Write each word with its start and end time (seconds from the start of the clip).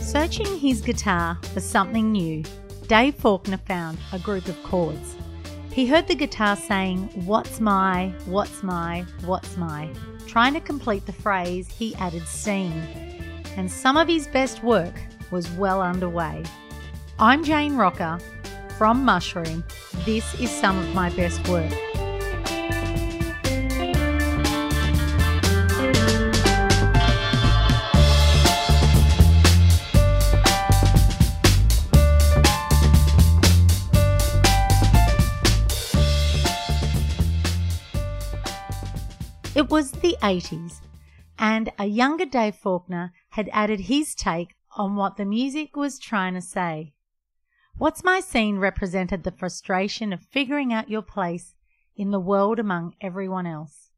Searching 0.00 0.58
his 0.58 0.80
guitar 0.80 1.38
for 1.54 1.60
something 1.60 2.10
new, 2.10 2.42
Dave 2.88 3.14
Faulkner 3.14 3.58
found 3.58 3.98
a 4.12 4.18
group 4.18 4.48
of 4.48 4.60
chords. 4.64 5.14
He 5.72 5.86
heard 5.86 6.08
the 6.08 6.16
guitar 6.16 6.56
saying, 6.56 7.10
What's 7.24 7.60
my, 7.60 8.12
what's 8.26 8.64
my, 8.64 9.06
what's 9.24 9.56
my? 9.56 9.88
Trying 10.28 10.52
to 10.52 10.60
complete 10.60 11.06
the 11.06 11.12
phrase, 11.12 11.66
he 11.68 11.94
added 11.94 12.28
seen. 12.28 12.70
And 13.56 13.72
some 13.72 13.96
of 13.96 14.08
his 14.08 14.26
best 14.26 14.62
work 14.62 14.92
was 15.30 15.50
well 15.52 15.80
underway. 15.80 16.44
I'm 17.18 17.42
Jane 17.42 17.76
Rocker 17.76 18.18
from 18.76 19.06
Mushroom. 19.06 19.64
This 20.04 20.38
is 20.38 20.50
some 20.50 20.78
of 20.78 20.94
my 20.94 21.08
best 21.16 21.48
work. 21.48 21.72
It 39.68 39.72
was 39.72 39.90
the 39.90 40.16
80s, 40.22 40.80
and 41.38 41.70
a 41.78 41.84
younger 41.84 42.24
Dave 42.24 42.54
Faulkner 42.54 43.12
had 43.32 43.50
added 43.52 43.80
his 43.80 44.14
take 44.14 44.54
on 44.78 44.96
what 44.96 45.18
the 45.18 45.26
music 45.26 45.76
was 45.76 45.98
trying 45.98 46.32
to 46.32 46.40
say. 46.40 46.94
What's 47.76 48.02
My 48.02 48.20
Scene 48.20 48.56
represented 48.56 49.24
the 49.24 49.30
frustration 49.30 50.14
of 50.14 50.22
figuring 50.22 50.72
out 50.72 50.88
your 50.88 51.02
place 51.02 51.54
in 51.94 52.12
the 52.12 52.18
world 52.18 52.58
among 52.58 52.94
everyone 53.02 53.46
else. 53.46 53.90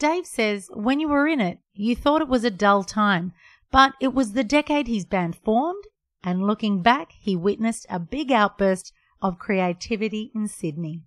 Dave 0.00 0.26
says 0.26 0.68
when 0.74 0.98
you 0.98 1.06
were 1.06 1.28
in 1.28 1.40
it, 1.40 1.60
you 1.74 1.94
thought 1.94 2.20
it 2.20 2.26
was 2.26 2.42
a 2.42 2.50
dull 2.50 2.82
time, 2.82 3.32
but 3.70 3.92
it 4.00 4.12
was 4.12 4.32
the 4.32 4.42
decade 4.42 4.88
his 4.88 5.04
band 5.04 5.36
formed, 5.36 5.84
and 6.24 6.44
looking 6.44 6.82
back, 6.82 7.12
he 7.12 7.36
witnessed 7.36 7.86
a 7.88 8.00
big 8.00 8.32
outburst 8.32 8.92
of 9.22 9.38
creativity 9.38 10.32
in 10.34 10.48
Sydney. 10.48 11.04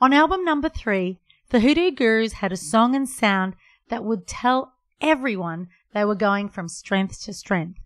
On 0.00 0.14
album 0.14 0.42
number 0.42 0.70
three, 0.70 1.20
the 1.50 1.60
Hoodoo 1.60 1.90
Gurus 1.90 2.34
had 2.34 2.52
a 2.52 2.56
song 2.56 2.94
and 2.94 3.08
sound 3.08 3.56
that 3.88 4.04
would 4.04 4.26
tell 4.26 4.74
everyone 5.00 5.68
they 5.94 6.04
were 6.04 6.14
going 6.14 6.48
from 6.48 6.68
strength 6.68 7.22
to 7.22 7.32
strength. 7.32 7.80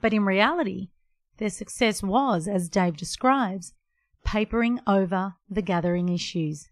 But 0.00 0.12
in 0.12 0.24
reality, 0.24 0.88
their 1.38 1.50
success 1.50 2.02
was, 2.02 2.48
as 2.48 2.68
Dave 2.68 2.96
describes, 2.96 3.74
papering 4.24 4.80
over 4.86 5.34
the 5.48 5.62
gathering 5.62 6.08
issues. 6.08 6.68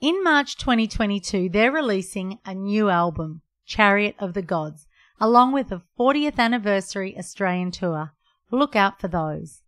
In 0.00 0.22
March 0.22 0.56
2022, 0.56 1.48
they're 1.48 1.72
releasing 1.72 2.38
a 2.44 2.54
new 2.54 2.88
album, 2.88 3.42
Chariot 3.66 4.16
of 4.18 4.34
the 4.34 4.42
Gods, 4.42 4.86
along 5.20 5.52
with 5.52 5.70
a 5.70 5.82
40th 5.98 6.38
anniversary 6.38 7.16
Australian 7.18 7.70
tour. 7.70 8.12
Look 8.50 8.76
out 8.76 9.00
for 9.00 9.08
those. 9.08 9.62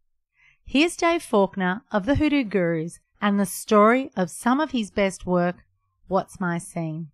Here's 0.64 0.96
Dave 0.96 1.22
Faulkner 1.22 1.82
of 1.92 2.06
the 2.06 2.16
Hoodoo 2.16 2.44
Gurus 2.44 2.98
and 3.24 3.40
the 3.40 3.46
story 3.46 4.10
of 4.18 4.30
some 4.30 4.60
of 4.60 4.72
his 4.72 4.90
best 4.90 5.24
work, 5.24 5.64
What's 6.08 6.38
My 6.38 6.58
Scene? 6.58 7.08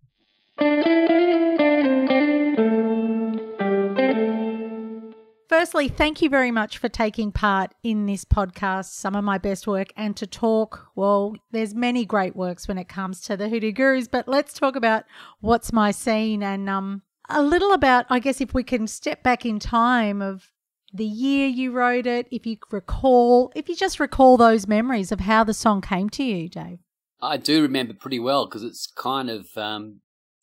Firstly, 5.47 5.87
thank 5.87 6.21
you 6.21 6.27
very 6.27 6.51
much 6.51 6.79
for 6.79 6.89
taking 6.89 7.31
part 7.31 7.73
in 7.81 8.07
this 8.07 8.25
podcast, 8.25 8.91
some 8.91 9.15
of 9.15 9.23
my 9.23 9.37
best 9.37 9.65
work, 9.65 9.93
and 9.95 10.17
to 10.17 10.27
talk. 10.27 10.87
Well, 10.95 11.33
there's 11.51 11.73
many 11.73 12.03
great 12.03 12.35
works 12.35 12.67
when 12.67 12.77
it 12.77 12.89
comes 12.89 13.21
to 13.21 13.37
the 13.37 13.47
Hoodoo 13.47 13.71
Gurus, 13.71 14.09
but 14.09 14.27
let's 14.27 14.51
talk 14.51 14.75
about 14.75 15.05
what's 15.39 15.71
my 15.71 15.91
scene 15.91 16.43
and 16.43 16.69
um, 16.69 17.03
a 17.29 17.41
little 17.41 17.71
about, 17.71 18.05
I 18.09 18.19
guess, 18.19 18.41
if 18.41 18.53
we 18.53 18.63
can 18.63 18.85
step 18.85 19.23
back 19.23 19.45
in 19.45 19.59
time 19.59 20.21
of 20.21 20.51
the 20.93 21.05
year 21.05 21.47
you 21.47 21.71
wrote 21.71 22.05
it, 22.05 22.27
if 22.31 22.45
you 22.45 22.57
recall, 22.69 23.51
if 23.55 23.69
you 23.69 23.75
just 23.75 23.99
recall 23.99 24.37
those 24.37 24.67
memories 24.67 25.11
of 25.11 25.21
how 25.21 25.43
the 25.43 25.53
song 25.53 25.81
came 25.81 26.09
to 26.11 26.23
you, 26.23 26.49
Dave. 26.49 26.79
I 27.21 27.37
do 27.37 27.61
remember 27.61 27.93
pretty 27.93 28.19
well 28.19 28.45
because 28.45 28.63
it's 28.63 28.87
kind 28.87 29.29
of 29.29 29.55
um, 29.55 30.01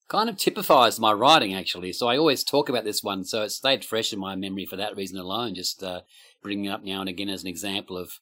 kind 0.08 0.30
of 0.30 0.36
typifies 0.36 0.98
my 0.98 1.12
writing 1.12 1.54
actually. 1.54 1.92
So 1.92 2.08
I 2.08 2.16
always 2.16 2.44
talk 2.44 2.68
about 2.68 2.84
this 2.84 3.02
one, 3.02 3.24
so 3.24 3.42
it 3.42 3.50
stayed 3.50 3.84
fresh 3.84 4.12
in 4.12 4.18
my 4.18 4.36
memory 4.36 4.64
for 4.64 4.76
that 4.76 4.96
reason 4.96 5.18
alone. 5.18 5.54
Just 5.54 5.82
uh, 5.82 6.02
bringing 6.42 6.66
it 6.66 6.70
up 6.70 6.84
now 6.84 7.00
and 7.00 7.08
again 7.08 7.28
as 7.28 7.42
an 7.42 7.48
example 7.48 7.96
of 7.96 8.12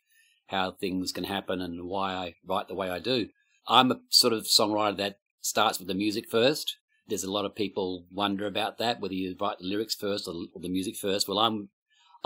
how 0.49 0.73
things 0.73 1.13
can 1.13 1.25
happen 1.25 1.61
and 1.61 1.87
why 1.87 2.13
I 2.13 2.35
write 2.47 2.69
the 2.69 2.75
way 2.75 2.89
I 2.89 2.99
do. 2.99 3.29
I'm 3.69 3.91
a 3.91 4.01
sort 4.11 4.33
of 4.33 4.45
songwriter 4.45 4.97
that 4.99 5.19
starts 5.41 5.79
with 5.79 5.89
the 5.89 5.95
music 5.95 6.29
first. 6.31 6.77
There's 7.09 7.25
a 7.25 7.31
lot 7.31 7.45
of 7.45 7.55
people 7.55 8.05
wonder 8.13 8.47
about 8.47 8.79
that, 8.79 9.01
whether 9.01 9.15
you 9.15 9.37
write 9.41 9.59
the 9.59 9.67
lyrics 9.67 9.95
first 9.95 10.27
or 10.29 10.35
the 10.61 10.69
music 10.69 10.97
first. 10.97 11.29
Well, 11.29 11.39
I'm 11.39 11.69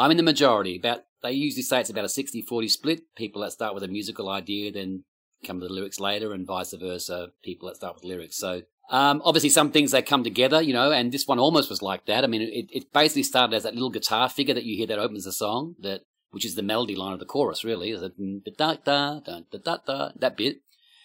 I'm 0.00 0.10
in 0.10 0.16
the 0.16 0.22
majority. 0.22 0.76
About 0.76 1.04
they 1.22 1.32
usually 1.32 1.62
say 1.62 1.80
it's 1.80 1.90
about 1.90 2.04
a 2.04 2.08
60-40 2.08 2.70
split. 2.70 3.14
People 3.14 3.42
that 3.42 3.52
start 3.52 3.74
with 3.74 3.82
a 3.82 3.88
musical 3.88 4.28
idea 4.28 4.72
then 4.72 5.04
come 5.44 5.60
to 5.60 5.66
the 5.66 5.72
lyrics 5.72 6.00
later, 6.00 6.32
and 6.32 6.46
vice 6.46 6.72
versa. 6.72 7.28
People 7.42 7.68
that 7.68 7.76
start 7.76 7.94
with 7.94 8.04
lyrics. 8.04 8.36
So 8.36 8.62
um, 8.90 9.22
obviously, 9.24 9.50
some 9.50 9.70
things 9.70 9.92
they 9.92 10.02
come 10.02 10.24
together, 10.24 10.60
you 10.60 10.72
know, 10.72 10.90
and 10.90 11.12
this 11.12 11.26
one 11.26 11.38
almost 11.38 11.70
was 11.70 11.80
like 11.80 12.06
that. 12.06 12.24
I 12.24 12.26
mean, 12.26 12.42
it, 12.42 12.68
it 12.72 12.92
basically 12.92 13.22
started 13.22 13.54
as 13.54 13.62
that 13.62 13.74
little 13.74 13.90
guitar 13.90 14.28
figure 14.28 14.54
that 14.54 14.64
you 14.64 14.76
hear 14.76 14.88
that 14.88 14.98
opens 14.98 15.24
the 15.24 15.32
song, 15.32 15.76
that 15.80 16.02
which 16.30 16.44
is 16.44 16.56
the 16.56 16.62
melody 16.62 16.96
line 16.96 17.12
of 17.12 17.20
the 17.20 17.24
chorus, 17.24 17.62
really. 17.62 17.92
Da 17.92 18.08
da 18.56 19.20
da 19.20 19.20
da 19.20 19.76
da 19.86 20.10
that 20.16 20.36
bit. 20.36 20.62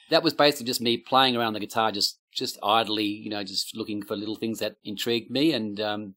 That 0.10 0.24
was 0.24 0.34
basically 0.34 0.68
just 0.68 0.82
me 0.82 0.98
playing 0.98 1.36
around 1.36 1.54
the 1.54 1.60
guitar, 1.60 1.92
just 1.92 2.20
just 2.34 2.58
idly, 2.64 3.06
you 3.06 3.30
know, 3.30 3.44
just 3.44 3.76
looking 3.76 4.04
for 4.04 4.16
little 4.16 4.36
things 4.36 4.60
that 4.60 4.78
intrigued 4.84 5.30
me, 5.30 5.54
and 5.54 5.80
um, 5.80 6.16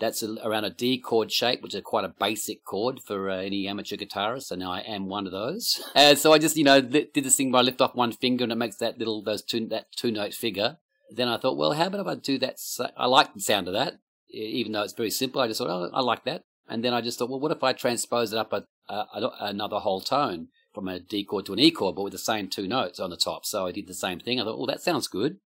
that's 0.00 0.22
a, 0.22 0.36
around 0.42 0.64
a 0.64 0.70
D 0.70 0.98
chord 0.98 1.30
shape, 1.30 1.62
which 1.62 1.74
is 1.74 1.82
quite 1.84 2.04
a 2.04 2.14
basic 2.18 2.64
chord 2.64 3.00
for 3.00 3.30
uh, 3.30 3.36
any 3.36 3.68
amateur 3.68 3.96
guitarist, 3.96 4.50
and 4.50 4.64
I 4.64 4.80
am 4.80 5.06
one 5.06 5.26
of 5.26 5.32
those. 5.32 5.80
So 6.16 6.32
I 6.32 6.38
just, 6.38 6.56
you 6.56 6.64
know, 6.64 6.80
did 6.80 7.12
this 7.14 7.36
thing 7.36 7.52
where 7.52 7.60
I 7.60 7.62
lift 7.62 7.80
off 7.80 7.94
one 7.94 8.12
finger 8.12 8.42
and 8.42 8.52
it 8.52 8.56
makes 8.56 8.76
that 8.76 8.98
little 8.98 9.22
those 9.22 9.42
two 9.42 9.66
that 9.68 9.86
two 9.96 10.10
note 10.10 10.34
figure 10.34 10.78
then 11.10 11.28
I 11.28 11.38
thought, 11.38 11.56
well, 11.56 11.72
how 11.72 11.86
about 11.86 12.00
if 12.00 12.06
I 12.06 12.14
do 12.14 12.38
that? 12.38 12.58
I 12.96 13.06
like 13.06 13.34
the 13.34 13.40
sound 13.40 13.68
of 13.68 13.74
that, 13.74 13.98
even 14.30 14.72
though 14.72 14.82
it's 14.82 14.92
very 14.92 15.10
simple. 15.10 15.40
I 15.40 15.48
just 15.48 15.58
thought, 15.58 15.70
oh, 15.70 15.90
I 15.92 16.00
like 16.00 16.24
that. 16.24 16.42
And 16.68 16.84
then 16.84 16.94
I 16.94 17.00
just 17.00 17.18
thought, 17.18 17.28
well, 17.28 17.40
what 17.40 17.52
if 17.52 17.64
I 17.64 17.72
transpose 17.72 18.32
it 18.32 18.38
up 18.38 18.52
a, 18.52 18.64
a, 18.88 19.30
another 19.40 19.78
whole 19.78 20.00
tone 20.00 20.48
from 20.72 20.88
a 20.88 21.00
D 21.00 21.24
chord 21.24 21.46
to 21.46 21.52
an 21.52 21.58
E 21.58 21.70
chord, 21.70 21.96
but 21.96 22.02
with 22.02 22.12
the 22.12 22.18
same 22.18 22.48
two 22.48 22.68
notes 22.68 23.00
on 23.00 23.10
the 23.10 23.16
top? 23.16 23.44
So 23.44 23.66
I 23.66 23.72
did 23.72 23.88
the 23.88 23.94
same 23.94 24.20
thing. 24.20 24.40
I 24.40 24.44
thought, 24.44 24.58
well, 24.58 24.66
that 24.66 24.82
sounds 24.82 25.08
good. 25.08 25.38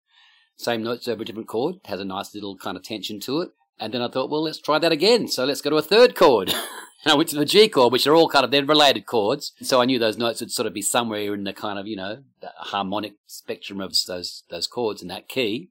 Same 0.56 0.82
notes 0.82 1.08
over 1.08 1.22
a 1.22 1.24
different 1.24 1.48
chord, 1.48 1.76
has 1.86 1.98
a 1.98 2.04
nice 2.04 2.34
little 2.34 2.56
kind 2.56 2.76
of 2.76 2.82
tension 2.82 3.18
to 3.20 3.40
it. 3.40 3.50
And 3.78 3.92
then 3.92 4.02
I 4.02 4.08
thought, 4.08 4.30
well, 4.30 4.42
let's 4.42 4.60
try 4.60 4.78
that 4.78 4.92
again. 4.92 5.28
So 5.28 5.44
let's 5.44 5.60
go 5.60 5.70
to 5.70 5.76
a 5.76 5.82
third 5.82 6.14
chord. 6.14 6.50
and 6.50 7.12
I 7.12 7.14
went 7.14 7.28
to 7.30 7.36
the 7.36 7.44
G 7.44 7.68
chord, 7.68 7.92
which 7.92 8.06
are 8.06 8.14
all 8.14 8.28
kind 8.28 8.44
of, 8.44 8.50
they're 8.50 8.64
related 8.64 9.06
chords. 9.06 9.52
So 9.62 9.80
I 9.80 9.84
knew 9.84 9.98
those 9.98 10.18
notes 10.18 10.40
would 10.40 10.52
sort 10.52 10.66
of 10.66 10.74
be 10.74 10.82
somewhere 10.82 11.34
in 11.34 11.44
the 11.44 11.52
kind 11.52 11.78
of, 11.78 11.86
you 11.86 11.96
know, 11.96 12.22
harmonic 12.56 13.14
spectrum 13.26 13.80
of 13.80 13.94
those, 14.06 14.44
those 14.50 14.66
chords 14.66 15.02
in 15.02 15.08
that 15.08 15.28
key. 15.28 15.70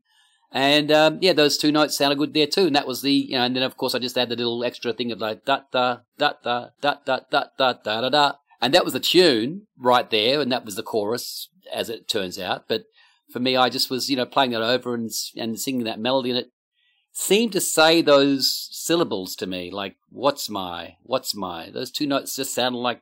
And 0.54 0.92
um, 0.92 1.18
yeah, 1.20 1.34
those 1.34 1.58
two 1.58 1.72
notes 1.72 1.98
sounded 1.98 2.20
good 2.20 2.36
there 2.36 2.46
too. 2.46 2.68
And 2.68 2.76
that 2.76 2.86
was 2.86 3.02
the, 3.02 3.12
you 3.12 3.38
know, 3.38 3.44
and 3.44 3.56
then 3.56 3.64
of 3.64 3.76
course 3.76 3.96
I 3.96 4.00
just 4.00 4.16
had 4.16 4.30
the 4.30 4.36
little 4.36 4.64
extra 4.64 4.94
thing 4.94 5.12
of 5.12 5.20
like 5.20 5.46
da 5.46 5.62
da 5.72 5.98
da 6.20 6.34
da 6.44 6.68
da 6.80 6.96
da 7.06 7.20
da 7.32 7.44
da 7.58 7.74
da 7.74 8.02
da 8.02 8.10
da. 8.10 8.34
And 8.62 8.74
that 8.74 8.86
was 8.86 8.94
the 8.94 9.00
tune 9.02 9.64
right 9.78 10.10
there, 10.10 10.40
and 10.40 10.50
that 10.54 10.64
was 10.64 10.76
the 10.76 10.84
chorus, 10.84 11.50
as 11.74 11.90
it 11.90 12.08
turns 12.08 12.40
out. 12.40 12.70
But 12.70 12.86
for 13.30 13.40
me, 13.40 13.58
I 13.58 13.68
just 13.68 13.90
was, 13.90 14.10
you 14.10 14.16
know, 14.16 14.26
playing 14.26 14.52
that 14.52 14.62
over 14.62 14.94
and 14.94 15.12
and 15.36 15.60
singing 15.60 15.84
that 15.84 16.00
melody, 16.00 16.30
and 16.30 16.40
it 16.40 16.52
seemed 17.14 17.54
to 17.54 17.62
say 17.62 18.02
those 18.02 18.68
syllables 18.72 19.36
to 19.38 19.48
me, 19.48 19.72
like 19.72 19.96
"What's 20.10 20.50
my? 20.50 20.98
What's 21.04 21.34
my?" 21.34 21.70
Those 21.70 21.92
two 21.92 22.08
notes 22.08 22.36
just 22.36 22.54
sound 22.54 22.76
like 22.76 23.02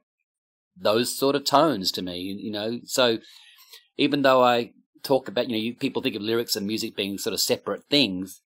those 0.76 1.16
sort 1.18 1.36
of 1.36 1.46
tones 1.46 1.92
to 1.94 2.02
me, 2.02 2.20
you 2.20 2.52
know. 2.52 2.80
So 2.86 3.20
even 3.98 4.22
though 4.22 4.44
I 4.44 4.74
talk 5.04 5.28
about, 5.28 5.50
you 5.50 5.56
know, 5.56 5.62
you, 5.62 5.76
people 5.76 6.02
think 6.02 6.16
of 6.16 6.22
lyrics 6.22 6.56
and 6.56 6.68
music 6.68 6.96
being 6.96 7.18
sort 7.18 7.34
of 7.34 7.40
separate 7.40 7.84
things. 7.90 8.42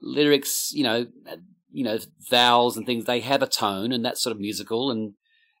Lyrics, 0.00 0.72
you 0.72 0.84
know, 0.84 1.06
uh, 1.30 1.36
you 1.72 1.84
know, 1.84 1.98
vowels 2.30 2.76
and 2.76 2.86
things, 2.86 3.04
they 3.04 3.20
have 3.20 3.42
a 3.42 3.46
tone 3.46 3.92
and 3.92 4.04
that's 4.04 4.22
sort 4.22 4.34
of 4.34 4.40
musical 4.40 4.90
and, 4.90 5.14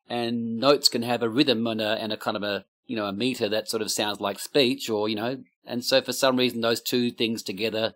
and 0.08 0.58
notes 0.58 0.88
can 0.88 1.02
have 1.02 1.22
a 1.22 1.28
rhythm 1.28 1.66
and 1.66 1.80
a, 1.80 2.00
and 2.00 2.12
a 2.12 2.16
kind 2.16 2.36
of 2.36 2.42
a, 2.42 2.64
you 2.86 2.96
know, 2.96 3.06
a 3.06 3.12
meter 3.12 3.48
that 3.48 3.68
sort 3.68 3.82
of 3.82 3.90
sounds 3.90 4.20
like 4.20 4.38
speech 4.38 4.88
or, 4.88 5.08
you 5.08 5.16
know, 5.16 5.42
and 5.66 5.84
so 5.84 6.00
for 6.00 6.12
some 6.12 6.36
reason 6.36 6.60
those 6.60 6.80
two 6.80 7.10
things 7.10 7.42
together, 7.42 7.94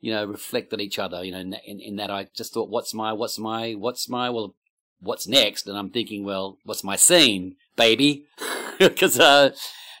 you 0.00 0.12
know, 0.12 0.24
reflected 0.24 0.80
each 0.80 0.98
other, 0.98 1.24
you 1.24 1.32
know, 1.32 1.38
in, 1.38 1.54
in, 1.66 1.80
in 1.80 1.96
that 1.96 2.10
I 2.10 2.28
just 2.34 2.54
thought, 2.54 2.70
what's 2.70 2.94
my, 2.94 3.12
what's 3.12 3.38
my, 3.38 3.72
what's 3.74 4.08
my, 4.08 4.30
well, 4.30 4.54
what's 5.00 5.26
next? 5.26 5.66
And 5.66 5.76
I'm 5.76 5.90
thinking, 5.90 6.24
well, 6.24 6.58
what's 6.64 6.84
my 6.84 6.96
scene, 6.96 7.56
baby? 7.76 8.26
Because, 8.78 9.18
uh, 9.18 9.50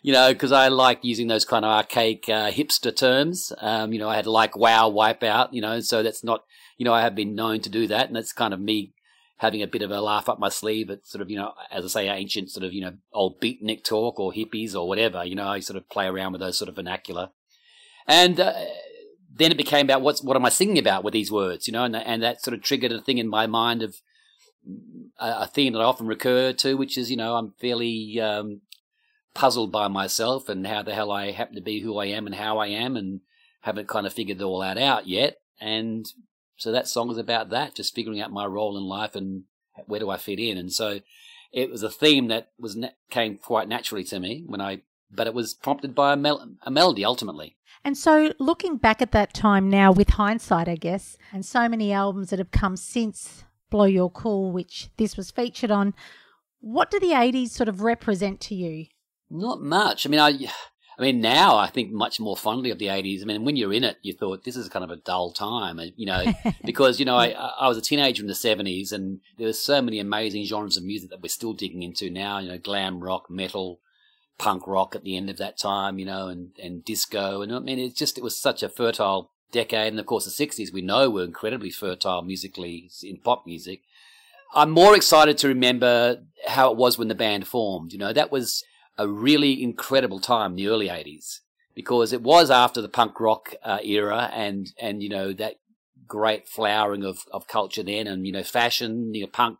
you 0.02 0.12
know, 0.12 0.32
because 0.32 0.52
I 0.52 0.68
like 0.68 1.00
using 1.02 1.26
those 1.26 1.44
kind 1.44 1.64
of 1.64 1.72
archaic 1.72 2.28
uh, 2.28 2.52
hipster 2.52 2.94
terms. 2.94 3.52
Um, 3.58 3.92
you 3.92 3.98
know, 3.98 4.08
I 4.08 4.14
had 4.14 4.26
like 4.28 4.56
wow, 4.56 4.88
wipeout, 4.88 5.48
you 5.50 5.60
know, 5.60 5.80
so 5.80 6.04
that's 6.04 6.22
not, 6.22 6.44
you 6.76 6.84
know, 6.84 6.94
I 6.94 7.02
have 7.02 7.16
been 7.16 7.34
known 7.34 7.60
to 7.62 7.68
do 7.68 7.88
that. 7.88 8.06
And 8.06 8.14
that's 8.14 8.32
kind 8.32 8.54
of 8.54 8.60
me 8.60 8.94
having 9.38 9.62
a 9.62 9.66
bit 9.66 9.82
of 9.82 9.90
a 9.90 10.00
laugh 10.00 10.28
up 10.28 10.38
my 10.38 10.48
sleeve 10.48 10.90
at 10.90 11.06
sort 11.06 11.22
of, 11.22 11.30
you 11.30 11.36
know, 11.36 11.52
as 11.70 11.84
I 11.84 11.88
say, 11.88 12.08
ancient 12.08 12.50
sort 12.50 12.64
of, 12.64 12.72
you 12.72 12.82
know, 12.82 12.94
old 13.12 13.40
beatnik 13.40 13.84
talk 13.84 14.20
or 14.20 14.32
hippies 14.32 14.74
or 14.74 14.86
whatever. 14.86 15.24
You 15.24 15.34
know, 15.34 15.48
I 15.48 15.60
sort 15.60 15.76
of 15.76 15.88
play 15.88 16.06
around 16.06 16.32
with 16.32 16.40
those 16.40 16.56
sort 16.56 16.68
of 16.68 16.76
vernacular. 16.76 17.30
And 18.06 18.40
uh, 18.40 18.54
then 19.38 19.52
it 19.52 19.56
became 19.56 19.86
about 19.86 20.02
what's, 20.02 20.22
what 20.22 20.36
am 20.36 20.44
I 20.44 20.50
singing 20.50 20.78
about 20.78 21.04
with 21.04 21.12
these 21.12 21.32
words, 21.32 21.66
you 21.66 21.72
know, 21.72 21.84
and, 21.84 21.96
and 21.96 22.22
that 22.22 22.42
sort 22.42 22.54
of 22.54 22.62
triggered 22.62 22.92
a 22.92 23.00
thing 23.00 23.18
in 23.18 23.28
my 23.28 23.46
mind 23.46 23.82
of 23.82 23.96
a, 25.18 25.42
a 25.42 25.46
theme 25.46 25.72
that 25.72 25.80
I 25.80 25.84
often 25.84 26.06
recur 26.06 26.52
to, 26.52 26.74
which 26.74 26.98
is, 26.98 27.10
you 27.10 27.16
know, 27.16 27.36
I'm 27.36 27.54
fairly 27.60 28.20
um, 28.20 28.62
puzzled 29.34 29.70
by 29.70 29.88
myself 29.88 30.48
and 30.48 30.66
how 30.66 30.82
the 30.82 30.94
hell 30.94 31.12
I 31.12 31.30
happen 31.30 31.54
to 31.54 31.60
be 31.60 31.80
who 31.80 31.98
I 31.98 32.06
am 32.06 32.26
and 32.26 32.34
how 32.34 32.58
I 32.58 32.66
am 32.66 32.96
and 32.96 33.20
haven't 33.60 33.88
kind 33.88 34.06
of 34.06 34.12
figured 34.12 34.40
it 34.40 34.44
all 34.44 34.60
that 34.60 34.78
out 34.78 35.06
yet. 35.06 35.38
And 35.60 36.06
so 36.56 36.72
that 36.72 36.88
song 36.88 37.10
is 37.10 37.18
about 37.18 37.50
that, 37.50 37.76
just 37.76 37.94
figuring 37.94 38.20
out 38.20 38.32
my 38.32 38.46
role 38.46 38.76
in 38.76 38.84
life 38.84 39.14
and 39.14 39.44
where 39.86 40.00
do 40.00 40.10
I 40.10 40.16
fit 40.16 40.40
in. 40.40 40.58
And 40.58 40.72
so 40.72 41.00
it 41.52 41.70
was 41.70 41.82
a 41.82 41.90
theme 41.90 42.28
that 42.28 42.50
was 42.58 42.76
came 43.10 43.38
quite 43.38 43.68
naturally 43.68 44.04
to 44.04 44.18
me 44.18 44.42
when 44.46 44.60
I, 44.60 44.82
but 45.10 45.26
it 45.26 45.34
was 45.34 45.54
prompted 45.54 45.94
by 45.94 46.12
a, 46.12 46.16
mel- 46.16 46.56
a 46.62 46.70
melody 46.70 47.04
ultimately. 47.04 47.56
And 47.84 47.96
so, 47.96 48.32
looking 48.38 48.76
back 48.76 49.00
at 49.00 49.12
that 49.12 49.32
time 49.32 49.68
now 49.68 49.92
with 49.92 50.10
hindsight, 50.10 50.68
I 50.68 50.76
guess, 50.76 51.16
and 51.32 51.44
so 51.44 51.68
many 51.68 51.92
albums 51.92 52.30
that 52.30 52.38
have 52.38 52.50
come 52.50 52.76
since 52.76 53.44
Blow 53.70 53.84
Your 53.84 54.10
Cool, 54.10 54.52
which 54.52 54.90
this 54.96 55.16
was 55.16 55.30
featured 55.30 55.70
on, 55.70 55.94
what 56.60 56.90
do 56.90 56.98
the 56.98 57.12
80s 57.12 57.50
sort 57.50 57.68
of 57.68 57.82
represent 57.82 58.40
to 58.42 58.54
you? 58.54 58.86
Not 59.30 59.60
much. 59.60 60.06
I 60.06 60.10
mean, 60.10 60.20
I, 60.20 60.32
I 60.98 61.02
mean, 61.02 61.20
now 61.20 61.56
I 61.56 61.68
think 61.68 61.92
much 61.92 62.18
more 62.18 62.36
fondly 62.36 62.70
of 62.70 62.78
the 62.78 62.86
80s. 62.86 63.22
I 63.22 63.24
mean, 63.24 63.44
when 63.44 63.56
you're 63.56 63.72
in 63.72 63.84
it, 63.84 63.98
you 64.02 64.12
thought 64.12 64.42
this 64.42 64.56
is 64.56 64.68
kind 64.68 64.84
of 64.84 64.90
a 64.90 64.96
dull 64.96 65.30
time, 65.30 65.80
you 65.96 66.06
know, 66.06 66.24
because, 66.64 66.98
you 66.98 67.06
know, 67.06 67.16
I, 67.16 67.28
I 67.28 67.68
was 67.68 67.78
a 67.78 67.82
teenager 67.82 68.22
in 68.22 68.26
the 68.26 68.34
70s 68.34 68.92
and 68.92 69.20
there 69.36 69.46
were 69.46 69.52
so 69.52 69.80
many 69.80 70.00
amazing 70.00 70.44
genres 70.44 70.76
of 70.76 70.82
music 70.82 71.10
that 71.10 71.22
we're 71.22 71.28
still 71.28 71.52
digging 71.52 71.84
into 71.84 72.10
now, 72.10 72.38
you 72.38 72.48
know, 72.48 72.58
glam 72.58 73.00
rock, 73.00 73.30
metal, 73.30 73.80
punk 74.38 74.66
rock 74.66 74.94
at 74.94 75.04
the 75.04 75.16
end 75.16 75.28
of 75.28 75.36
that 75.38 75.58
time, 75.58 75.98
you 75.98 76.06
know, 76.06 76.28
and, 76.28 76.50
and 76.62 76.84
disco. 76.84 77.42
And 77.42 77.52
I 77.52 77.58
mean, 77.58 77.78
it's 77.78 77.98
just, 77.98 78.16
it 78.16 78.24
was 78.24 78.36
such 78.36 78.62
a 78.62 78.68
fertile 78.68 79.32
decade. 79.50 79.92
And 79.92 80.00
of 80.00 80.06
course, 80.06 80.24
the 80.24 80.46
60s 80.46 80.72
we 80.72 80.82
know 80.82 81.10
were 81.10 81.24
incredibly 81.24 81.70
fertile 81.70 82.22
musically 82.22 82.90
in 83.02 83.18
pop 83.18 83.46
music. 83.46 83.82
I'm 84.54 84.70
more 84.70 84.96
excited 84.96 85.36
to 85.38 85.48
remember 85.48 86.22
how 86.46 86.70
it 86.70 86.76
was 86.76 86.96
when 86.96 87.08
the 87.08 87.14
band 87.14 87.46
formed. 87.46 87.92
You 87.92 87.98
know, 87.98 88.12
that 88.12 88.32
was 88.32 88.64
a 88.96 89.06
really 89.06 89.62
incredible 89.62 90.20
time, 90.20 90.54
the 90.54 90.68
early 90.68 90.88
80s, 90.88 91.40
because 91.74 92.12
it 92.12 92.22
was 92.22 92.50
after 92.50 92.80
the 92.80 92.88
punk 92.88 93.20
rock 93.20 93.54
uh, 93.62 93.78
era 93.84 94.30
and, 94.32 94.72
and, 94.80 95.02
you 95.02 95.08
know, 95.08 95.32
that 95.34 95.56
great 96.06 96.48
flowering 96.48 97.04
of, 97.04 97.24
of 97.32 97.46
culture 97.46 97.82
then 97.82 98.06
and, 98.06 98.26
you 98.26 98.32
know, 98.32 98.42
fashion, 98.42 99.12
you 99.14 99.22
know, 99.22 99.30
punk 99.30 99.58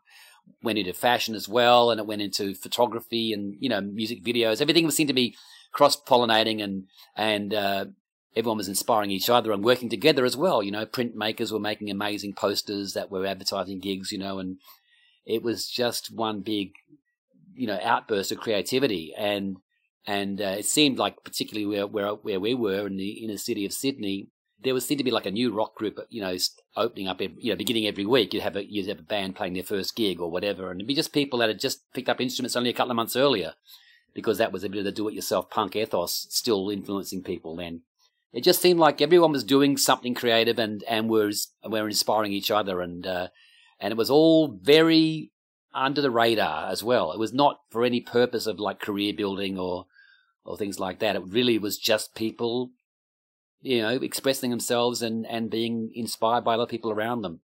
went 0.63 0.79
into 0.79 0.93
fashion 0.93 1.35
as 1.35 1.49
well 1.49 1.91
and 1.91 2.01
it 2.01 2.07
went 2.07 2.23
into 2.23 2.55
photography 2.55 3.33
and, 3.33 3.57
you 3.61 3.69
know, 3.69 3.81
music 3.81 4.23
videos. 4.25 4.61
Everything 4.61 4.91
seemed 4.91 5.09
to 5.09 5.15
be 5.15 5.37
cross 5.73 6.01
pollinating 6.01 6.63
and, 6.63 6.85
and, 7.17 7.55
uh, 7.55 7.85
everyone 8.37 8.59
was 8.59 8.69
inspiring 8.69 9.11
each 9.11 9.29
other 9.29 9.53
and 9.53 9.65
working 9.65 9.89
together 9.89 10.25
as 10.25 10.37
well. 10.37 10.63
You 10.63 10.71
know, 10.71 10.87
printmakers 10.87 11.51
were 11.51 11.59
making 11.59 11.91
amazing 11.91 12.35
posters 12.35 12.93
that 12.93 13.11
were 13.11 13.27
advertising 13.27 13.81
gigs, 13.81 14.13
you 14.13 14.19
know, 14.19 14.39
and 14.39 14.59
it 15.27 15.43
was 15.43 15.69
just 15.69 16.13
one 16.13 16.41
big 16.41 16.73
you 17.59 17.67
know 17.67 17.79
outburst 17.83 18.33
of 18.33 18.39
creativity 18.39 19.13
and 19.19 19.57
and 20.07 20.41
uh, 20.41 20.57
it 20.59 20.65
seemed 20.65 20.97
like 20.97 21.23
particularly 21.25 21.67
where, 21.67 21.87
where 21.87 22.13
where 22.15 22.41
we 22.41 22.55
were 22.55 22.87
in 22.87 22.97
the 22.97 23.25
inner 23.25 23.37
city 23.37 23.67
of 23.67 23.73
Sydney 23.73 24.29
there 24.63 24.75
was 24.75 24.85
seemed 24.87 24.99
to 24.99 25.05
be 25.05 25.11
like 25.11 25.27
a 25.27 25.31
new 25.31 25.53
rock 25.53 25.75
group 25.75 25.99
you 26.11 26.21
know 26.21 26.37
opening 26.77 27.09
up 27.09 27.21
you 27.21 27.51
know 27.51 27.57
beginning 27.57 27.87
every 27.87 28.07
week 28.07 28.33
you'd 28.33 28.43
have 28.43 28.57
a 28.57 28.65
you'd 28.65 28.89
have 28.89 28.99
a 28.99 29.03
band 29.03 29.37
playing 29.37 29.55
their 29.55 29.63
first 29.63 29.95
gig 29.95 30.21
or 30.21 30.31
whatever 30.31 30.71
and 30.71 30.81
it'd 30.81 30.89
be 30.89 30.95
just 30.95 31.13
people 31.13 31.39
that 31.39 31.49
had 31.49 31.61
just 31.61 31.81
picked 31.93 32.09
up 32.09 32.21
instruments 32.21 32.57
only 32.57 32.71
a 32.71 32.73
couple 32.73 32.91
of 32.91 32.97
months 32.97 33.17
earlier 33.17 33.55
because 34.15 34.39
that 34.39 34.53
was 34.53 34.65
a 34.65 34.69
bit 34.69 34.79
of 34.79 34.85
the 34.85 34.93
do-it-yourself 34.93 35.51
punk 35.51 35.77
ethos 35.77 36.27
still 36.31 36.71
influencing 36.71 37.23
people 37.23 37.57
then 37.57 37.83
it 38.33 38.45
just 38.45 38.61
seemed 38.61 38.79
like 38.79 39.01
everyone 39.01 39.33
was 39.33 39.45
doing 39.45 39.77
something 39.77 40.15
creative 40.15 40.59
and 40.59 40.83
and 40.85 41.09
was 41.09 41.49
were 41.65 41.89
inspiring 41.89 42.33
each 42.33 42.51
other 42.51 42.81
and 42.81 43.07
uh, 43.07 43.29
and 43.81 43.93
it 43.93 43.97
was 43.97 44.11
all 44.11 44.49
very 44.49 45.31
under 45.75 46.01
the 46.01 46.11
radar 46.11 46.71
as 46.71 46.83
well. 46.83 47.13
It 47.13 47.19
was 47.19 47.33
not 47.33 47.61
for 47.71 47.85
any 47.85 48.01
purpose 48.01 48.47
of 48.47 48.59
like 48.59 48.81
career 48.81 49.13
building 49.17 49.59
or 49.59 49.87
or 50.45 50.57
things 50.57 50.81
like 50.81 50.99
that. 50.99 51.17
It 51.17 51.23
really 51.27 51.59
was 51.59 51.77
just 51.79 52.15
people, 52.15 52.71
you 53.61 53.83
know, 53.83 53.91
expressing 53.91 54.51
themselves 54.51 55.03
and 55.03 55.27
and 55.27 55.51
being 55.51 55.91
inspired 55.95 56.45
by 56.45 56.55
other 56.55 56.67
people 56.67 56.91
around 56.91 57.23
them, 57.23 57.41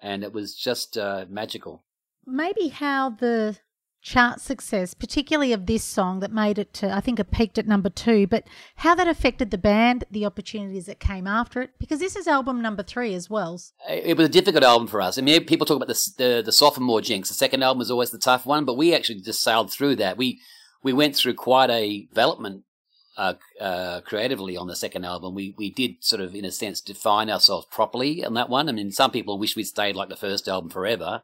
and 0.00 0.22
it 0.22 0.32
was 0.32 0.54
just 0.54 0.98
uh, 0.98 1.26
magical. 1.28 1.84
Maybe 2.26 2.68
how 2.68 3.10
the 3.10 3.58
chart 4.02 4.40
success, 4.40 4.94
particularly 4.94 5.52
of 5.52 5.66
this 5.66 5.84
song 5.84 6.20
that 6.20 6.32
made 6.32 6.58
it 6.58 6.74
to, 6.74 6.92
I 6.92 7.00
think 7.00 7.20
it 7.20 7.30
peaked 7.30 7.56
at 7.56 7.68
number 7.68 7.88
two, 7.88 8.26
but 8.26 8.44
how 8.76 8.96
that 8.96 9.06
affected 9.06 9.50
the 9.50 9.58
band, 9.58 10.04
the 10.10 10.26
opportunities 10.26 10.86
that 10.86 10.98
came 10.98 11.26
after 11.26 11.62
it, 11.62 11.70
because 11.78 12.00
this 12.00 12.16
is 12.16 12.26
album 12.26 12.60
number 12.60 12.82
three 12.82 13.14
as 13.14 13.30
well. 13.30 13.60
It 13.88 14.16
was 14.16 14.26
a 14.26 14.32
difficult 14.32 14.64
album 14.64 14.88
for 14.88 15.00
us. 15.00 15.18
I 15.18 15.22
mean, 15.22 15.44
people 15.44 15.66
talk 15.66 15.76
about 15.76 15.88
the, 15.88 16.10
the, 16.18 16.42
the 16.44 16.52
sophomore 16.52 17.00
jinx. 17.00 17.28
The 17.28 17.34
second 17.34 17.62
album 17.62 17.78
was 17.78 17.90
always 17.90 18.10
the 18.10 18.18
tough 18.18 18.44
one, 18.44 18.64
but 18.64 18.76
we 18.76 18.92
actually 18.92 19.20
just 19.20 19.42
sailed 19.42 19.72
through 19.72 19.96
that. 19.96 20.16
We, 20.16 20.40
we 20.82 20.92
went 20.92 21.14
through 21.14 21.34
quite 21.34 21.70
a 21.70 22.06
development 22.06 22.64
uh, 23.16 23.34
uh, 23.60 24.00
creatively 24.02 24.56
on 24.56 24.66
the 24.66 24.76
second 24.76 25.04
album. 25.04 25.34
We 25.34 25.54
we 25.56 25.70
did 25.70 25.96
sort 26.00 26.22
of, 26.22 26.34
in 26.34 26.44
a 26.44 26.50
sense, 26.50 26.80
define 26.80 27.30
ourselves 27.30 27.66
properly 27.70 28.24
on 28.24 28.34
that 28.34 28.48
one. 28.48 28.68
I 28.68 28.72
mean, 28.72 28.90
some 28.90 29.10
people 29.10 29.38
wish 29.38 29.56
we'd 29.56 29.64
stayed 29.64 29.96
like 29.96 30.08
the 30.08 30.16
first 30.16 30.48
album 30.48 30.70
forever, 30.70 31.22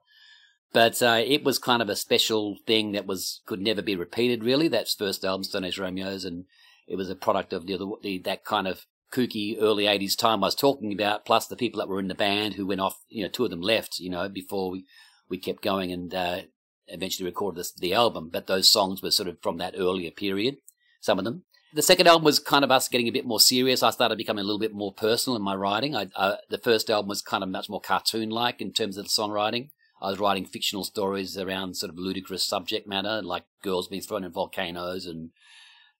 but 0.73 1.03
uh, 1.03 1.23
it 1.25 1.45
was 1.45 1.59
kind 1.59 1.81
of 1.81 1.89
a 1.89 1.97
special 1.97 2.57
thing 2.67 2.93
that 2.93 3.07
was 3.07 3.41
could 3.47 3.61
never 3.61 3.83
be 3.83 3.97
repeated. 3.97 4.45
Really, 4.45 4.69
that's 4.69 4.95
first 4.95 5.25
album, 5.25 5.45
Stone 5.45 5.65
Age 5.65 5.79
Romeos, 5.79 6.25
and 6.25 6.45
it 6.87 6.97
was 6.97 7.11
a 7.11 7.17
product 7.17 7.53
of 7.53 7.67
the, 7.67 7.97
the 8.03 8.19
that 8.19 8.45
kind 8.45 8.69
of 8.69 8.87
kooky 9.11 9.57
early 9.61 9.85
'80s 9.85 10.17
time 10.17 10.45
I 10.45 10.49
was 10.49 10.55
talking 10.55 10.93
about. 10.93 11.25
Plus 11.25 11.47
the 11.47 11.57
people 11.57 11.79
that 11.79 11.89
were 11.89 12.01
in 12.01 12.09
the 12.09 12.15
band 12.15 12.55
who 12.55 12.67
went 12.67 12.81
off. 12.81 12.99
You 13.09 13.23
know, 13.23 13.31
two 13.31 13.45
of 13.45 13.51
them 13.51 13.63
left. 13.63 13.99
You 13.99 14.11
know, 14.11 14.29
before 14.29 14.71
we 14.71 14.85
we 15.29 15.39
kept 15.39 15.63
going 15.63 15.91
and 15.91 16.15
uh, 16.15 16.41
eventually 16.87 17.27
recorded 17.27 17.61
this, 17.61 17.73
the 17.73 17.95
album. 17.95 18.29
But 18.31 18.47
those 18.47 18.71
songs 18.71 19.03
were 19.03 19.11
sort 19.11 19.29
of 19.29 19.41
from 19.41 19.57
that 19.59 19.75
earlier 19.77 20.11
period. 20.11 20.57
Some 21.01 21.19
of 21.19 21.25
them. 21.25 21.45
The 21.75 21.83
second 21.83 22.07
album 22.07 22.25
was 22.25 22.39
kind 22.39 22.65
of 22.65 22.71
us 22.71 22.89
getting 22.89 23.09
a 23.09 23.13
bit 23.13 23.27
more 23.27 23.41
serious. 23.41 23.83
I 23.83 23.91
started 23.91 24.17
becoming 24.17 24.43
a 24.43 24.47
little 24.47 24.59
bit 24.59 24.73
more 24.73 24.93
personal 24.93 25.37
in 25.37 25.43
my 25.43 25.55
writing. 25.55 25.95
I, 25.95 26.07
uh, 26.17 26.37
the 26.49 26.57
first 26.59 26.89
album 26.89 27.09
was 27.09 27.21
kind 27.21 27.43
of 27.43 27.51
much 27.51 27.69
more 27.69 27.81
cartoon-like 27.81 28.61
in 28.61 28.73
terms 28.73 28.97
of 28.97 29.05
the 29.05 29.11
songwriting. 29.11 29.69
I 30.01 30.11
was 30.11 30.19
writing 30.19 30.47
fictional 30.47 30.85
stories 30.85 31.37
around 31.37 31.77
sort 31.77 31.91
of 31.91 31.99
ludicrous 31.99 32.45
subject 32.45 32.87
matter, 32.87 33.21
like 33.21 33.45
girls 33.63 33.89
being 33.89 34.01
thrown 34.01 34.25
in 34.25 34.33
volcanoes 34.33 35.07
and, 35.07 35.31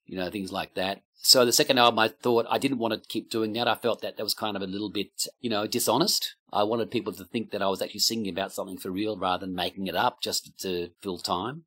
you 0.05 0.17
know, 0.17 0.29
things 0.31 0.51
like 0.51 0.73
that. 0.73 1.03
So 1.21 1.45
the 1.45 1.51
second 1.51 1.77
album, 1.77 1.99
I 1.99 2.07
thought 2.07 2.47
I 2.49 2.57
didn't 2.57 2.77
want 2.79 2.93
to 2.93 3.07
keep 3.07 3.29
doing 3.29 3.53
that. 3.53 3.67
I 3.67 3.75
felt 3.75 4.01
that 4.01 4.17
that 4.17 4.23
was 4.23 4.33
kind 4.33 4.55
of 4.55 4.63
a 4.63 4.67
little 4.67 4.89
bit, 4.89 5.27
you 5.41 5.49
know, 5.49 5.67
dishonest. 5.67 6.35
I 6.51 6.63
wanted 6.63 6.91
people 6.91 7.13
to 7.13 7.25
think 7.25 7.51
that 7.51 7.61
I 7.61 7.67
was 7.67 7.81
actually 7.81 7.99
singing 7.99 8.29
about 8.29 8.53
something 8.53 8.77
for 8.77 8.89
real 8.89 9.17
rather 9.17 9.45
than 9.45 9.53
making 9.53 9.87
it 9.87 9.95
up 9.95 10.21
just 10.21 10.57
to 10.59 10.91
fill 11.01 11.19
time. 11.19 11.65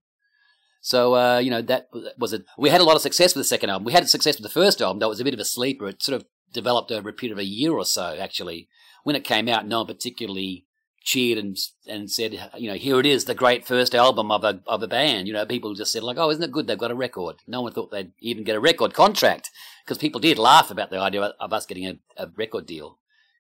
So, 0.85 1.15
uh, 1.15 1.39
you 1.39 1.49
know, 1.49 1.63
that 1.63 1.89
was 2.19 2.33
a, 2.33 2.41
we 2.59 2.69
had 2.69 2.81
a 2.81 2.85
lot 2.85 2.97
of 2.97 3.03
success 3.03 3.35
with 3.35 3.43
the 3.43 3.49
second 3.49 3.71
album. 3.71 3.85
We 3.85 3.93
had 3.93 4.09
success 4.09 4.37
with 4.37 4.43
the 4.43 4.61
first 4.61 4.83
album, 4.83 4.99
that 4.99 5.09
was 5.09 5.21
a 5.21 5.25
bit 5.25 5.33
of 5.33 5.39
a 5.39 5.45
sleeper. 5.45 5.87
It 5.87 6.03
sort 6.03 6.21
of 6.21 6.27
developed 6.53 6.91
over 6.91 7.09
a 7.09 7.13
period 7.13 7.33
of 7.33 7.39
a 7.39 7.45
year 7.45 7.73
or 7.73 7.85
so, 7.85 8.17
actually. 8.19 8.69
When 9.05 9.15
it 9.15 9.23
came 9.23 9.49
out, 9.49 9.65
no 9.65 9.79
one 9.79 9.87
particularly 9.87 10.67
cheered 11.05 11.39
and 11.39 11.57
and 11.87 12.11
said, 12.11 12.51
you 12.59 12.69
know, 12.69 12.77
here 12.77 12.99
it 12.99 13.07
is, 13.07 13.25
the 13.25 13.35
great 13.35 13.65
first 13.65 13.95
album 13.95 14.33
of 14.33 14.43
a 14.43 14.61
of 14.67 14.83
a 14.83 14.89
band. 14.89 15.29
You 15.29 15.35
know, 15.35 15.47
people 15.47 15.73
just 15.75 15.93
said 15.93 16.03
like, 16.03 16.19
oh, 16.19 16.31
isn't 16.31 16.43
it 16.43 16.53
good? 16.53 16.67
They've 16.67 16.77
got 16.77 16.91
a 16.91 16.97
record. 16.97 17.37
No 17.47 17.63
one 17.63 17.73
thought 17.73 17.93
they'd 17.93 18.13
even 18.19 18.43
get 18.43 18.57
a 18.57 18.61
record 18.61 18.93
contract 18.93 19.51
because 19.85 19.99
people 19.99 20.21
did 20.21 20.39
laugh 20.39 20.71
about 20.71 20.91
the 20.91 20.99
idea 20.99 21.23
of 21.39 21.53
us 21.53 21.67
getting 21.67 21.87
a, 21.87 21.99
a 22.17 22.29
record 22.37 22.67
deal 22.67 22.99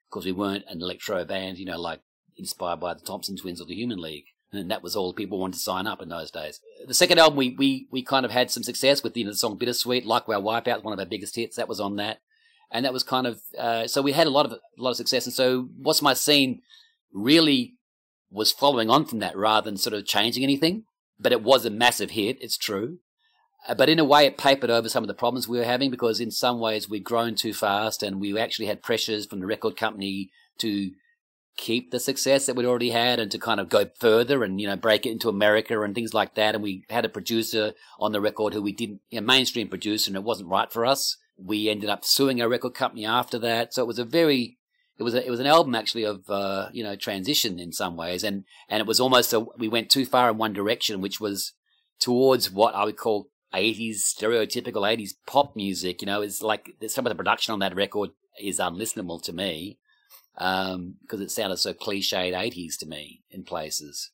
because 0.08 0.24
we 0.24 0.32
weren't 0.32 0.64
an 0.68 0.80
electro 0.80 1.24
band, 1.24 1.58
you 1.58 1.64
know, 1.64 1.80
like 1.80 2.02
inspired 2.36 2.78
by 2.78 2.94
the 2.94 3.00
Thompson 3.00 3.36
Twins 3.36 3.60
or 3.60 3.66
the 3.66 3.74
Human 3.74 3.98
League. 3.98 4.26
And 4.52 4.70
that 4.70 4.82
was 4.82 4.94
all 4.94 5.14
people 5.14 5.38
wanted 5.38 5.54
to 5.54 5.60
sign 5.60 5.86
up 5.86 6.02
in 6.02 6.10
those 6.10 6.30
days. 6.30 6.60
The 6.86 6.92
second 6.94 7.18
album, 7.18 7.38
we 7.38 7.54
we 7.58 7.86
we 7.90 8.02
kind 8.02 8.26
of 8.26 8.32
had 8.32 8.50
some 8.50 8.62
success 8.62 9.02
with 9.02 9.16
you 9.16 9.24
know, 9.24 9.30
the 9.30 9.36
song 9.36 9.56
"Bittersweet," 9.58 10.04
like 10.04 10.28
our 10.28 10.34
Wipeout, 10.34 10.82
one 10.82 10.92
of 10.92 10.98
our 10.98 11.06
biggest 11.06 11.36
hits. 11.36 11.56
That 11.56 11.68
was 11.68 11.80
on 11.80 11.96
that, 11.96 12.20
and 12.70 12.84
that 12.84 12.92
was 12.92 13.02
kind 13.02 13.26
of 13.26 13.40
uh, 13.58 13.86
so 13.86 14.02
we 14.02 14.12
had 14.12 14.26
a 14.26 14.30
lot 14.30 14.44
of 14.44 14.52
a 14.52 14.58
lot 14.76 14.90
of 14.90 14.96
success. 14.96 15.24
And 15.24 15.34
so, 15.34 15.68
what's 15.78 16.02
my 16.02 16.12
scene? 16.12 16.60
really 17.12 17.74
was 18.30 18.52
following 18.52 18.90
on 18.90 19.04
from 19.04 19.18
that 19.20 19.36
rather 19.36 19.64
than 19.66 19.76
sort 19.76 19.94
of 19.94 20.06
changing 20.06 20.42
anything. 20.42 20.84
But 21.18 21.32
it 21.32 21.42
was 21.42 21.64
a 21.64 21.70
massive 21.70 22.10
hit, 22.10 22.38
it's 22.40 22.56
true. 22.56 22.98
Uh, 23.68 23.74
but 23.74 23.88
in 23.88 23.98
a 23.98 24.04
way, 24.04 24.26
it 24.26 24.38
papered 24.38 24.70
over 24.70 24.88
some 24.88 25.04
of 25.04 25.08
the 25.08 25.14
problems 25.14 25.46
we 25.46 25.58
were 25.58 25.64
having 25.64 25.90
because 25.90 26.18
in 26.18 26.30
some 26.30 26.58
ways 26.58 26.88
we'd 26.88 27.04
grown 27.04 27.34
too 27.34 27.54
fast 27.54 28.02
and 28.02 28.20
we 28.20 28.36
actually 28.38 28.66
had 28.66 28.82
pressures 28.82 29.26
from 29.26 29.40
the 29.40 29.46
record 29.46 29.76
company 29.76 30.30
to 30.58 30.92
keep 31.56 31.90
the 31.90 32.00
success 32.00 32.46
that 32.46 32.56
we'd 32.56 32.66
already 32.66 32.90
had 32.90 33.20
and 33.20 33.30
to 33.30 33.38
kind 33.38 33.60
of 33.60 33.68
go 33.68 33.86
further 33.98 34.42
and 34.42 34.60
you 34.60 34.66
know 34.66 34.76
break 34.76 35.06
it 35.06 35.10
into 35.10 35.28
America 35.28 35.80
and 35.82 35.94
things 35.94 36.14
like 36.14 36.34
that. 36.34 36.54
And 36.54 36.62
we 36.62 36.84
had 36.88 37.04
a 37.04 37.10
producer 37.10 37.72
on 37.98 38.12
the 38.12 38.20
record 38.20 38.54
who 38.54 38.62
we 38.62 38.72
didn't, 38.72 39.00
a 39.12 39.20
mainstream 39.20 39.68
producer, 39.68 40.08
and 40.08 40.16
it 40.16 40.24
wasn't 40.24 40.48
right 40.48 40.72
for 40.72 40.86
us. 40.86 41.16
We 41.36 41.68
ended 41.68 41.90
up 41.90 42.04
suing 42.04 42.40
our 42.40 42.48
record 42.48 42.74
company 42.74 43.04
after 43.04 43.38
that. 43.40 43.74
So 43.74 43.82
it 43.82 43.88
was 43.88 43.98
a 43.98 44.04
very 44.04 44.58
it 44.98 45.02
was 45.02 45.14
a, 45.14 45.26
it 45.26 45.30
was 45.30 45.40
an 45.40 45.46
album 45.46 45.74
actually 45.74 46.04
of 46.04 46.28
uh, 46.28 46.68
you 46.72 46.84
know 46.84 46.96
transition 46.96 47.58
in 47.58 47.72
some 47.72 47.96
ways, 47.96 48.24
and 48.24 48.44
and 48.68 48.80
it 48.80 48.86
was 48.86 49.00
almost 49.00 49.32
a 49.32 49.40
we 49.58 49.68
went 49.68 49.90
too 49.90 50.06
far 50.06 50.30
in 50.30 50.38
one 50.38 50.52
direction, 50.52 51.00
which 51.00 51.20
was 51.20 51.52
towards 52.00 52.50
what 52.50 52.74
I 52.74 52.84
would 52.84 52.96
call 52.96 53.28
80s 53.54 53.96
stereotypical 53.98 54.82
80s 54.82 55.10
pop 55.26 55.54
music. 55.54 56.02
You 56.02 56.06
know, 56.06 56.22
it's 56.22 56.42
like 56.42 56.74
some 56.88 57.06
of 57.06 57.10
the 57.10 57.16
production 57.16 57.52
on 57.52 57.60
that 57.60 57.76
record 57.76 58.10
is 58.40 58.58
unlistenable 58.58 59.22
to 59.22 59.32
me 59.32 59.78
because 60.34 60.74
um, 60.74 60.96
it 61.10 61.30
sounded 61.30 61.58
so 61.58 61.74
cliched 61.74 62.32
80s 62.32 62.76
to 62.78 62.86
me 62.86 63.22
in 63.30 63.44
places. 63.44 64.10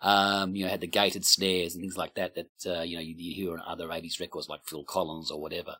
Um, 0.00 0.54
you 0.54 0.64
know, 0.64 0.70
had 0.70 0.80
the 0.80 0.86
gated 0.86 1.24
snares 1.24 1.74
and 1.74 1.82
things 1.82 1.96
like 1.96 2.14
that 2.14 2.34
that 2.36 2.78
uh, 2.78 2.82
you 2.82 2.96
know 2.96 3.02
you, 3.02 3.14
you 3.18 3.34
hear 3.34 3.52
on 3.52 3.62
other 3.66 3.88
80s 3.88 4.20
records 4.20 4.48
like 4.48 4.64
Phil 4.64 4.84
Collins 4.84 5.30
or 5.30 5.40
whatever. 5.40 5.76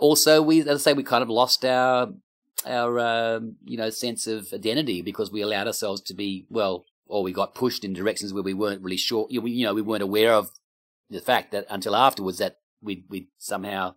Also, 0.00 0.42
we 0.42 0.60
as 0.60 0.68
I 0.68 0.76
say, 0.90 0.92
we 0.94 1.04
kind 1.04 1.22
of 1.22 1.30
lost 1.30 1.64
our 1.64 2.12
our 2.66 2.98
um, 2.98 3.56
you 3.64 3.76
know 3.76 3.90
sense 3.90 4.26
of 4.26 4.52
identity 4.52 5.00
because 5.00 5.30
we 5.30 5.42
allowed 5.42 5.68
ourselves 5.68 6.00
to 6.02 6.14
be 6.14 6.46
well, 6.50 6.86
or 7.06 7.22
we 7.22 7.32
got 7.32 7.54
pushed 7.54 7.84
in 7.84 7.92
directions 7.92 8.32
where 8.32 8.42
we 8.42 8.54
weren't 8.54 8.82
really 8.82 8.96
sure. 8.96 9.28
You 9.30 9.64
know, 9.64 9.74
we 9.74 9.82
weren't 9.82 10.02
aware 10.02 10.32
of 10.32 10.50
the 11.08 11.20
fact 11.20 11.52
that 11.52 11.66
until 11.70 11.94
afterwards 11.94 12.38
that 12.38 12.58
we 12.82 13.04
we 13.08 13.28
somehow 13.38 13.94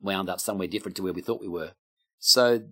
wound 0.00 0.28
up 0.28 0.40
somewhere 0.40 0.68
different 0.68 0.96
to 0.96 1.02
where 1.02 1.12
we 1.12 1.22
thought 1.22 1.40
we 1.40 1.48
were. 1.48 1.72
So 2.18 2.62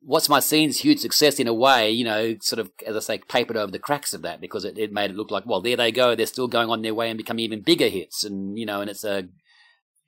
What's 0.00 0.28
My 0.28 0.40
Scene's 0.40 0.78
huge 0.78 1.00
success 1.00 1.40
in 1.40 1.48
a 1.48 1.54
way, 1.54 1.90
you 1.90 2.04
know, 2.04 2.36
sort 2.40 2.60
of, 2.60 2.70
as 2.86 2.96
I 2.96 3.00
say, 3.00 3.18
papered 3.18 3.56
over 3.56 3.72
the 3.72 3.78
cracks 3.78 4.14
of 4.14 4.22
that 4.22 4.40
because 4.40 4.64
it, 4.64 4.78
it 4.78 4.92
made 4.92 5.10
it 5.10 5.16
look 5.16 5.30
like, 5.30 5.44
well, 5.44 5.60
there 5.60 5.76
they 5.76 5.90
go. 5.90 6.14
They're 6.14 6.26
still 6.26 6.48
going 6.48 6.70
on 6.70 6.82
their 6.82 6.94
way 6.94 7.10
and 7.10 7.18
becoming 7.18 7.44
even 7.44 7.62
bigger 7.62 7.88
hits. 7.88 8.22
And, 8.22 8.56
you 8.58 8.64
know, 8.64 8.80
and 8.80 8.88
it's 8.88 9.04
a 9.04 9.28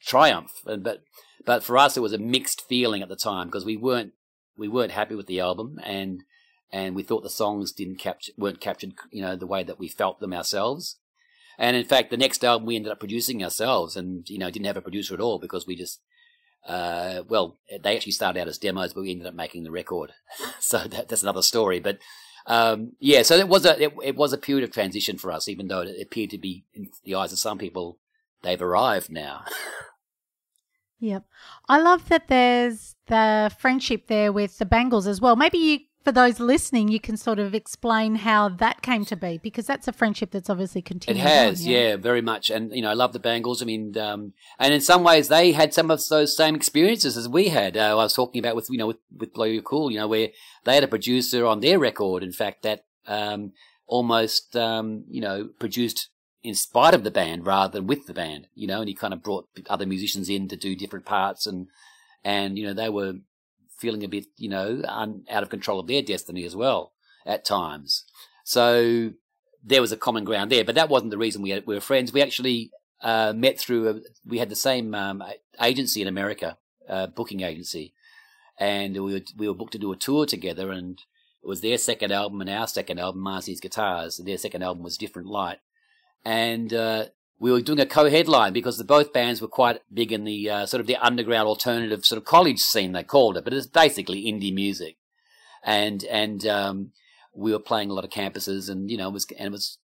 triumph. 0.01 0.53
And, 0.65 0.85
but, 0.85 1.03
but 1.45 1.65
for 1.65 1.77
us, 1.77 1.97
it 1.97 2.01
was 2.01 2.13
a 2.13 2.19
mixed 2.19 2.63
feeling 2.69 3.03
at 3.03 3.09
the 3.09 3.17
time 3.17 3.49
because 3.49 3.65
we 3.65 3.77
weren't 3.77 4.13
we 4.61 4.69
weren't 4.69 4.93
happy 4.93 5.15
with 5.15 5.27
the 5.27 5.41
album, 5.41 5.81
and 5.83 6.23
and 6.71 6.95
we 6.95 7.03
thought 7.03 7.23
the 7.23 7.31
songs 7.31 7.73
didn't 7.73 7.97
capture 7.99 8.33
weren't 8.37 8.61
captured, 8.61 8.93
you 9.11 9.23
know, 9.23 9.35
the 9.35 9.47
way 9.47 9.63
that 9.65 9.79
we 9.79 9.89
felt 9.89 10.21
them 10.21 10.35
ourselves. 10.35 10.99
And 11.59 11.77
in 11.77 11.85
fact, 11.85 12.11
the 12.11 12.17
next 12.17 12.45
album 12.45 12.67
we 12.67 12.77
ended 12.77 12.93
up 12.93 13.01
producing 13.01 13.43
ourselves, 13.43 13.97
and 13.97 14.29
you 14.29 14.39
know, 14.39 14.51
didn't 14.51 14.67
have 14.67 14.77
a 14.77 14.83
producer 14.83 15.15
at 15.15 15.21
all 15.21 15.39
because 15.39 15.67
we 15.67 15.75
just, 15.75 16.01
uh, 16.67 17.23
well, 17.29 17.57
they 17.83 17.97
actually 17.97 18.13
started 18.13 18.41
out 18.41 18.49
as 18.49 18.59
demos, 18.59 18.93
but 18.93 19.03
we 19.03 19.11
ended 19.11 19.27
up 19.27 19.35
making 19.35 19.65
the 19.65 19.71
record. 19.71 20.13
so 20.61 20.79
that, 20.79 21.09
that's 21.09 21.23
another 21.23 21.43
story. 21.43 21.81
But 21.81 21.99
um, 22.47 22.93
yeah, 22.99 23.23
so 23.23 23.37
it 23.37 23.49
was 23.49 23.65
a 23.65 23.83
it, 23.83 23.93
it, 24.03 24.17
was 24.17 24.33
a 24.33 24.39
period 24.39 24.65
of 24.65 24.73
transition 24.73 25.19
for 25.19 25.33
us, 25.33 25.49
even 25.49 25.69
though 25.69 25.83
it 25.83 26.01
appeared 26.01 26.31
to 26.31 26.39
be 26.39 26.65
in 26.75 26.89
the 27.05 27.15
eyes 27.15 27.33
of 27.33 27.39
some 27.39 27.59
people, 27.59 27.99
they've 28.43 28.61
arrived 28.61 29.11
now. 29.11 29.45
Yep. 31.01 31.25
I 31.69 31.81
love 31.81 32.09
that 32.11 32.29
there's 32.29 32.95
the 33.07 33.51
friendship 33.59 34.07
there 34.07 34.33
with 34.33 34.59
the 34.59 34.67
Bangles 34.67 35.07
as 35.07 35.21
well. 35.21 35.35
Maybe 35.35 35.59
you, 35.59 35.79
for 36.03 36.13
those 36.13 36.41
listening, 36.41 36.89
you 36.89 36.99
can 36.99 37.17
sort 37.17 37.39
of 37.39 37.55
explain 37.55 38.17
how 38.17 38.49
that 38.49 38.81
came 38.81 39.05
to 39.07 39.17
be 39.17 39.39
because 39.39 39.67
that's 39.67 39.87
a 39.87 39.93
friendship 39.93 40.31
that's 40.31 40.49
obviously 40.49 40.81
continued. 40.81 41.21
It 41.21 41.29
has, 41.29 41.61
on, 41.61 41.71
yeah? 41.71 41.79
yeah? 41.79 41.97
very 41.97 42.23
much. 42.23 42.49
And, 42.49 42.75
you 42.75 42.81
know, 42.81 42.91
I 42.91 42.95
love 42.95 43.13
the 43.13 43.19
Bangles. 43.19 43.61
I 43.61 43.67
mean, 43.67 43.97
um, 43.99 44.33
and 44.59 44.73
in 44.73 44.81
some 44.81 45.05
ways 45.05 45.29
they 45.29 45.53
had 45.53 45.75
some 45.75 45.91
of 45.91 46.01
those 46.09 46.35
same 46.37 46.55
experiences 46.55 47.17
as 47.17 47.29
we 47.29 47.49
had. 47.49 47.77
Uh, 47.77 47.91
I 47.91 47.95
was 47.95 48.15
talking 48.15 48.39
about 48.39 48.57
with, 48.57 48.69
you 48.71 48.79
know, 48.79 48.87
with, 48.87 48.99
with 49.15 49.35
Blow 49.35 49.45
You 49.45 49.61
Cool, 49.61 49.91
you 49.91 49.99
know, 49.99 50.09
where 50.09 50.29
they 50.65 50.75
had 50.75 50.85
a 50.85 50.89
producer 50.89 51.45
on 51.45 51.61
their 51.61 51.79
record, 51.79 52.23
in 52.23 52.33
fact, 52.33 52.63
that, 52.63 52.85
um, 53.07 53.53
almost, 53.87 54.57
um, 54.57 55.05
you 55.09 55.21
know, 55.21 55.51
produced 55.59 56.09
in 56.43 56.55
spite 56.55 56.95
of 56.95 57.05
the 57.05 57.11
band 57.11 57.45
rather 57.45 57.73
than 57.73 57.87
with 57.87 58.07
the 58.07 58.15
band, 58.15 58.47
you 58.55 58.67
know, 58.67 58.81
and 58.81 58.89
he 58.89 58.95
kind 58.95 59.13
of 59.13 59.23
brought 59.23 59.49
other 59.69 59.85
musicians 59.85 60.31
in 60.31 60.49
to 60.49 60.57
do 60.57 60.75
different 60.75 61.05
parts 61.05 61.47
and, 61.47 61.67
and, 62.25 62.57
you 62.57 62.67
know, 62.67 62.73
they 62.73 62.89
were 62.89 63.15
feeling 63.81 64.05
a 64.05 64.09
bit, 64.09 64.27
you 64.37 64.49
know, 64.49 64.83
un, 64.87 65.25
out 65.31 65.43
of 65.43 65.49
control 65.49 65.81
of 65.81 65.87
their 65.87 66.03
destiny 66.03 66.45
as 66.45 66.55
well 66.55 66.93
at 67.25 67.45
times. 67.45 68.05
So 68.45 69.13
there 69.63 69.81
was 69.81 69.93
a 69.93 69.97
common 69.97 70.25
ground 70.25 70.51
there, 70.51 70.65
but 70.65 70.75
that 70.75 70.89
wasn't 70.89 71.11
the 71.11 71.19
reason 71.19 71.43
we, 71.43 71.51
had, 71.51 71.67
we 71.67 71.75
were 71.75 71.81
friends. 71.81 72.13
We 72.13 72.23
actually, 72.23 72.71
uh, 73.03 73.33
met 73.35 73.59
through, 73.59 73.89
a, 73.89 74.01
we 74.27 74.39
had 74.39 74.51
the 74.51 74.57
same, 74.57 74.95
um, 74.95 75.23
agency 75.61 76.03
in 76.03 76.09
America, 76.09 76.59
uh, 76.89 77.07
booking 77.07 77.41
agency. 77.43 77.95
And 78.59 78.95
we 79.03 79.15
were, 79.15 79.23
we 79.37 79.49
were 79.49 79.55
booked 79.55 79.73
to 79.73 79.79
do 79.79 79.93
a 79.93 79.97
tour 79.97 80.27
together 80.27 80.71
and 80.71 81.01
it 81.43 81.49
was 81.49 81.63
their 81.63 81.79
second 81.79 82.13
album 82.13 82.43
and 82.43 82.51
our 82.51 82.67
second 82.67 83.01
album, 83.01 83.23
Mars 83.23 83.49
Needs 83.49 83.61
Guitars. 83.61 84.19
Their 84.19 84.37
second 84.37 84.63
album 84.63 84.83
was 84.83 84.99
Different 84.99 85.29
Light 85.29 85.59
and 86.25 86.73
uh, 86.75 87.07
we 87.41 87.51
were 87.51 87.63
doing 87.63 87.81
a 87.81 87.87
co-headline 87.87 88.53
because 88.53 88.77
the, 88.77 88.85
both 88.85 89.15
bands 89.15 89.41
were 89.41 89.49
quite 89.49 89.81
big 89.93 90.13
in 90.13 90.25
the 90.25 90.49
uh, 90.49 90.67
sort 90.67 90.81
of 90.81 90.87
the 90.87 90.97
underground 90.97 91.49
alternative 91.49 92.05
sort 92.05 92.19
of 92.19 92.27
college 92.27 92.59
scene 92.59 92.93
they 92.93 93.03
called 93.03 93.37
it, 93.37 93.45
but 93.45 93.55
it's 93.55 93.67
basically 93.67 94.27
indie 94.27 94.55
music, 94.55 94.99
and 95.65 96.05
and 96.05 96.47
um, 96.47 96.93
we 97.35 97.51
were 97.51 97.59
playing 97.59 97.91
a 97.91 97.95
lot 97.95 98.05
of 98.05 98.11
campuses, 98.11 98.69
and 98.69 98.91
you 98.91 98.99
know 98.99 99.09
it 99.09 99.15
was 99.15 99.27
and 99.37 99.47
it 99.47 99.53
was. 99.53 99.79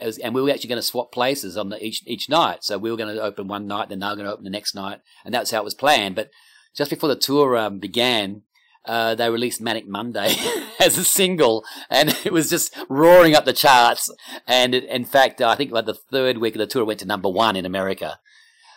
It 0.00 0.06
was, 0.06 0.18
and 0.18 0.32
we 0.32 0.40
were 0.40 0.50
actually 0.50 0.68
going 0.68 0.78
to 0.80 0.86
swap 0.86 1.10
places 1.10 1.56
on 1.56 1.70
the, 1.70 1.84
each 1.84 2.04
each 2.06 2.28
night. 2.28 2.58
So 2.62 2.78
we 2.78 2.88
were 2.88 2.96
going 2.96 3.12
to 3.12 3.20
open 3.20 3.48
one 3.48 3.66
night, 3.66 3.88
then 3.88 3.98
they 3.98 4.06
were 4.06 4.14
going 4.14 4.26
to 4.26 4.32
open 4.32 4.44
the 4.44 4.50
next 4.50 4.72
night, 4.76 5.00
and 5.24 5.34
that's 5.34 5.50
how 5.50 5.58
it 5.58 5.64
was 5.64 5.74
planned. 5.74 6.14
But 6.14 6.30
just 6.76 6.90
before 6.90 7.08
the 7.08 7.16
tour 7.16 7.56
um, 7.56 7.80
began, 7.80 8.42
uh, 8.88 9.14
they 9.14 9.28
released 9.28 9.60
Manic 9.60 9.86
Monday 9.86 10.34
as 10.80 10.96
a 10.96 11.04
single, 11.04 11.64
and 11.90 12.08
it 12.24 12.32
was 12.32 12.48
just 12.48 12.74
roaring 12.88 13.36
up 13.36 13.44
the 13.44 13.52
charts. 13.52 14.10
And 14.46 14.74
it, 14.74 14.84
in 14.84 15.04
fact, 15.04 15.40
I 15.42 15.54
think 15.54 15.70
like 15.70 15.86
the 15.86 15.94
third 15.94 16.38
week 16.38 16.54
of 16.54 16.58
the 16.58 16.66
tour 16.66 16.82
it 16.82 16.86
went 16.86 17.00
to 17.00 17.06
number 17.06 17.28
one 17.28 17.54
in 17.54 17.66
America. 17.66 18.18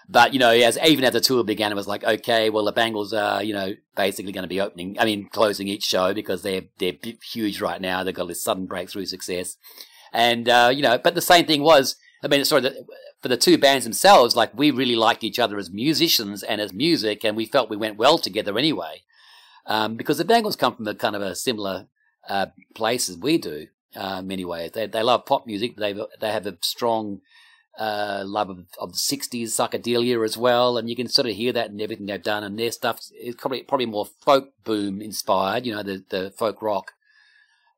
But 0.10 0.34
you 0.34 0.40
know, 0.40 0.50
as 0.50 0.78
even 0.86 1.06
as 1.06 1.14
the 1.14 1.22
tour 1.22 1.46
began, 1.46 1.72
it 1.72 1.76
was 1.76 1.88
like, 1.88 2.04
okay, 2.04 2.50
well, 2.50 2.66
the 2.66 2.74
Bangles 2.74 3.14
are 3.14 3.42
you 3.42 3.54
know 3.54 3.74
basically 3.96 4.34
going 4.34 4.44
to 4.44 4.50
be 4.50 4.60
opening, 4.60 4.98
I 5.00 5.06
mean, 5.06 5.30
closing 5.30 5.70
each 5.70 5.84
show 5.84 6.14
because 6.14 6.44
they're 6.44 6.64
they're 6.78 6.94
huge 7.32 7.62
right 7.62 7.80
now. 7.80 8.04
They've 8.04 8.14
got 8.14 8.28
this 8.28 8.44
sudden 8.44 8.66
breakthrough 8.66 9.06
success, 9.06 9.56
and 10.12 10.50
uh, 10.50 10.72
you 10.76 10.82
know, 10.82 10.98
but 10.98 11.16
the 11.16 11.22
same 11.22 11.46
thing 11.46 11.64
was, 11.64 11.96
I 12.22 12.28
mean, 12.28 12.44
sorry, 12.44 12.70
for 13.22 13.30
the 13.30 13.38
two 13.38 13.58
bands 13.58 13.86
themselves, 13.86 14.36
like 14.36 14.54
we 14.54 14.72
really 14.72 14.98
liked 14.98 15.24
each 15.24 15.40
other 15.40 15.58
as 15.58 15.72
musicians 15.72 16.44
and 16.44 16.60
as 16.60 16.74
music, 16.74 17.24
and 17.24 17.38
we 17.38 17.46
felt 17.46 17.70
we 17.70 17.78
went 17.78 17.96
well 17.96 18.18
together 18.18 18.58
anyway 18.58 19.04
um, 19.66 19.96
because 19.96 20.18
the 20.18 20.26
Bangles 20.26 20.56
come 20.56 20.76
from 20.76 20.88
a 20.88 20.96
kind 20.96 21.16
of 21.16 21.22
a 21.22 21.36
similar 21.36 21.88
uh, 22.28 22.48
place 22.76 23.10
as 23.10 23.18
we 23.18 23.38
do. 23.38 23.68
Uh, 23.96 24.18
in 24.20 24.28
many 24.28 24.46
ways, 24.46 24.72
they 24.72 24.88
they 24.88 25.04
love 25.04 25.26
pop 25.26 25.46
music. 25.46 25.76
They 25.76 25.94
they 26.20 26.32
have 26.32 26.48
a 26.48 26.58
strong 26.62 27.20
uh, 27.78 28.24
love 28.26 28.50
of, 28.50 28.66
of 28.80 28.94
the 28.94 28.98
'60s 28.98 29.48
psychedelia 29.48 30.24
as 30.24 30.38
well, 30.38 30.78
and 30.78 30.90
you 30.90 30.96
can 30.96 31.10
sort 31.10 31.28
of 31.28 31.36
hear 31.36 31.52
that 31.54 31.72
in 31.72 31.82
everything 31.82 32.06
they've 32.06 32.22
done. 32.22 32.44
And 32.44 32.58
their 32.58 32.72
stuff 32.72 33.02
is 33.20 33.36
probably 33.36 33.64
probably 33.64 33.86
more 33.86 34.06
folk 34.06 34.54
boom 34.64 35.02
inspired, 35.02 35.66
you 35.66 35.74
know, 35.76 35.84
the 35.84 36.04
the 36.10 36.32
folk 36.38 36.62
rock, 36.62 36.94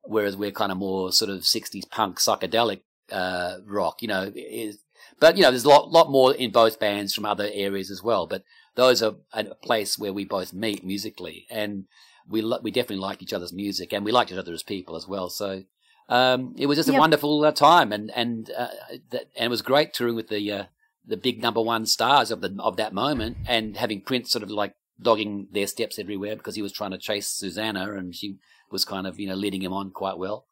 whereas 0.04 0.36
we're 0.36 0.52
kind 0.52 0.70
of 0.70 0.78
more 0.78 1.12
sort 1.12 1.30
of 1.30 1.40
'60s 1.40 1.90
punk 1.90 2.18
psychedelic 2.18 2.82
uh, 3.10 3.56
rock, 3.64 4.02
you 4.02 4.08
know. 4.08 4.30
Is, 4.34 4.78
but 5.20 5.36
you 5.36 5.42
know, 5.42 5.50
there's 5.50 5.64
a 5.64 5.68
lot 5.68 5.90
lot 5.90 6.10
more 6.10 6.34
in 6.34 6.50
both 6.50 6.78
bands 6.78 7.14
from 7.14 7.24
other 7.24 7.48
areas 7.52 7.90
as 7.90 8.02
well. 8.02 8.26
But 8.26 8.42
those 8.74 9.02
are 9.02 9.16
a 9.32 9.54
place 9.54 9.98
where 9.98 10.12
we 10.12 10.24
both 10.24 10.52
meet 10.52 10.84
musically, 10.84 11.46
and 11.50 11.84
we 12.28 12.42
lo- 12.42 12.60
we 12.62 12.70
definitely 12.70 13.02
like 13.02 13.22
each 13.22 13.32
other's 13.32 13.52
music, 13.52 13.92
and 13.92 14.04
we 14.04 14.12
like 14.12 14.30
each 14.30 14.38
other 14.38 14.52
as 14.52 14.62
people 14.62 14.96
as 14.96 15.06
well. 15.06 15.28
So 15.30 15.64
um, 16.08 16.54
it 16.58 16.66
was 16.66 16.78
just 16.78 16.88
yep. 16.88 16.96
a 16.96 17.00
wonderful 17.00 17.44
uh, 17.44 17.52
time, 17.52 17.92
and 17.92 18.10
and 18.14 18.50
uh, 18.56 18.68
that, 19.10 19.28
and 19.36 19.46
it 19.46 19.50
was 19.50 19.62
great 19.62 19.92
touring 19.94 20.16
with 20.16 20.28
the 20.28 20.50
uh, 20.50 20.64
the 21.06 21.16
big 21.16 21.40
number 21.40 21.62
one 21.62 21.86
stars 21.86 22.30
of 22.30 22.40
the 22.40 22.54
of 22.58 22.76
that 22.76 22.92
moment, 22.92 23.38
and 23.46 23.76
having 23.76 24.00
Prince 24.00 24.30
sort 24.30 24.42
of 24.42 24.50
like 24.50 24.74
dogging 25.00 25.48
their 25.52 25.66
steps 25.66 25.98
everywhere 25.98 26.36
because 26.36 26.54
he 26.54 26.62
was 26.62 26.72
trying 26.72 26.92
to 26.92 26.98
chase 26.98 27.28
Susanna, 27.28 27.92
and 27.92 28.14
she 28.14 28.38
was 28.70 28.84
kind 28.84 29.06
of 29.06 29.20
you 29.20 29.28
know 29.28 29.34
leading 29.34 29.62
him 29.62 29.72
on 29.72 29.90
quite 29.90 30.18
well 30.18 30.46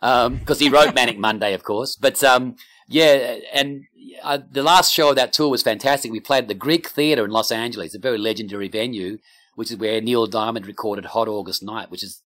because 0.00 0.26
um, 0.26 0.58
he 0.58 0.68
wrote 0.68 0.94
Manic 0.94 1.18
Monday, 1.18 1.54
of 1.54 1.62
course. 1.62 1.96
But 1.96 2.22
um, 2.22 2.56
yeah, 2.88 3.38
and 3.52 3.84
uh, 4.22 4.38
the 4.50 4.62
last 4.62 4.92
show 4.92 5.10
of 5.10 5.16
that 5.16 5.32
tour 5.32 5.48
was 5.48 5.62
fantastic. 5.62 6.12
We 6.12 6.20
played 6.20 6.44
at 6.44 6.48
the 6.48 6.54
Greek 6.54 6.88
Theatre 6.88 7.24
in 7.24 7.30
Los 7.30 7.50
Angeles, 7.50 7.94
a 7.94 7.98
very 7.98 8.18
legendary 8.18 8.68
venue, 8.68 9.18
which 9.54 9.70
is 9.70 9.76
where 9.76 10.00
Neil 10.00 10.26
Diamond 10.26 10.66
recorded 10.66 11.06
Hot 11.06 11.28
August 11.28 11.62
Night, 11.62 11.90
which 11.90 12.02
is 12.02 12.22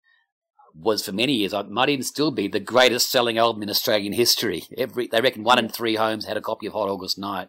was 0.81 1.05
for 1.05 1.13
many 1.13 1.33
years, 1.33 1.53
it 1.53 1.71
might 1.71 1.89
even 1.89 2.05
still 2.05 2.31
be 2.31 2.47
the 2.47 2.61
greatest 2.61 3.11
selling 3.11 3.39
album 3.39 3.63
in 3.63 3.71
Australian 3.71 4.13
history. 4.13 4.65
Every 4.77 5.09
they 5.09 5.21
reckon 5.21 5.43
one 5.45 5.59
in 5.59 5.69
three 5.69 5.97
homes 5.97 6.27
had 6.27 6.37
a 6.37 6.43
copy 6.43 6.67
of 6.67 6.73
Hot 6.73 6.89
August 6.89 7.19
Night. 7.19 7.49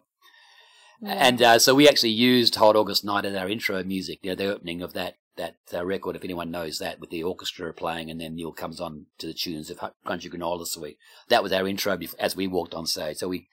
Yeah. 1.00 1.12
And 1.12 1.42
uh, 1.42 1.58
so 1.58 1.74
we 1.74 1.88
actually 1.88 2.10
used 2.10 2.56
Hot 2.56 2.76
August 2.76 3.04
Night 3.04 3.24
as 3.24 3.34
our 3.34 3.48
intro 3.48 3.82
music, 3.84 4.18
you 4.22 4.30
know, 4.30 4.34
the 4.34 4.52
opening 4.52 4.82
of 4.82 4.92
that 4.94 5.16
that 5.40 5.56
uh, 5.74 5.84
record, 5.84 6.16
if 6.16 6.24
anyone 6.24 6.50
knows 6.50 6.78
that, 6.78 7.00
with 7.00 7.10
the 7.10 7.22
orchestra 7.22 7.72
playing, 7.72 8.10
and 8.10 8.20
then 8.20 8.34
Neil 8.34 8.52
comes 8.52 8.80
on 8.80 9.06
to 9.18 9.26
the 9.26 9.34
tunes 9.34 9.70
of 9.70 9.78
Crunchy 9.78 10.30
Granola 10.30 10.66
Suite. 10.66 10.98
That 11.28 11.42
was 11.42 11.52
our 11.52 11.66
intro 11.66 11.98
as 12.18 12.36
we 12.36 12.46
walked 12.46 12.74
on 12.74 12.86
stage. 12.86 13.16
So 13.16 13.28
we 13.28 13.48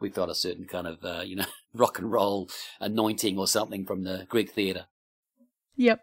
we 0.00 0.10
felt 0.10 0.30
a 0.30 0.34
certain 0.34 0.66
kind 0.66 0.86
of 0.86 1.04
uh, 1.04 1.22
you 1.24 1.36
know 1.36 1.46
rock 1.74 1.98
and 1.98 2.10
roll 2.10 2.48
anointing 2.80 3.38
or 3.38 3.46
something 3.46 3.84
from 3.84 4.04
the 4.04 4.26
Greek 4.28 4.50
theatre. 4.50 4.86
Yep. 5.76 6.00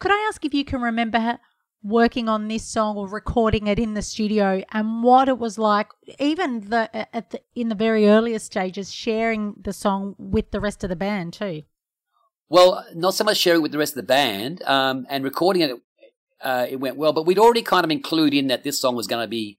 Could 0.00 0.10
I 0.10 0.26
ask 0.28 0.44
if 0.44 0.52
you 0.52 0.64
can 0.64 0.82
remember 0.82 1.38
working 1.82 2.28
on 2.28 2.48
this 2.48 2.64
song 2.64 2.96
or 2.96 3.06
recording 3.06 3.66
it 3.66 3.78
in 3.78 3.94
the 3.94 4.02
studio 4.02 4.62
and 4.72 5.02
what 5.02 5.28
it 5.28 5.38
was 5.38 5.58
like 5.58 5.88
even 6.18 6.60
the 6.70 6.88
the 7.12 7.40
in 7.54 7.68
the 7.68 7.74
very 7.74 8.08
earliest 8.08 8.46
stages 8.46 8.90
sharing 8.90 9.54
the 9.60 9.72
song 9.72 10.16
with 10.18 10.50
the 10.50 10.60
rest 10.60 10.82
of 10.82 10.88
the 10.88 10.96
band 10.96 11.34
too 11.34 11.62
well 12.48 12.84
not 12.94 13.14
so 13.14 13.24
much 13.24 13.36
sharing 13.36 13.62
with 13.62 13.72
the 13.72 13.78
rest 13.78 13.92
of 13.92 13.96
the 13.96 14.02
band 14.02 14.62
um, 14.62 15.06
and 15.08 15.24
recording 15.24 15.62
it 15.62 15.72
uh, 16.42 16.66
it 16.68 16.76
went 16.76 16.96
well 16.96 17.12
but 17.12 17.26
we'd 17.26 17.38
already 17.38 17.62
kind 17.62 17.84
of 17.84 17.90
include 17.90 18.34
in 18.34 18.48
that 18.48 18.64
this 18.64 18.80
song 18.80 18.94
was 18.94 19.06
going 19.06 19.22
to 19.22 19.28
be 19.28 19.58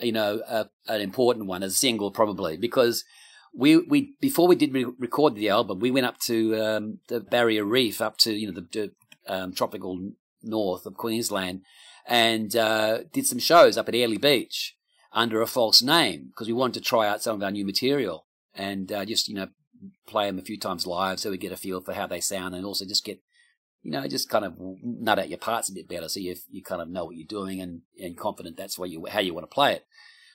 you 0.00 0.12
know 0.12 0.40
a, 0.48 0.68
an 0.88 1.00
important 1.00 1.46
one 1.46 1.62
a 1.62 1.70
single 1.70 2.10
probably 2.10 2.56
because 2.56 3.04
we 3.54 3.76
we 3.76 4.14
before 4.20 4.46
we 4.46 4.54
did 4.54 4.74
re- 4.74 4.92
record 4.98 5.34
the 5.34 5.48
album 5.48 5.78
we 5.78 5.90
went 5.90 6.06
up 6.06 6.18
to 6.18 6.54
um, 6.62 6.98
the 7.08 7.20
barrier 7.20 7.64
reef 7.64 8.00
up 8.00 8.18
to 8.18 8.32
you 8.32 8.46
know 8.46 8.60
the, 8.60 8.66
the 8.72 8.92
um, 9.32 9.52
tropical 9.52 10.12
north 10.42 10.86
of 10.86 10.94
Queensland 10.94 11.62
and 12.06 12.54
uh, 12.54 13.00
did 13.12 13.26
some 13.26 13.38
shows 13.38 13.76
up 13.76 13.88
at 13.88 13.94
Airlie 13.94 14.18
Beach 14.18 14.76
under 15.12 15.42
a 15.42 15.46
false 15.46 15.82
name 15.82 16.26
because 16.28 16.46
we 16.46 16.52
wanted 16.52 16.74
to 16.74 16.88
try 16.88 17.08
out 17.08 17.22
some 17.22 17.36
of 17.36 17.42
our 17.42 17.50
new 17.50 17.64
material 17.64 18.26
and 18.54 18.92
uh, 18.92 19.04
just, 19.04 19.28
you 19.28 19.34
know, 19.34 19.48
play 20.06 20.26
them 20.26 20.38
a 20.38 20.42
few 20.42 20.58
times 20.58 20.86
live 20.86 21.20
so 21.20 21.30
we 21.30 21.38
get 21.38 21.52
a 21.52 21.56
feel 21.56 21.80
for 21.80 21.92
how 21.92 22.06
they 22.06 22.20
sound 22.20 22.54
and 22.54 22.64
also 22.64 22.84
just 22.84 23.04
get, 23.04 23.20
you 23.82 23.90
know, 23.90 24.06
just 24.06 24.28
kind 24.28 24.44
of 24.44 24.54
nut 24.82 25.18
out 25.18 25.28
your 25.28 25.38
parts 25.38 25.68
a 25.68 25.72
bit 25.72 25.88
better 25.88 26.08
so 26.08 26.20
you, 26.20 26.36
you 26.50 26.62
kind 26.62 26.82
of 26.82 26.88
know 26.88 27.04
what 27.04 27.16
you're 27.16 27.26
doing 27.26 27.60
and, 27.60 27.82
and 28.00 28.16
confident 28.16 28.56
that's 28.56 28.78
where 28.78 28.88
you, 28.88 29.06
how 29.06 29.20
you 29.20 29.34
want 29.34 29.48
to 29.48 29.54
play 29.54 29.74
it. 29.74 29.86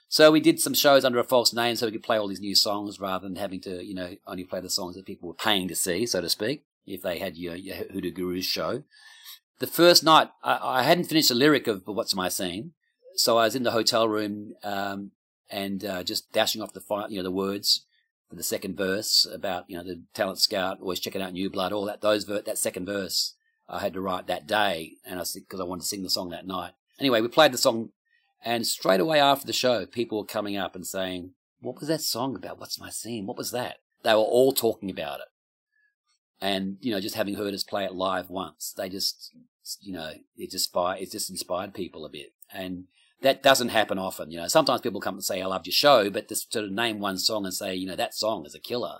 So 0.07 0.31
we 0.31 0.41
did 0.41 0.60
some 0.60 0.74
shows 0.74 1.05
under 1.05 1.19
a 1.19 1.24
false 1.24 1.53
name 1.53 1.75
so 1.75 1.86
we 1.86 1.93
could 1.93 2.03
play 2.03 2.17
all 2.17 2.27
these 2.27 2.41
new 2.41 2.55
songs 2.55 3.00
rather 3.00 3.27
than 3.27 3.38
having 3.38 3.62
to, 3.62 3.83
you 3.83 3.95
know, 3.95 4.15
only 4.27 4.43
play 4.43 4.60
the 4.60 4.69
songs 4.69 4.95
that 4.95 5.05
people 5.05 5.29
were 5.29 5.36
paying 5.36 5.67
to 5.69 5.75
see, 5.75 6.05
so 6.05 6.19
to 6.19 6.29
speak, 6.29 6.65
if 6.86 7.01
they 7.01 7.19
had 7.19 7.38
your, 7.38 7.55
your 7.55 7.75
Hoodoo 7.75 8.12
Gurus 8.12 8.45
show 8.45 8.83
the 9.62 9.67
first 9.67 10.03
night, 10.03 10.29
I, 10.43 10.79
I, 10.79 10.83
hadn't 10.83 11.05
finished 11.05 11.29
the 11.29 11.36
lyric 11.36 11.67
of 11.67 11.83
What's 11.86 12.15
My 12.15 12.29
Scene. 12.29 12.74
So 13.15 13.38
I 13.38 13.43
was 13.43 13.55
in 13.55 13.62
the 13.62 13.71
hotel 13.71 14.10
room 14.10 14.53
um, 14.63 15.12
and 15.51 15.86
uh, 15.86 16.03
just 16.03 16.33
dashing 16.33 16.63
off 16.63 16.74
the 16.74 16.81
you 17.10 17.17
know 17.17 17.24
the 17.24 17.31
words 17.31 17.86
the 18.38 18.43
second 18.43 18.77
verse 18.77 19.27
about 19.31 19.65
you 19.67 19.77
know 19.77 19.83
the 19.83 20.01
talent 20.13 20.39
scout 20.39 20.79
always 20.81 21.00
checking 21.00 21.21
out 21.21 21.33
new 21.33 21.50
blood 21.50 21.73
all 21.73 21.85
that 21.85 22.01
those 22.01 22.23
ver- 22.23 22.41
that 22.41 22.57
second 22.57 22.85
verse 22.85 23.35
I 23.69 23.79
had 23.79 23.93
to 23.93 24.01
write 24.01 24.27
that 24.27 24.47
day 24.47 24.93
and 25.05 25.19
I 25.19 25.23
said, 25.23 25.43
because 25.43 25.59
I 25.59 25.63
wanted 25.63 25.81
to 25.81 25.88
sing 25.88 26.03
the 26.03 26.09
song 26.09 26.29
that 26.31 26.45
night. 26.45 26.73
Anyway, 27.00 27.21
we 27.21 27.29
played 27.29 27.53
the 27.53 27.57
song 27.57 27.89
and 28.43 28.67
straight 28.67 29.00
away 29.00 29.19
after 29.19 29.47
the 29.47 29.53
show, 29.53 29.85
people 29.85 30.17
were 30.17 30.25
coming 30.25 30.57
up 30.57 30.75
and 30.75 30.85
saying, 30.85 31.31
"What 31.61 31.79
was 31.79 31.88
that 31.88 32.01
song 32.01 32.35
about? 32.35 32.59
What's 32.59 32.79
my 32.79 32.89
scene? 32.89 33.25
What 33.25 33.38
was 33.38 33.51
that?" 33.51 33.77
They 34.03 34.13
were 34.13 34.19
all 34.19 34.51
talking 34.51 34.89
about 34.89 35.19
it 35.19 35.27
and 36.41 36.77
you 36.81 36.91
know 36.91 37.00
just 37.00 37.15
having 37.15 37.35
heard 37.35 37.53
us 37.53 37.63
play 37.63 37.85
it 37.85 37.93
live 37.93 38.29
once 38.29 38.73
they 38.75 38.89
just 38.89 39.31
you 39.82 39.94
know 39.94 40.13
it 40.38 40.51
just 40.51 40.72
it 40.75 41.12
just 41.12 41.30
inspired 41.30 41.74
people 41.74 42.06
a 42.06 42.10
bit. 42.10 42.34
And 42.53 42.86
that 43.22 43.44
doesn't 43.44 43.70
happen 43.70 43.98
often 43.98 44.32
you 44.32 44.39
know. 44.39 44.48
Sometimes 44.48 44.82
people 44.82 45.01
come 45.01 45.15
and 45.15 45.24
say 45.24 45.41
i 45.41 45.46
loved 45.46 45.68
your 45.68 45.74
show 45.74 46.10
but 46.10 46.27
to 46.27 46.36
sort 46.36 46.65
of 46.65 46.72
name 46.72 47.00
one 47.00 47.18
song 47.18 47.46
and 47.46 47.53
say 47.53 47.75
you 47.75 47.88
know 47.88 47.96
that 47.96 48.13
song 48.13 48.46
is 48.46 48.56
a 48.56 48.60
killer. 48.60 49.00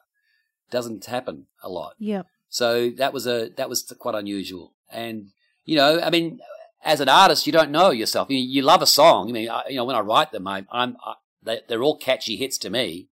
Doesn't 0.70 1.06
happen 1.06 1.48
a 1.63 1.70
lot. 1.70 1.96
Yeah 2.00 2.24
so 2.51 2.89
that 2.98 3.13
was 3.13 3.25
a 3.25 3.50
that 3.56 3.70
was 3.70 3.82
quite 3.98 4.13
unusual. 4.13 4.74
And 4.89 5.30
you 5.65 5.77
know 5.77 6.01
i 6.01 6.10
mean 6.10 6.39
as 6.84 7.00
an 7.00 7.10
artist 7.10 7.48
you 7.48 7.53
don't 7.53 7.72
know 7.72 7.91
yourself. 7.91 8.30
You, 8.30 8.38
you 8.38 8.62
love 8.62 8.82
a 8.82 8.88
song. 8.88 9.30
I 9.30 9.32
mean 9.32 9.50
I, 9.50 9.63
you 9.70 9.77
know 9.77 9.86
when 9.86 9.96
i 9.96 10.01
write 10.01 10.32
them 10.32 10.48
I, 10.48 10.65
i'm 10.72 10.98
I, 11.03 11.15
they, 11.44 11.62
they're 11.68 11.84
all 11.84 11.98
catchy 11.98 12.36
hits 12.36 12.58
to 12.60 12.70
me. 12.70 13.08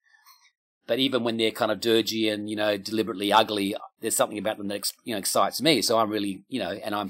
But 0.87 0.99
even 0.99 1.23
when 1.23 1.37
they're 1.37 1.51
kind 1.51 1.71
of 1.71 1.79
dirgy 1.79 2.31
and 2.33 2.49
you 2.49 2.55
know 2.55 2.77
deliberately 2.77 3.31
ugly, 3.31 3.75
there's 4.01 4.15
something 4.15 4.37
about 4.37 4.57
them 4.57 4.69
that 4.69 4.91
you 5.03 5.13
know 5.13 5.19
excites 5.19 5.61
me. 5.61 5.81
So 5.81 5.99
I'm 5.99 6.09
really 6.09 6.43
you 6.47 6.59
know, 6.59 6.71
and 6.71 6.95
I'm 6.95 7.09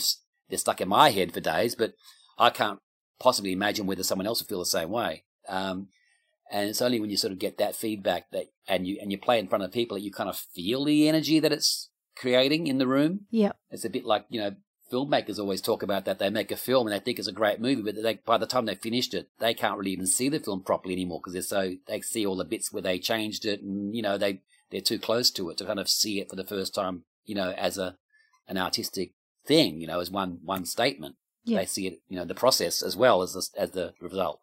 they're 0.50 0.58
stuck 0.58 0.82
in 0.82 0.88
my 0.88 1.12
head 1.12 1.34
for 1.34 1.40
days. 1.40 1.76
But 1.76 1.94
I 2.38 2.50
can't 2.50 2.80
possibly 3.20 3.52
imagine 3.52 3.88
whether 3.88 4.04
someone 4.04 4.28
else 4.28 4.42
would 4.42 4.50
feel 4.50 4.60
the 4.60 4.66
same 4.66 4.90
way. 4.90 5.24
Um, 5.48 5.90
and 6.52 6.70
it's 6.70 6.82
only 6.82 7.00
when 7.00 7.10
you 7.10 7.18
sort 7.18 7.34
of 7.34 7.40
get 7.40 7.58
that 7.58 7.76
feedback 7.76 8.30
that 8.32 8.46
and 8.68 8.88
you 8.88 8.98
and 9.02 9.12
you 9.12 9.18
play 9.18 9.40
in 9.40 9.48
front 9.48 9.64
of 9.64 9.72
people 9.72 9.98
that 9.98 10.04
you 10.04 10.12
kind 10.12 10.30
of 10.30 10.38
feel 10.38 10.86
the 10.86 11.08
energy 11.08 11.40
that 11.40 11.52
it's 11.52 11.90
creating 12.16 12.68
in 12.68 12.78
the 12.78 12.88
room. 12.88 13.22
Yeah, 13.30 13.52
it's 13.70 13.86
a 13.86 13.90
bit 13.90 14.06
like 14.06 14.26
you 14.30 14.40
know 14.40 14.52
filmmakers 14.92 15.40
always 15.40 15.62
talk 15.62 15.84
about 15.84 16.06
that. 16.06 16.20
They 16.20 16.30
make 16.30 16.52
a 16.52 16.58
film 16.58 16.88
and 16.88 16.96
they 16.96 17.04
think 17.04 17.20
it's 17.20 17.28
a 17.28 17.34
great 17.34 17.60
movie, 17.60 17.82
but 17.82 18.02
they, 18.02 18.16
by 18.26 18.38
the 18.38 18.48
time 18.48 18.66
they've 18.66 18.80
finished 18.80 19.14
it, 19.14 19.30
they 19.40 19.54
can't 19.54 19.78
really 19.78 19.92
even 19.92 20.08
see 20.08 20.30
the 20.30 20.40
film 20.40 20.64
properly 20.64 20.94
anymore 20.94 21.20
because 21.20 21.34
they're 21.34 21.42
so 21.42 21.74
they 21.88 22.02
see 22.02 22.26
all 22.26 22.38
the 22.38 22.46
bits 22.46 22.72
where 22.72 22.84
they 22.84 23.00
changed 23.00 23.46
it, 23.46 23.62
and 23.62 23.96
you 23.96 24.02
know 24.02 24.18
they 24.18 24.42
they're 24.72 24.82
too 24.82 25.00
close 25.00 25.32
to 25.32 25.50
it 25.50 25.58
to 25.58 25.66
kind 25.66 25.80
of 25.80 25.90
see 25.90 26.20
it 26.20 26.30
for 26.30 26.36
the 26.36 26.46
first 26.46 26.74
time, 26.74 27.04
you 27.26 27.36
know, 27.36 27.52
as 27.52 27.78
a 27.78 27.98
an 28.48 28.58
artistic 28.58 29.12
thing, 29.48 29.82
you 29.82 29.88
know, 29.88 30.00
as 30.00 30.12
one 30.12 30.40
one 30.44 30.66
statement. 30.66 31.16
Yeah. 31.44 31.60
They 31.60 31.66
see 31.66 31.88
it, 31.88 32.02
you 32.10 32.18
know, 32.18 32.26
the 32.26 32.36
process 32.36 32.82
as 32.82 32.98
well 32.98 33.22
as 33.22 33.34
the, 33.34 33.48
as 33.58 33.72
the 33.72 33.94
result. 34.02 34.42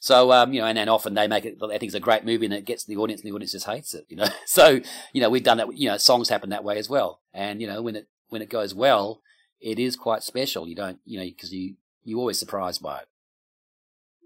So, 0.00 0.32
um, 0.32 0.52
you 0.52 0.60
know, 0.60 0.66
and 0.66 0.76
then 0.76 0.88
often 0.88 1.14
they 1.14 1.28
make 1.28 1.44
it, 1.44 1.60
they 1.60 1.78
think 1.78 1.84
it's 1.84 1.94
a 1.94 2.00
great 2.00 2.24
movie 2.24 2.46
and 2.46 2.54
it 2.54 2.64
gets 2.64 2.84
the 2.84 2.96
audience 2.96 3.20
and 3.20 3.30
the 3.30 3.34
audience 3.34 3.52
just 3.52 3.66
hates 3.66 3.94
it, 3.94 4.06
you 4.08 4.16
know. 4.16 4.28
So, 4.46 4.80
you 5.12 5.20
know, 5.20 5.30
we've 5.30 5.44
done 5.44 5.58
that, 5.58 5.76
you 5.76 5.88
know, 5.88 5.98
songs 5.98 6.28
happen 6.28 6.50
that 6.50 6.64
way 6.64 6.78
as 6.78 6.88
well. 6.88 7.20
And, 7.32 7.60
you 7.60 7.68
know, 7.68 7.82
when 7.82 7.94
it, 7.94 8.08
when 8.30 8.42
it 8.42 8.48
goes 8.48 8.74
well, 8.74 9.20
it 9.60 9.78
is 9.78 9.96
quite 9.96 10.22
special. 10.22 10.66
You 10.66 10.74
don't, 10.74 10.98
you 11.04 11.18
know, 11.18 11.24
because 11.24 11.52
you 11.52 11.74
you 12.02 12.18
always 12.18 12.38
surprised 12.38 12.82
by 12.82 13.00
it. 13.00 13.08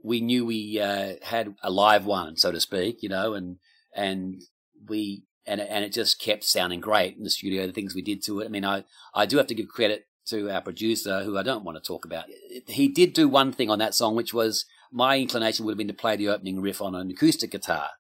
We 0.03 0.21
knew 0.21 0.47
we 0.47 0.81
uh, 0.81 1.15
had 1.23 1.55
a 1.63 1.71
live 1.71 2.07
one, 2.07 2.37
so 2.37 2.53
to 2.53 2.61
speak, 2.61 3.03
you 3.03 3.09
know, 3.09 3.35
and 3.35 3.59
and 3.95 4.43
we 4.87 5.25
and 5.47 5.61
and 5.61 5.85
it 5.85 5.93
just 5.93 6.21
kept 6.21 6.45
sounding 6.45 6.81
great 6.81 7.17
in 7.17 7.25
the 7.25 7.31
studio. 7.31 7.67
The 7.67 7.73
things 7.73 7.95
we 7.95 8.03
did 8.03 8.23
to 8.25 8.41
it. 8.41 8.47
I 8.47 8.49
mean, 8.49 8.65
I 8.65 8.85
I 9.15 9.27
do 9.27 9.39
have 9.39 9.47
to 9.49 9.55
give 9.55 9.69
credit 9.69 10.07
to 10.27 10.51
our 10.51 10.61
producer, 10.61 11.25
who 11.25 11.37
I 11.39 11.43
don't 11.43 11.65
want 11.65 11.77
to 11.77 11.87
talk 11.87 12.05
about. 12.05 12.25
He 12.67 12.89
did 12.89 13.13
do 13.13 13.29
one 13.29 13.53
thing 13.53 13.71
on 13.71 13.79
that 13.79 13.95
song, 13.95 14.15
which 14.17 14.33
was 14.33 14.65
my 14.93 15.19
inclination 15.19 15.65
would 15.65 15.73
have 15.73 15.79
been 15.79 15.89
to 15.89 15.95
play 15.95 16.17
the 16.17 16.29
opening 16.29 16.61
riff 16.61 16.81
on 16.81 16.95
an 16.95 17.11
acoustic 17.11 17.51
guitar. 17.51 17.91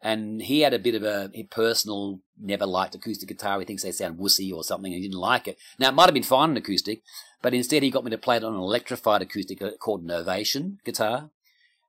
And 0.00 0.42
he 0.42 0.60
had 0.60 0.74
a 0.74 0.78
bit 0.78 0.94
of 0.94 1.02
a 1.02 1.30
personal, 1.50 2.20
never 2.40 2.66
liked 2.66 2.94
acoustic 2.94 3.28
guitar. 3.28 3.58
He 3.58 3.66
thinks 3.66 3.82
they 3.82 3.90
sound 3.90 4.18
wussy 4.18 4.52
or 4.52 4.62
something, 4.62 4.92
and 4.92 5.02
he 5.02 5.08
didn't 5.08 5.20
like 5.20 5.48
it. 5.48 5.58
Now, 5.78 5.88
it 5.88 5.94
might 5.94 6.04
have 6.04 6.14
been 6.14 6.22
fine 6.22 6.50
on 6.50 6.56
acoustic, 6.56 7.02
but 7.42 7.52
instead 7.52 7.82
he 7.82 7.90
got 7.90 8.04
me 8.04 8.10
to 8.12 8.18
play 8.18 8.36
it 8.36 8.44
on 8.44 8.54
an 8.54 8.60
electrified 8.60 9.22
acoustic 9.22 9.60
uh, 9.60 9.72
called 9.80 10.02
an 10.02 10.10
Ovation 10.10 10.78
guitar. 10.84 11.30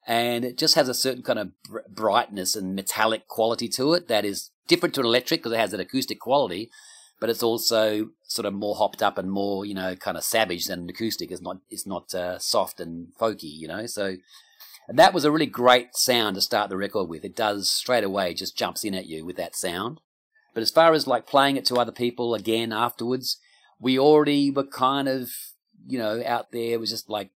And 0.08 0.44
it 0.44 0.58
just 0.58 0.74
has 0.74 0.90
a 0.90 0.94
certain 0.94 1.22
kind 1.22 1.38
of 1.38 1.52
brightness 1.88 2.56
and 2.56 2.76
metallic 2.76 3.28
quality 3.28 3.68
to 3.70 3.94
it 3.94 4.08
that 4.08 4.26
is 4.26 4.50
different 4.68 4.96
to 4.96 5.02
an 5.02 5.06
electric 5.06 5.42
because 5.42 5.52
it 5.52 5.60
has 5.60 5.74
an 5.74 5.80
acoustic 5.80 6.20
quality, 6.20 6.72
but 7.20 7.30
it's 7.30 7.44
also 7.44 8.10
sort 8.24 8.46
of 8.46 8.54
more 8.54 8.76
hopped 8.76 9.02
up 9.02 9.18
and 9.18 9.32
more, 9.32 9.66
you 9.66 9.74
know, 9.74 9.96
kind 9.96 10.18
of 10.18 10.24
savage 10.24 10.66
than 10.66 10.80
an 10.80 10.90
acoustic. 10.90 11.32
It's 11.32 11.42
not, 11.42 11.58
it's 11.70 11.88
not 11.88 12.14
uh, 12.14 12.40
soft 12.40 12.80
and 12.80 13.10
folky, 13.20 13.52
you 13.52 13.68
know. 13.68 13.86
So 13.86 14.18
and 14.90 14.98
that 14.98 15.14
was 15.14 15.24
a 15.24 15.32
really 15.32 15.46
great 15.46 15.96
sound 15.96 16.34
to 16.36 16.42
start 16.42 16.72
the 16.72 16.76
record 16.76 17.08
with. 17.08 17.24
It 17.24 17.36
does 17.36 17.70
straight 17.70 18.04
away, 18.04 18.34
just 18.34 18.58
jumps 18.58 18.84
in 18.84 18.96
at 18.96 19.06
you 19.06 19.24
with 19.24 19.38
that 19.38 19.56
sound. 19.56 20.02
But 20.56 20.64
as 20.64 20.72
far 20.72 20.94
as 20.94 21.06
like 21.06 21.28
playing 21.28 21.58
it 21.58 21.66
to 21.66 21.76
other 21.76 21.92
people 21.92 22.34
again 22.34 22.74
afterwards, 22.74 23.38
we 23.80 24.00
already 24.00 24.50
were 24.50 24.66
kind 24.66 25.08
of, 25.08 25.30
you 25.88 26.00
know, 26.00 26.24
out 26.26 26.52
there. 26.52 26.74
It 26.74 26.80
was 26.80 26.90
just 26.90 27.08
like 27.08 27.30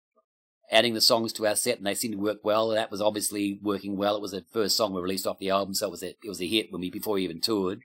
adding 0.71 0.95
the 0.95 0.99
songs 0.99 1.31
to 1.33 1.45
our 1.45 1.55
set 1.55 1.77
and 1.77 1.85
they 1.85 1.93
seemed 1.93 2.15
to 2.15 2.19
work 2.19 2.39
well. 2.43 2.69
That 2.69 2.89
was 2.89 3.01
obviously 3.01 3.59
working 3.61 3.97
well. 3.97 4.15
It 4.15 4.23
was 4.23 4.31
the 4.31 4.45
first 4.51 4.75
song 4.75 4.91
we 4.91 5.01
released 5.03 5.27
off 5.27 5.37
the 5.37 5.51
album, 5.51 5.75
so 5.75 5.89
it 5.89 5.91
was 5.91 6.01
a, 6.01 6.09
it 6.23 6.29
was 6.29 6.41
a 6.41 6.47
hit 6.47 6.71
when 6.71 6.81
we, 6.81 6.89
before 6.89 7.13
we 7.13 7.23
even 7.23 7.39
toured. 7.39 7.81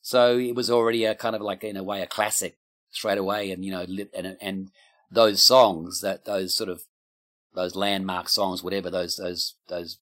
So 0.00 0.38
it 0.38 0.54
was 0.54 0.70
already 0.70 1.04
a 1.04 1.14
kind 1.14 1.36
of 1.36 1.42
like, 1.42 1.64
in 1.64 1.76
a 1.76 1.82
way, 1.82 2.02
a 2.02 2.06
classic 2.06 2.58
straight 2.90 3.18
away. 3.18 3.50
And, 3.50 3.64
you 3.64 3.72
know, 3.72 3.86
and, 4.14 4.36
and 4.40 4.70
those 5.10 5.42
songs 5.42 6.00
that, 6.00 6.24
those 6.24 6.56
sort 6.56 6.70
of 6.70 6.82
those 7.54 7.74
landmark 7.74 8.28
songs, 8.28 8.62
whatever 8.62 8.90
those 8.90 9.16
those 9.16 9.54
those 9.68 9.98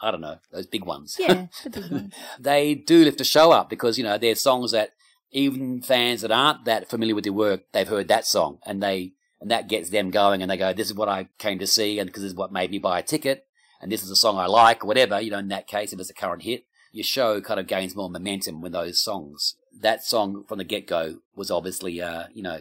I 0.00 0.10
don't 0.10 0.20
know 0.20 0.38
those 0.52 0.66
big 0.66 0.84
ones. 0.84 1.16
Yeah, 1.18 1.46
the 1.64 1.70
big 1.70 1.90
ones. 1.90 2.14
they 2.38 2.74
do 2.74 3.04
lift 3.04 3.20
a 3.20 3.24
show 3.24 3.50
up 3.50 3.70
because 3.70 3.98
you 3.98 4.04
know 4.04 4.18
they're 4.18 4.34
songs 4.34 4.72
that 4.72 4.92
even 5.30 5.80
fans 5.80 6.20
that 6.20 6.30
aren't 6.30 6.64
that 6.66 6.88
familiar 6.90 7.14
with 7.14 7.24
their 7.24 7.32
work, 7.32 7.62
they've 7.72 7.88
heard 7.88 8.08
that 8.08 8.26
song 8.26 8.58
and 8.66 8.82
they 8.82 9.12
and 9.40 9.50
that 9.50 9.68
gets 9.68 9.90
them 9.90 10.10
going 10.10 10.42
and 10.42 10.50
they 10.50 10.56
go, 10.56 10.72
this 10.72 10.88
is 10.88 10.94
what 10.94 11.08
I 11.08 11.28
came 11.38 11.58
to 11.58 11.66
see 11.66 11.98
and 11.98 12.06
because 12.06 12.22
this 12.22 12.32
is 12.32 12.36
what 12.36 12.52
made 12.52 12.70
me 12.70 12.78
buy 12.78 12.98
a 12.98 13.02
ticket 13.02 13.46
and 13.80 13.90
this 13.90 14.02
is 14.02 14.10
a 14.10 14.16
song 14.16 14.38
I 14.38 14.46
like 14.46 14.84
or 14.84 14.86
whatever. 14.86 15.20
You 15.20 15.30
know, 15.30 15.38
in 15.38 15.48
that 15.48 15.66
case, 15.66 15.92
if 15.92 15.98
it's 15.98 16.10
a 16.10 16.14
current 16.14 16.42
hit, 16.42 16.64
your 16.92 17.04
show 17.04 17.40
kind 17.40 17.58
of 17.58 17.66
gains 17.66 17.96
more 17.96 18.10
momentum 18.10 18.60
with 18.60 18.72
those 18.72 19.02
songs. 19.02 19.56
That 19.80 20.04
song 20.04 20.44
from 20.46 20.58
the 20.58 20.64
get 20.64 20.86
go 20.86 21.18
was 21.34 21.50
obviously, 21.50 22.00
uh, 22.00 22.24
you 22.32 22.42
know, 22.42 22.60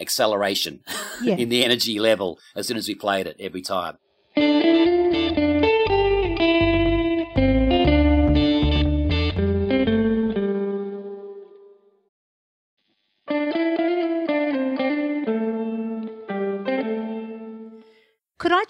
acceleration 0.00 0.80
yeah. 1.22 1.36
in 1.36 1.50
the 1.50 1.64
energy 1.64 2.00
level 2.00 2.38
as 2.56 2.66
soon 2.66 2.76
as 2.76 2.88
we 2.88 2.94
played 2.94 3.26
it 3.26 3.36
every 3.38 3.62
time. 3.62 3.98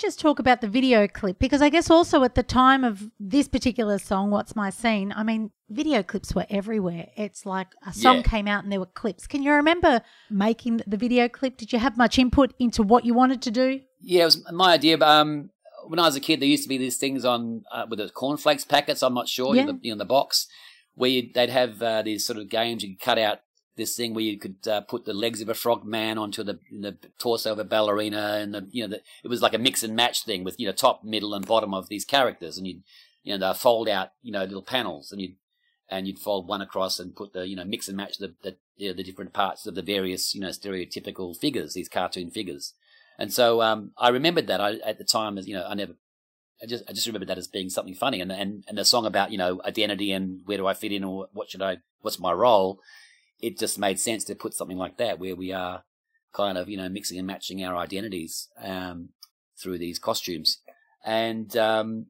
Just 0.03 0.21
talk 0.21 0.39
about 0.39 0.61
the 0.61 0.69
video 0.69 1.07
clip? 1.09 1.39
Because 1.39 1.63
I 1.63 1.69
guess 1.71 1.89
also 1.91 2.23
at 2.25 2.35
the 2.35 2.43
time 2.43 2.85
of 2.85 3.11
this 3.19 3.49
particular 3.49 3.99
song, 3.99 4.31
What's 4.31 4.55
My 4.55 4.69
Scene, 4.71 5.13
I 5.17 5.23
mean, 5.23 5.51
video 5.71 6.03
clips 6.03 6.35
were 6.35 6.45
everywhere. 6.51 7.07
It's 7.17 7.47
like 7.47 7.69
a 7.87 7.93
song 7.95 8.17
Yeah. 8.17 8.23
came 8.23 8.47
out 8.49 8.65
and 8.65 8.71
there 8.73 8.81
were 8.81 8.87
clips. 8.87 9.27
Can 9.27 9.43
you 9.43 9.53
remember 9.53 10.03
making 10.29 10.83
the 10.87 10.97
video 10.97 11.29
clip? 11.29 11.57
Did 11.57 11.73
you 11.73 11.79
have 11.79 11.97
much 11.97 12.19
input 12.19 12.53
into 12.59 12.83
what 12.83 13.07
you 13.07 13.15
wanted 13.15 13.41
to 13.43 13.51
do? 13.51 13.81
Yeah, 14.03 14.23
it 14.23 14.25
was 14.27 14.53
my 14.53 14.75
idea. 14.75 14.99
But 14.99 15.09
um, 15.09 15.51
when 15.87 15.99
I 15.99 16.03
was 16.03 16.17
a 16.17 16.21
kid, 16.21 16.41
there 16.41 16.49
used 16.49 16.65
to 16.65 16.69
be 16.69 16.79
these 16.79 16.99
things 16.99 17.25
on 17.25 17.65
uh, 17.73 17.87
with 17.89 17.99
the 18.01 18.09
cornflakes 18.11 18.65
packets. 18.65 19.03
I'm 19.03 19.15
not 19.15 19.29
sure 19.29 19.55
Yeah. 19.55 19.63
in, 19.63 19.67
the, 19.81 19.91
in 19.93 19.99
the 19.99 20.05
box 20.05 20.49
where 20.95 21.09
you'd, 21.09 21.33
they'd 21.35 21.49
have 21.49 21.81
uh, 21.83 22.03
these 22.03 22.27
sort 22.27 22.39
of 22.39 22.49
games. 22.51 22.83
You 22.83 22.91
could 22.91 23.01
cut 23.05 23.19
out 23.19 23.39
this 23.77 23.97
thing 23.97 24.15
where 24.15 24.25
you 24.25 24.39
could 24.39 24.67
uh, 24.69 24.83
put 24.83 25.05
the 25.05 25.15
legs 25.15 25.41
of 25.41 25.49
a 25.49 25.55
frog 25.55 25.85
man 25.85 26.19
onto 26.19 26.43
the, 26.43 26.59
the 26.71 26.97
torso 27.19 27.53
of 27.53 27.59
a 27.59 27.65
ballerina, 27.65 28.39
and 28.41 28.55
the 28.55 28.69
you 28.71 28.83
know 28.83 28.89
the, 28.89 29.01
it 29.25 29.29
was 29.29 29.43
like 29.43 29.55
a 29.55 29.59
mix 29.59 29.83
and 29.83 29.97
match 29.97 30.25
thing 30.25 30.45
with 30.45 30.59
you 30.59 30.67
know 30.67 30.73
top, 30.73 31.03
middle, 31.05 31.35
and 31.35 31.47
bottom 31.47 31.73
of 31.75 31.89
these 31.89 32.05
characters, 32.05 32.59
and 32.59 32.67
you'd 32.67 32.83
you 33.23 33.37
know 33.37 33.55
fold 33.55 33.89
out 33.89 34.11
you 34.23 34.33
know 34.33 34.45
little 34.45 34.63
panels, 34.63 35.13
and 35.13 35.21
you'd 35.21 35.37
and 35.89 36.07
you'd 36.07 36.19
fold 36.19 36.49
one 36.49 36.63
across 36.63 36.99
and 36.99 37.15
put 37.15 37.33
the 37.33 37.47
you 37.47 37.57
know 37.57 37.65
mix 37.65 37.89
and 37.89 37.97
match 37.97 38.19
the 38.19 38.35
the, 38.43 38.57
you 38.77 38.89
know, 38.89 38.95
the 38.95 39.05
different 39.05 39.33
parts 39.33 39.67
of 39.67 39.75
the 39.75 39.83
various 39.83 40.35
you 40.35 40.41
know 40.41 40.49
stereotypical 40.49 41.37
figures, 41.37 41.75
these 41.75 41.89
cartoon 41.89 42.31
figures. 42.31 42.75
And 43.19 43.33
so 43.33 43.61
um, 43.63 43.93
I 43.99 44.09
remembered 44.09 44.47
that. 44.47 44.61
I, 44.61 44.77
at 44.85 44.99
the 44.99 45.05
time, 45.05 45.37
as 45.39 45.47
you 45.47 45.55
know, 45.55 45.67
I 45.69 45.75
never, 45.75 45.93
I 46.63 46.67
just, 46.67 46.83
I 46.89 46.93
just 46.93 47.07
remembered 47.07 47.29
that 47.29 47.39
as 47.39 47.47
being 47.47 47.69
something 47.69 47.95
funny, 47.95 48.21
and 48.21 48.33
and 48.33 48.65
and 48.67 48.79
the 48.79 48.85
song 48.85 49.07
about 49.07 49.31
you 49.31 49.39
know 49.39 49.61
identity 49.65 50.13
and 50.13 50.41
where 50.45 50.59
do 50.59 50.67
I 50.67 50.75
fit 50.75 50.93
in 50.93 51.05
or 51.05 51.29
what 51.33 51.51
should 51.51 51.63
I, 51.63 51.79
what's 52.01 52.19
my 52.19 52.33
role, 52.33 52.81
it 53.43 53.59
just 53.59 53.79
made 53.79 54.01
sense 54.01 54.25
to 54.25 54.35
put 54.35 54.55
something 54.55 54.79
like 54.79 54.97
that 54.97 55.19
where 55.19 55.37
we 55.37 55.53
are 55.53 55.83
kind 56.33 56.57
of 56.57 56.69
you 56.69 56.77
know 56.77 56.89
mixing 56.89 57.19
and 57.19 57.27
matching 57.27 57.63
our 57.63 57.77
identities 57.77 58.49
um, 58.63 59.11
through 59.61 59.79
these 59.79 59.99
costumes, 59.99 60.59
and 61.05 61.57
um, 61.57 62.07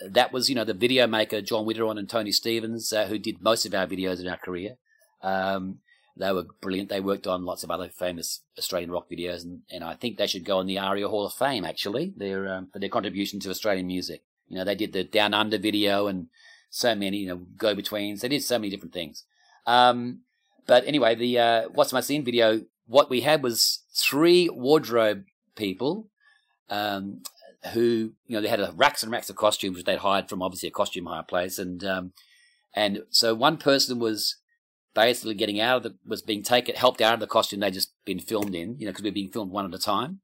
that 0.00 0.32
was 0.32 0.50
you 0.50 0.54
know 0.54 0.64
the 0.64 0.74
video 0.74 1.06
maker 1.06 1.40
John 1.40 1.64
Whitteron 1.64 1.98
and 1.98 2.08
Tony 2.08 2.32
Stevens 2.32 2.92
uh, 2.92 3.06
who 3.06 3.18
did 3.18 3.40
most 3.40 3.64
of 3.64 3.74
our 3.74 3.86
videos 3.86 4.20
in 4.20 4.28
our 4.28 4.36
career. 4.36 4.76
Um, 5.22 5.78
they 6.18 6.32
were 6.32 6.46
brilliant. 6.62 6.88
They 6.88 7.00
worked 7.00 7.26
on 7.26 7.44
lots 7.44 7.62
of 7.62 7.70
other 7.70 7.88
famous 7.90 8.40
Australian 8.58 8.90
rock 8.90 9.08
videos, 9.10 9.44
and, 9.44 9.60
and 9.70 9.84
I 9.84 9.94
think 9.94 10.16
they 10.16 10.26
should 10.26 10.44
go 10.44 10.60
in 10.60 10.66
the 10.66 10.78
ARIA 10.78 11.08
Hall 11.08 11.26
of 11.26 11.34
Fame 11.34 11.64
actually. 11.64 12.12
Their 12.16 12.52
um, 12.52 12.68
for 12.72 12.78
their 12.78 12.88
contribution 12.88 13.38
to 13.40 13.50
Australian 13.50 13.86
music. 13.86 14.22
You 14.48 14.56
know, 14.58 14.64
they 14.64 14.74
did 14.74 14.92
the 14.92 15.04
Down 15.04 15.34
Under 15.34 15.58
video 15.58 16.06
and 16.06 16.28
so 16.70 16.94
many, 16.94 17.18
you 17.18 17.28
know, 17.28 17.46
go 17.56 17.74
betweens. 17.74 18.20
They 18.20 18.28
did 18.28 18.44
so 18.44 18.58
many 18.58 18.70
different 18.70 18.94
things. 18.94 19.24
Um, 19.66 20.20
but 20.66 20.86
anyway, 20.86 21.14
the 21.14 21.38
uh, 21.38 21.62
What's 21.72 21.92
My 21.92 22.00
Scene 22.00 22.24
video, 22.24 22.62
what 22.86 23.10
we 23.10 23.20
had 23.20 23.42
was 23.42 23.80
three 23.94 24.48
wardrobe 24.48 25.24
people 25.54 26.08
um, 26.68 27.22
who, 27.72 28.12
you 28.26 28.36
know, 28.36 28.40
they 28.40 28.48
had 28.48 28.60
uh, 28.60 28.72
racks 28.74 29.02
and 29.02 29.12
racks 29.12 29.30
of 29.30 29.36
costumes 29.36 29.76
which 29.76 29.86
they'd 29.86 29.98
hired 29.98 30.28
from 30.28 30.42
obviously 30.42 30.68
a 30.68 30.72
costume 30.72 31.06
hire 31.06 31.22
place, 31.22 31.58
and 31.58 31.84
um, 31.84 32.12
and 32.74 33.02
so 33.10 33.34
one 33.34 33.56
person 33.56 33.98
was 33.98 34.36
basically 34.94 35.34
getting 35.34 35.60
out 35.60 35.78
of 35.78 35.82
the 35.82 35.94
was 36.06 36.22
being 36.22 36.42
taken 36.42 36.74
helped 36.74 37.00
out 37.00 37.14
of 37.14 37.20
the 37.20 37.26
costume 37.26 37.60
they'd 37.60 37.74
just 37.74 37.92
been 38.04 38.18
filmed 38.18 38.54
in, 38.54 38.76
you 38.78 38.86
know, 38.86 38.92
because 38.92 39.02
we 39.02 39.10
were 39.10 39.14
being 39.14 39.30
filmed 39.30 39.52
one 39.52 39.66
at 39.66 39.74
a 39.74 39.82
time. 39.82 40.20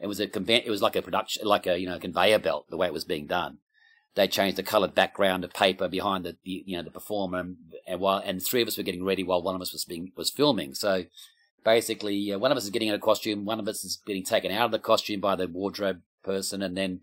It 0.00 0.06
was 0.06 0.18
a 0.18 0.26
conven- 0.26 0.64
it 0.64 0.70
was 0.70 0.82
like 0.82 0.96
a 0.96 1.02
production, 1.02 1.46
like 1.46 1.66
a 1.66 1.78
you 1.78 1.86
know 1.86 1.98
conveyor 1.98 2.40
belt 2.40 2.66
the 2.68 2.76
way 2.76 2.86
it 2.86 2.92
was 2.92 3.04
being 3.04 3.26
done. 3.26 3.58
They 4.14 4.28
changed 4.28 4.56
the 4.56 4.62
coloured 4.62 4.94
background 4.94 5.44
of 5.44 5.52
paper 5.52 5.88
behind 5.88 6.24
the, 6.24 6.36
you 6.44 6.76
know 6.76 6.82
the 6.82 6.90
performer, 6.90 7.38
and, 7.38 7.56
and 7.86 8.00
while 8.00 8.18
and 8.18 8.42
three 8.42 8.62
of 8.62 8.68
us 8.68 8.76
were 8.76 8.84
getting 8.84 9.04
ready 9.04 9.24
while 9.24 9.42
one 9.42 9.54
of 9.54 9.60
us 9.60 9.72
was 9.72 9.84
being 9.84 10.12
was 10.16 10.30
filming. 10.30 10.74
So 10.74 11.06
basically, 11.64 12.32
uh, 12.32 12.38
one 12.38 12.52
of 12.52 12.56
us 12.56 12.64
is 12.64 12.70
getting 12.70 12.88
in 12.88 12.94
a 12.94 13.00
costume, 13.00 13.44
one 13.44 13.58
of 13.58 13.66
us 13.66 13.84
is 13.84 13.98
getting 14.06 14.24
taken 14.24 14.52
out 14.52 14.66
of 14.66 14.70
the 14.70 14.78
costume 14.78 15.20
by 15.20 15.34
the 15.34 15.48
wardrobe 15.48 16.02
person, 16.22 16.62
and 16.62 16.76
then 16.76 17.00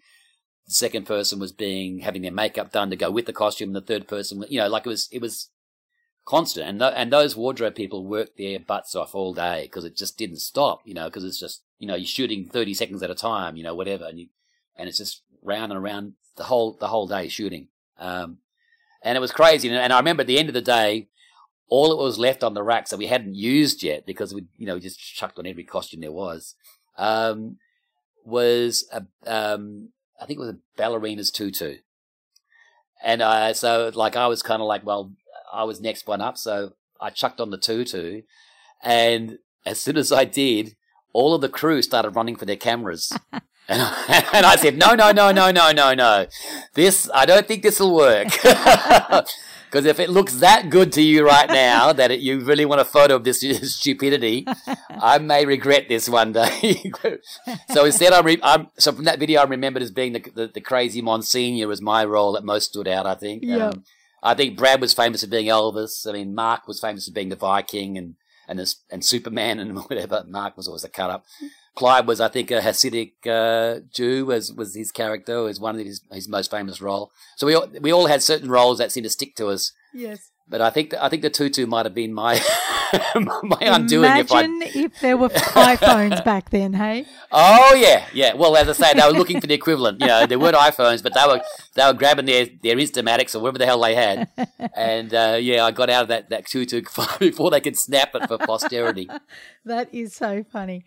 the 0.65 0.74
second 0.74 1.06
person 1.06 1.39
was 1.39 1.52
being 1.52 2.00
having 2.00 2.21
their 2.21 2.32
makeup 2.32 2.71
done 2.71 2.89
to 2.89 2.95
go 2.95 3.12
with 3.12 3.26
the 3.26 3.34
costume. 3.34 3.69
And 3.69 3.76
the 3.76 3.82
third 3.82 4.08
person, 4.08 4.45
you 4.47 4.60
know, 4.60 4.69
like 4.69 4.86
it 4.86 4.89
was 4.89 5.10
it 5.12 5.21
was 5.21 5.50
constant, 6.24 6.67
and 6.67 6.80
th- 6.80 6.93
and 6.95 7.12
those 7.12 7.36
wardrobe 7.36 7.76
people 7.76 8.06
worked 8.06 8.38
their 8.38 8.60
butts 8.60 8.95
off 8.95 9.15
all 9.15 9.34
day 9.34 9.63
because 9.63 9.84
it 9.84 9.97
just 9.97 10.17
didn't 10.17 10.38
stop, 10.39 10.82
you 10.86 10.93
know, 10.93 11.10
because 11.10 11.26
it's 11.26 11.39
just 11.39 11.63
you 11.78 11.88
know 11.88 11.95
you're 11.95 12.06
shooting 12.06 12.45
thirty 12.45 12.74
seconds 12.74 13.04
at 13.04 13.10
a 13.10 13.15
time, 13.15 13.58
you 13.58 13.63
know, 13.63 13.76
whatever, 13.76 14.06
and 14.06 14.19
you 14.19 14.28
and 14.78 14.88
it's 14.88 15.00
just 15.00 15.24
round 15.41 15.71
and 15.71 15.82
around 15.82 16.13
the 16.38 16.43
whole 16.43 16.77
the 16.80 16.88
whole 16.88 17.08
day 17.08 17.27
shooting, 17.27 17.67
um, 17.97 18.38
and 19.04 19.17
it 19.17 19.21
was 19.21 19.32
crazy. 19.32 19.69
And, 19.69 19.93
I 19.93 19.97
remember 19.97 20.21
at 20.21 20.27
the 20.27 20.39
end 20.39 20.49
of 20.49 20.54
the 20.54 20.62
day, 20.62 21.08
all 21.67 21.89
that 21.89 22.04
was 22.04 22.19
left 22.19 22.43
on 22.43 22.54
the 22.54 22.63
racks 22.63 22.89
that 22.89 22.97
we 22.97 23.08
hadn't 23.08 23.36
used 23.36 23.84
yet 23.84 24.06
because 24.06 24.34
we 24.34 24.45
you 24.58 24.65
know 24.65 24.80
just 24.80 24.99
chucked 24.99 25.39
on 25.39 25.45
every 25.45 25.63
costume 25.63 26.01
there 26.01 26.12
was. 26.12 26.56
Um, 26.97 27.58
was 28.23 28.88
a, 28.91 29.06
um, 29.25 29.89
I 30.21 30.25
think 30.25 30.38
it 30.38 30.41
was 30.41 30.49
a 30.49 30.60
ballerina's 30.77 31.32
tutu. 31.32 31.77
And 33.04 33.21
uh, 33.21 33.54
so, 33.54 33.91
like, 33.95 34.15
I 34.15 34.27
was 34.27 34.43
kind 34.43 34.62
of 34.62 34.67
like, 34.67 34.86
well, 34.86 35.12
I 35.51 35.63
was 35.63 35.82
next 35.82 36.08
one 36.08 36.21
up, 36.21 36.38
so 36.38 36.73
I 36.99 37.10
chucked 37.10 37.41
on 37.41 37.49
the 37.49 37.58
tutu. 37.58 38.21
And 38.84 39.39
as 39.65 39.82
soon 39.82 39.97
as 39.97 40.12
I 40.12 40.25
did, 40.25 40.75
all 41.13 41.34
of 41.34 41.41
the 41.41 41.49
crew 41.49 41.82
started 41.82 42.15
running 42.15 42.36
for 42.36 42.45
their 42.45 42.56
cameras. 42.56 43.12
and, 43.71 43.81
I, 43.81 44.29
and 44.34 44.45
I 44.45 44.55
said, 44.57 44.77
no, 44.77 44.93
no, 44.93 45.12
no, 45.12 45.31
no, 45.31 45.51
no, 45.51 45.71
no, 45.71 45.93
no. 45.93 46.27
This, 46.73 47.10
I 47.13 47.25
don't 47.25 47.47
think 47.47 47.63
this 47.63 47.79
will 47.79 47.95
work. 47.95 48.27
Because 49.71 49.86
if 49.86 50.01
it 50.01 50.10
looks 50.10 50.36
that 50.41 50.69
good 50.69 50.91
to 50.91 51.01
you 51.01 51.25
right 51.25 51.47
now 51.47 51.93
that 51.93 52.12
it, 52.12 52.19
you 52.19 52.41
really 52.41 52.65
want 52.65 52.81
a 52.81 52.86
photo 52.86 53.15
of 53.15 53.23
this 53.23 53.39
stupidity, 53.73 54.45
I 54.89 55.17
may 55.19 55.45
regret 55.45 55.88
this 55.88 56.10
one 56.10 56.34
day. 56.34 56.91
so 57.71 57.86
instead, 57.86 58.12
I'm, 58.12 58.25
re- 58.25 58.41
I'm 58.43 58.67
so 58.77 58.91
from 58.91 59.05
that 59.05 59.17
video, 59.17 59.39
I 59.39 59.45
remembered 59.45 59.81
as 59.81 59.89
being 59.89 60.12
the, 60.12 60.19
the, 60.36 60.47
the 60.47 60.60
crazy 60.60 61.01
Monsignor 61.01 61.69
was 61.69 61.81
my 61.81 62.03
role 62.03 62.34
that 62.34 62.43
most 62.43 62.71
stood 62.71 62.86
out. 62.86 63.05
I 63.05 63.15
think. 63.15 63.43
Yeah. 63.45 63.69
Um, 63.69 63.86
I 64.21 64.34
think 64.34 64.57
Brad 64.57 64.81
was 64.81 64.93
famous 64.93 65.23
for 65.23 65.29
being 65.29 65.47
Elvis. 65.47 66.05
I 66.05 66.12
mean, 66.12 66.36
Mark 66.36 66.67
was 66.67 66.81
famous 66.81 67.07
for 67.07 67.13
being 67.13 67.29
the 67.29 67.38
Viking 67.38 67.97
and 67.97 68.15
and 68.49 68.60
this, 68.60 68.75
and 68.91 69.05
Superman 69.05 69.60
and 69.60 69.77
whatever. 69.77 70.25
Mark 70.27 70.57
was 70.57 70.67
always 70.67 70.84
a 70.84 70.89
cut 70.89 71.10
up. 71.10 71.25
Clyde 71.75 72.05
was, 72.07 72.19
I 72.19 72.27
think, 72.27 72.51
a 72.51 72.60
Hasidic 72.60 73.13
uh, 73.25 73.81
Jew 73.91 74.25
was 74.25 74.51
was 74.53 74.75
his 74.75 74.91
character, 74.91 75.41
was 75.43 75.60
one 75.60 75.79
of 75.79 75.86
his 75.86 76.01
his 76.12 76.27
most 76.27 76.51
famous 76.51 76.81
role. 76.81 77.12
So 77.38 77.47
we 77.47 77.55
all, 77.55 77.67
we 77.79 77.93
all 77.93 78.07
had 78.07 78.21
certain 78.21 78.49
roles 78.49 78.77
that 78.77 78.91
seemed 78.91 79.05
to 79.05 79.10
stick 79.10 79.36
to 79.36 79.47
us. 79.47 79.71
Yes. 79.93 80.31
But 80.51 80.60
I 80.60 80.69
think 80.69 80.93
I 80.95 81.07
think 81.07 81.21
the 81.21 81.29
tutu 81.29 81.65
might 81.65 81.86
have 81.86 81.95
been 81.95 82.13
my 82.13 82.34
my 83.15 83.57
undoing 83.62 84.17
if 84.17 84.31
Imagine 84.31 84.62
if, 84.63 84.99
there 84.99 85.15
were 85.15 85.29
iPhones 85.29 86.23
back 86.25 86.49
then, 86.49 86.73
hey? 86.73 87.05
Oh 87.31 87.73
yeah, 87.73 88.05
yeah. 88.13 88.34
Well, 88.34 88.57
as 88.57 88.67
I 88.67 88.73
say, 88.73 88.99
they 88.99 89.07
were 89.07 89.17
looking 89.17 89.39
for 89.39 89.47
the 89.47 89.53
equivalent. 89.53 90.01
You 90.01 90.07
know, 90.07 90.25
there 90.25 90.38
weren't 90.38 90.55
iPhones, 90.69 91.01
but 91.01 91.13
they 91.13 91.25
were 91.25 91.41
they 91.75 91.86
were 91.86 91.93
grabbing 91.93 92.25
their 92.25 92.47
their 92.62 92.75
Instamatics 92.75 93.34
or 93.34 93.39
whatever 93.39 93.60
the 93.60 93.65
hell 93.65 93.79
they 93.79 93.95
had. 93.95 94.27
And 94.75 95.13
uh, 95.13 95.38
yeah, 95.39 95.63
I 95.63 95.71
got 95.71 95.89
out 95.89 96.03
of 96.03 96.07
that 96.10 96.29
that 96.31 96.47
tutu 96.47 96.81
before 97.19 97.49
they 97.49 97.62
could 97.62 97.77
snap 97.77 98.13
it 98.13 98.27
for 98.27 98.38
posterity. 98.38 99.10
That 99.63 99.93
is 99.93 100.13
so 100.13 100.43
funny. 100.43 100.84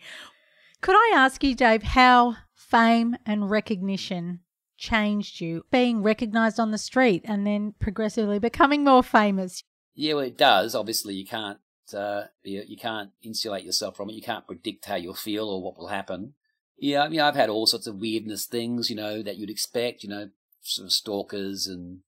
Could 0.85 0.93
I 0.93 1.13
ask 1.15 1.43
you, 1.43 1.55
Dave, 1.55 1.81
how 1.81 2.35
fame 2.53 3.17
and 3.25 3.49
recognition 3.49 4.41
changed 4.77 5.41
you? 5.41 5.65
Being 5.71 6.03
recognized 6.03 6.59
on 6.59 6.69
the 6.69 6.77
street 6.77 7.23
and 7.25 7.47
then 7.47 7.73
progressively 7.79 8.37
becoming 8.37 8.83
more 8.83 9.01
famous. 9.01 9.63
Yeah, 9.95 10.13
well, 10.13 10.25
it 10.25 10.37
does. 10.37 10.75
Obviously, 10.75 11.15
you 11.15 11.25
can't 11.25 11.57
uh, 11.91 12.25
be, 12.43 12.63
you 12.67 12.77
can't 12.77 13.09
insulate 13.23 13.63
yourself 13.63 13.97
from 13.97 14.11
it. 14.11 14.13
You 14.13 14.21
can't 14.21 14.45
predict 14.45 14.85
how 14.85 14.93
you'll 14.93 15.15
feel 15.15 15.49
or 15.49 15.59
what 15.59 15.75
will 15.75 15.87
happen. 15.87 16.35
Yeah, 16.77 17.01
I 17.01 17.09
mean, 17.09 17.19
I've 17.19 17.35
had 17.35 17.49
all 17.49 17.65
sorts 17.65 17.87
of 17.87 17.95
weirdness 17.95 18.45
things, 18.45 18.91
you 18.91 18.95
know, 18.95 19.23
that 19.23 19.37
you'd 19.37 19.49
expect. 19.49 20.03
You 20.03 20.09
know, 20.09 20.29
sort 20.61 20.85
of 20.85 20.91
stalkers 20.91 21.65
and 21.65 22.01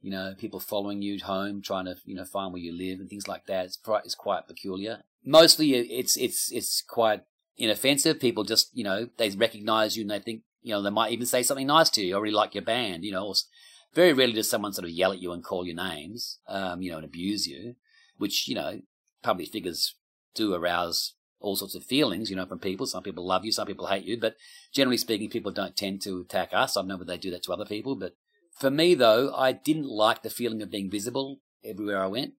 you 0.00 0.10
know 0.10 0.34
people 0.38 0.58
following 0.58 1.02
you 1.02 1.18
home, 1.22 1.60
trying 1.60 1.84
to 1.84 1.96
you 2.06 2.14
know 2.14 2.24
find 2.24 2.54
where 2.54 2.62
you 2.62 2.72
live 2.72 2.98
and 2.98 3.10
things 3.10 3.28
like 3.28 3.44
that. 3.44 3.66
It's 3.66 3.76
quite 3.76 4.06
it's 4.06 4.14
quite 4.14 4.48
peculiar. 4.48 5.02
Mostly, 5.22 5.74
it's 5.74 6.16
it's 6.16 6.50
it's 6.50 6.80
quite 6.80 7.24
inoffensive. 7.56 8.20
People 8.20 8.44
just 8.44 8.70
you 8.72 8.84
know 8.84 9.08
they 9.16 9.30
recognise 9.30 9.96
you 9.96 10.02
and 10.02 10.10
they 10.10 10.18
think 10.18 10.42
you 10.62 10.72
know 10.72 10.82
they 10.82 10.90
might 10.90 11.12
even 11.12 11.26
say 11.26 11.42
something 11.42 11.66
nice 11.66 11.90
to 11.90 12.04
you. 12.04 12.16
I 12.16 12.20
really 12.20 12.34
like 12.34 12.54
your 12.54 12.64
band, 12.64 13.04
you 13.04 13.12
know. 13.12 13.26
Or 13.26 13.34
very 13.94 14.12
rarely 14.12 14.34
does 14.34 14.48
someone 14.48 14.72
sort 14.72 14.86
of 14.86 14.90
yell 14.90 15.12
at 15.12 15.20
you 15.20 15.32
and 15.32 15.44
call 15.44 15.66
you 15.66 15.74
names, 15.74 16.38
um, 16.48 16.82
you 16.82 16.90
know, 16.90 16.96
and 16.96 17.04
abuse 17.04 17.46
you, 17.46 17.76
which 18.16 18.48
you 18.48 18.54
know 18.54 18.80
public 19.22 19.48
figures 19.48 19.96
do 20.34 20.54
arouse 20.54 21.14
all 21.40 21.56
sorts 21.56 21.74
of 21.74 21.84
feelings, 21.84 22.30
you 22.30 22.36
know, 22.36 22.46
from 22.46 22.58
people. 22.58 22.86
Some 22.86 23.02
people 23.02 23.26
love 23.26 23.44
you, 23.44 23.52
some 23.52 23.66
people 23.66 23.88
hate 23.88 24.04
you, 24.04 24.18
but 24.18 24.36
generally 24.72 24.96
speaking, 24.96 25.28
people 25.28 25.50
don't 25.50 25.76
tend 25.76 26.00
to 26.02 26.20
attack 26.20 26.50
us. 26.52 26.76
I 26.76 26.82
know 26.82 26.96
that 26.98 27.06
they 27.06 27.18
do 27.18 27.30
that 27.32 27.42
to 27.44 27.52
other 27.52 27.64
people, 27.64 27.96
but 27.96 28.14
for 28.58 28.70
me 28.70 28.94
though, 28.94 29.34
I 29.34 29.52
didn't 29.52 29.88
like 29.88 30.22
the 30.22 30.30
feeling 30.30 30.62
of 30.62 30.70
being 30.70 30.90
visible 30.90 31.40
everywhere 31.64 32.02
I 32.02 32.06
went. 32.06 32.34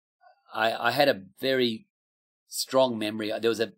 I, 0.54 0.88
I 0.88 0.92
had 0.92 1.10
a 1.10 1.24
very 1.40 1.88
strong 2.56 3.00
memory. 3.00 3.32
There 3.42 3.50
was 3.50 3.60
a 3.60 3.74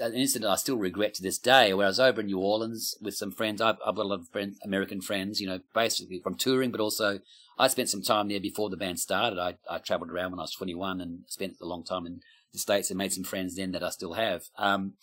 an 0.00 0.12
incident 0.12 0.50
I 0.50 0.56
still 0.56 0.76
regret 0.76 1.14
to 1.14 1.22
this 1.22 1.38
day 1.38 1.72
where 1.72 1.86
I 1.86 1.88
was 1.88 2.00
over 2.00 2.20
in 2.20 2.26
New 2.26 2.40
Orleans 2.40 2.96
with 3.00 3.14
some 3.14 3.30
friends. 3.30 3.60
I've, 3.60 3.76
I've 3.86 3.94
got 3.94 4.06
a 4.06 4.08
lot 4.08 4.18
of 4.18 4.28
friends, 4.28 4.58
American 4.64 5.00
friends, 5.00 5.40
you 5.40 5.46
know, 5.46 5.60
basically 5.72 6.18
from 6.18 6.34
touring, 6.34 6.72
but 6.72 6.80
also 6.80 7.20
I 7.60 7.68
spent 7.68 7.90
some 7.90 8.02
time 8.02 8.26
there 8.26 8.40
before 8.40 8.70
the 8.70 8.76
band 8.76 8.98
started. 8.98 9.38
I, 9.38 9.54
I 9.70 9.78
traveled 9.78 10.10
around 10.10 10.32
when 10.32 10.40
I 10.40 10.42
was 10.42 10.54
21 10.54 11.00
and 11.00 11.20
spent 11.28 11.58
a 11.62 11.66
long 11.66 11.84
time 11.84 12.06
in 12.06 12.20
the 12.52 12.58
States 12.58 12.90
and 12.90 12.98
made 12.98 13.12
some 13.12 13.22
friends 13.22 13.54
then 13.54 13.70
that 13.70 13.84
I 13.84 13.90
still 13.90 14.14
have. 14.14 14.46
Um, 14.58 14.94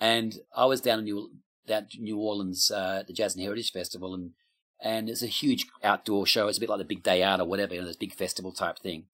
and 0.00 0.34
I 0.56 0.64
was 0.64 0.80
down 0.80 0.98
in 0.98 1.04
New, 1.04 1.30
that 1.68 1.90
New 1.96 2.18
Orleans, 2.18 2.72
uh, 2.72 3.04
the 3.06 3.12
Jazz 3.12 3.36
and 3.36 3.44
Heritage 3.44 3.70
Festival, 3.70 4.14
and 4.14 4.32
and 4.80 5.08
it's 5.08 5.22
a 5.22 5.28
huge 5.28 5.68
outdoor 5.84 6.26
show. 6.26 6.48
It's 6.48 6.58
a 6.58 6.60
bit 6.60 6.68
like 6.68 6.78
the 6.78 6.84
Big 6.84 7.04
Day 7.04 7.22
Out 7.22 7.38
or 7.38 7.46
whatever, 7.46 7.72
you 7.72 7.82
know, 7.82 7.86
this 7.86 7.94
big 7.94 8.14
festival 8.14 8.50
type 8.50 8.80
thing. 8.80 9.04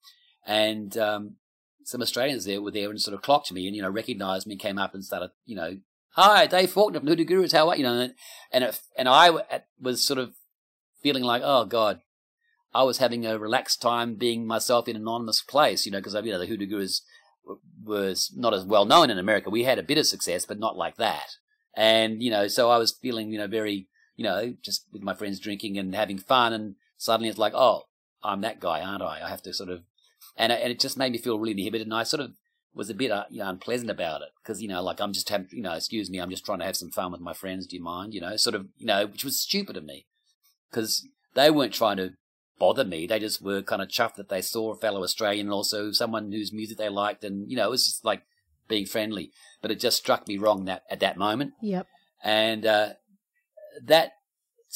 And 0.46 0.96
um, 0.96 1.34
some 1.88 2.02
Australians 2.02 2.44
there 2.44 2.60
were 2.60 2.70
there 2.70 2.90
and 2.90 3.00
sort 3.00 3.14
of 3.14 3.22
clocked 3.22 3.50
me 3.50 3.66
and 3.66 3.74
you 3.74 3.80
know 3.80 3.88
recognised 3.88 4.46
me, 4.46 4.56
came 4.56 4.78
up 4.78 4.92
and 4.92 5.02
started, 5.02 5.30
you 5.46 5.56
know, 5.56 5.78
hi, 6.10 6.46
Dave 6.46 6.70
Faulkner 6.70 7.00
from 7.00 7.08
Hoodoo 7.08 7.24
Gurus, 7.24 7.52
how 7.52 7.70
are 7.70 7.76
you? 7.76 7.82
know, 7.82 8.10
and 8.52 8.64
it, 8.64 8.80
and 8.98 9.08
I 9.08 9.30
was 9.80 10.06
sort 10.06 10.18
of 10.18 10.34
feeling 11.02 11.22
like, 11.22 11.40
oh 11.42 11.64
God, 11.64 12.02
I 12.74 12.82
was 12.82 12.98
having 12.98 13.24
a 13.24 13.38
relaxed 13.38 13.80
time 13.80 14.16
being 14.16 14.46
myself 14.46 14.86
in 14.86 14.96
an 14.96 15.02
anonymous 15.02 15.40
place, 15.40 15.86
you 15.86 15.92
know, 15.92 15.98
because 15.98 16.12
you 16.12 16.30
know 16.30 16.38
the 16.38 16.46
Hoodoo 16.46 16.66
Gurus 16.66 17.00
was 17.82 18.30
not 18.36 18.52
as 18.52 18.66
well 18.66 18.84
known 18.84 19.08
in 19.08 19.18
America. 19.18 19.48
We 19.48 19.64
had 19.64 19.78
a 19.78 19.82
bit 19.82 19.96
of 19.96 20.06
success, 20.06 20.44
but 20.44 20.58
not 20.58 20.76
like 20.76 20.96
that. 20.96 21.36
And 21.74 22.22
you 22.22 22.30
know, 22.30 22.48
so 22.48 22.68
I 22.68 22.76
was 22.76 22.92
feeling, 22.92 23.32
you 23.32 23.38
know, 23.38 23.46
very, 23.46 23.88
you 24.14 24.24
know, 24.24 24.54
just 24.62 24.84
with 24.92 25.00
my 25.00 25.14
friends 25.14 25.40
drinking 25.40 25.78
and 25.78 25.94
having 25.94 26.18
fun, 26.18 26.52
and 26.52 26.74
suddenly 26.98 27.30
it's 27.30 27.38
like, 27.38 27.54
oh, 27.54 27.84
I'm 28.22 28.42
that 28.42 28.60
guy, 28.60 28.82
aren't 28.82 29.02
I? 29.02 29.22
I 29.24 29.30
have 29.30 29.42
to 29.44 29.54
sort 29.54 29.70
of, 29.70 29.84
and 30.38 30.52
and 30.52 30.72
it 30.72 30.80
just 30.80 30.96
made 30.96 31.12
me 31.12 31.18
feel 31.18 31.38
really 31.38 31.52
inhibited, 31.52 31.86
and 31.86 31.94
I 31.94 32.04
sort 32.04 32.22
of 32.22 32.32
was 32.74 32.88
a 32.88 32.94
bit 32.94 33.10
uh, 33.10 33.24
you 33.28 33.40
know, 33.40 33.48
unpleasant 33.48 33.90
about 33.90 34.22
it 34.22 34.28
because 34.42 34.62
you 34.62 34.68
know 34.68 34.82
like 34.82 35.00
I'm 35.00 35.12
just 35.12 35.28
having 35.28 35.48
you 35.50 35.62
know 35.62 35.72
excuse 35.72 36.08
me 36.08 36.18
I'm 36.18 36.30
just 36.30 36.44
trying 36.44 36.60
to 36.60 36.64
have 36.64 36.76
some 36.76 36.90
fun 36.90 37.12
with 37.12 37.20
my 37.20 37.32
friends 37.32 37.66
do 37.66 37.76
you 37.76 37.82
mind 37.82 38.14
you 38.14 38.20
know 38.20 38.36
sort 38.36 38.54
of 38.54 38.68
you 38.76 38.86
know 38.86 39.06
which 39.06 39.24
was 39.24 39.40
stupid 39.40 39.76
of 39.76 39.84
me 39.84 40.06
because 40.70 41.06
they 41.34 41.50
weren't 41.50 41.72
trying 41.72 41.96
to 41.96 42.12
bother 42.58 42.84
me 42.84 43.06
they 43.06 43.18
just 43.18 43.42
were 43.42 43.62
kind 43.62 43.82
of 43.82 43.88
chuffed 43.88 44.14
that 44.14 44.28
they 44.28 44.42
saw 44.42 44.72
a 44.72 44.76
fellow 44.76 45.02
Australian 45.02 45.46
and 45.46 45.54
also 45.54 45.90
someone 45.90 46.30
whose 46.30 46.52
music 46.52 46.78
they 46.78 46.88
liked 46.88 47.24
and 47.24 47.50
you 47.50 47.56
know 47.56 47.66
it 47.66 47.70
was 47.70 47.86
just 47.86 48.04
like 48.04 48.22
being 48.68 48.86
friendly 48.86 49.32
but 49.60 49.70
it 49.70 49.80
just 49.80 49.96
struck 49.96 50.28
me 50.28 50.38
wrong 50.38 50.64
that 50.66 50.82
at 50.90 51.00
that 51.00 51.16
moment. 51.16 51.52
Yep. 51.60 51.86
And 52.22 52.66
uh, 52.66 52.90
that 53.84 54.12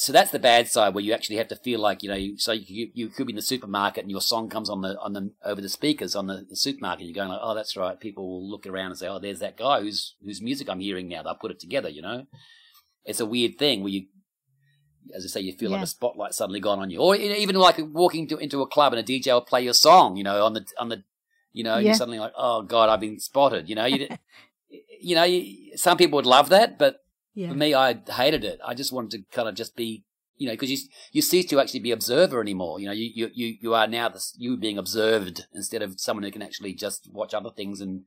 so 0.03 0.11
that's 0.11 0.31
the 0.31 0.39
bad 0.39 0.67
side 0.67 0.93
where 0.93 1.03
you 1.03 1.13
actually 1.13 1.37
have 1.37 1.47
to 1.47 1.55
feel 1.55 1.79
like 1.79 2.03
you 2.03 2.09
know 2.09 2.15
you, 2.15 2.37
so 2.37 2.51
you, 2.51 2.89
you 2.93 3.07
could 3.07 3.25
be 3.25 3.31
in 3.31 3.37
the 3.37 3.41
supermarket 3.41 4.01
and 4.03 4.11
your 4.11 4.19
song 4.19 4.49
comes 4.49 4.69
on 4.69 4.81
the 4.81 4.99
on 4.99 5.13
the 5.13 5.31
over 5.45 5.61
the 5.61 5.69
speakers 5.69 6.13
on 6.13 6.27
the, 6.27 6.45
the 6.49 6.57
supermarket. 6.57 7.05
You're 7.05 7.15
going 7.15 7.29
like 7.29 7.39
oh 7.41 7.55
that's 7.55 7.77
right. 7.77 7.97
People 7.97 8.27
will 8.27 8.51
look 8.51 8.67
around 8.67 8.87
and 8.87 8.97
say 8.97 9.07
oh 9.07 9.19
there's 9.19 9.39
that 9.39 9.55
guy 9.55 9.79
whose 9.79 10.15
whose 10.21 10.41
music 10.41 10.67
I'm 10.69 10.81
hearing 10.81 11.07
now 11.07 11.23
they'll 11.23 11.35
put 11.35 11.51
it 11.51 11.59
together 11.59 11.87
you 11.87 12.01
know? 12.01 12.25
It's 13.05 13.21
a 13.21 13.25
weird 13.25 13.57
thing 13.57 13.81
where 13.81 13.93
you 13.93 14.07
as 15.15 15.23
I 15.23 15.27
say 15.29 15.39
you 15.39 15.53
feel 15.53 15.69
yeah. 15.69 15.77
like 15.77 15.85
a 15.85 15.87
spotlight 15.87 16.33
suddenly 16.33 16.59
gone 16.59 16.79
on 16.79 16.89
you. 16.89 16.99
Or 16.99 17.15
even 17.15 17.55
like 17.55 17.77
walking 17.79 18.27
to, 18.27 18.37
into 18.37 18.61
a 18.61 18.67
club 18.67 18.91
and 18.91 18.99
a 18.99 19.03
DJ 19.03 19.27
will 19.27 19.39
play 19.39 19.63
your 19.63 19.73
song 19.73 20.17
you 20.17 20.25
know 20.25 20.43
on 20.43 20.53
the 20.53 20.65
on 20.77 20.89
the 20.89 21.03
you 21.53 21.63
know 21.63 21.77
yeah. 21.77 21.87
you're 21.87 21.93
suddenly 21.93 22.19
like 22.19 22.33
oh 22.37 22.61
god 22.63 22.89
I've 22.89 22.99
been 22.99 23.21
spotted 23.21 23.69
you 23.69 23.75
know? 23.75 23.85
You 23.85 24.09
you 24.99 25.15
know 25.15 25.23
you, 25.23 25.77
some 25.77 25.95
people 25.97 26.17
would 26.17 26.25
love 26.25 26.49
that 26.49 26.77
but 26.77 27.02
yeah. 27.33 27.49
For 27.49 27.55
me, 27.55 27.73
I 27.73 27.99
hated 28.09 28.43
it. 28.43 28.59
I 28.65 28.73
just 28.73 28.91
wanted 28.91 29.11
to 29.11 29.35
kind 29.35 29.49
of 29.49 29.55
just 29.55 29.75
be, 29.75 30.03
you 30.37 30.47
know, 30.47 30.53
because 30.53 30.71
you 30.71 30.77
you 31.11 31.21
cease 31.21 31.45
to 31.47 31.59
actually 31.59 31.79
be 31.79 31.91
observer 31.91 32.41
anymore. 32.41 32.79
You 32.79 32.87
know, 32.87 32.93
you 32.93 33.09
you 33.13 33.29
you, 33.33 33.57
you 33.59 33.73
are 33.73 33.87
now 33.87 34.09
the, 34.09 34.23
you 34.37 34.57
being 34.57 34.77
observed 34.77 35.47
instead 35.53 35.81
of 35.81 35.99
someone 35.99 36.23
who 36.23 36.31
can 36.31 36.43
actually 36.43 36.73
just 36.73 37.09
watch 37.11 37.33
other 37.33 37.49
things 37.49 37.81
and, 37.81 38.03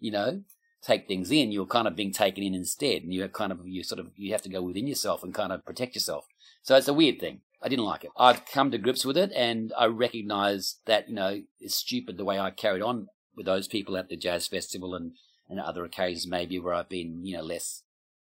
you 0.00 0.10
know, 0.10 0.42
take 0.82 1.06
things 1.06 1.30
in. 1.30 1.52
You're 1.52 1.66
kind 1.66 1.86
of 1.86 1.94
being 1.94 2.12
taken 2.12 2.42
in 2.42 2.54
instead, 2.54 3.02
and 3.02 3.14
you 3.14 3.26
kind 3.28 3.52
of 3.52 3.60
you 3.64 3.84
sort 3.84 4.00
of 4.00 4.10
you 4.16 4.32
have 4.32 4.42
to 4.42 4.48
go 4.48 4.62
within 4.62 4.88
yourself 4.88 5.22
and 5.22 5.32
kind 5.32 5.52
of 5.52 5.64
protect 5.64 5.94
yourself. 5.94 6.26
So 6.62 6.76
it's 6.76 6.88
a 6.88 6.94
weird 6.94 7.20
thing. 7.20 7.42
I 7.62 7.68
didn't 7.68 7.86
like 7.86 8.04
it. 8.04 8.10
I've 8.16 8.44
come 8.44 8.70
to 8.72 8.78
grips 8.78 9.04
with 9.04 9.16
it, 9.16 9.30
and 9.34 9.72
I 9.78 9.86
recognise 9.86 10.80
that 10.86 11.08
you 11.08 11.14
know 11.14 11.42
it's 11.60 11.76
stupid 11.76 12.16
the 12.16 12.24
way 12.24 12.40
I 12.40 12.50
carried 12.50 12.82
on 12.82 13.06
with 13.36 13.46
those 13.46 13.68
people 13.68 13.96
at 13.96 14.08
the 14.08 14.16
jazz 14.16 14.48
festival 14.48 14.96
and 14.96 15.12
and 15.48 15.60
other 15.60 15.84
occasions 15.84 16.26
maybe 16.26 16.58
where 16.58 16.74
I've 16.74 16.88
been 16.88 17.24
you 17.24 17.36
know 17.36 17.42
less 17.42 17.83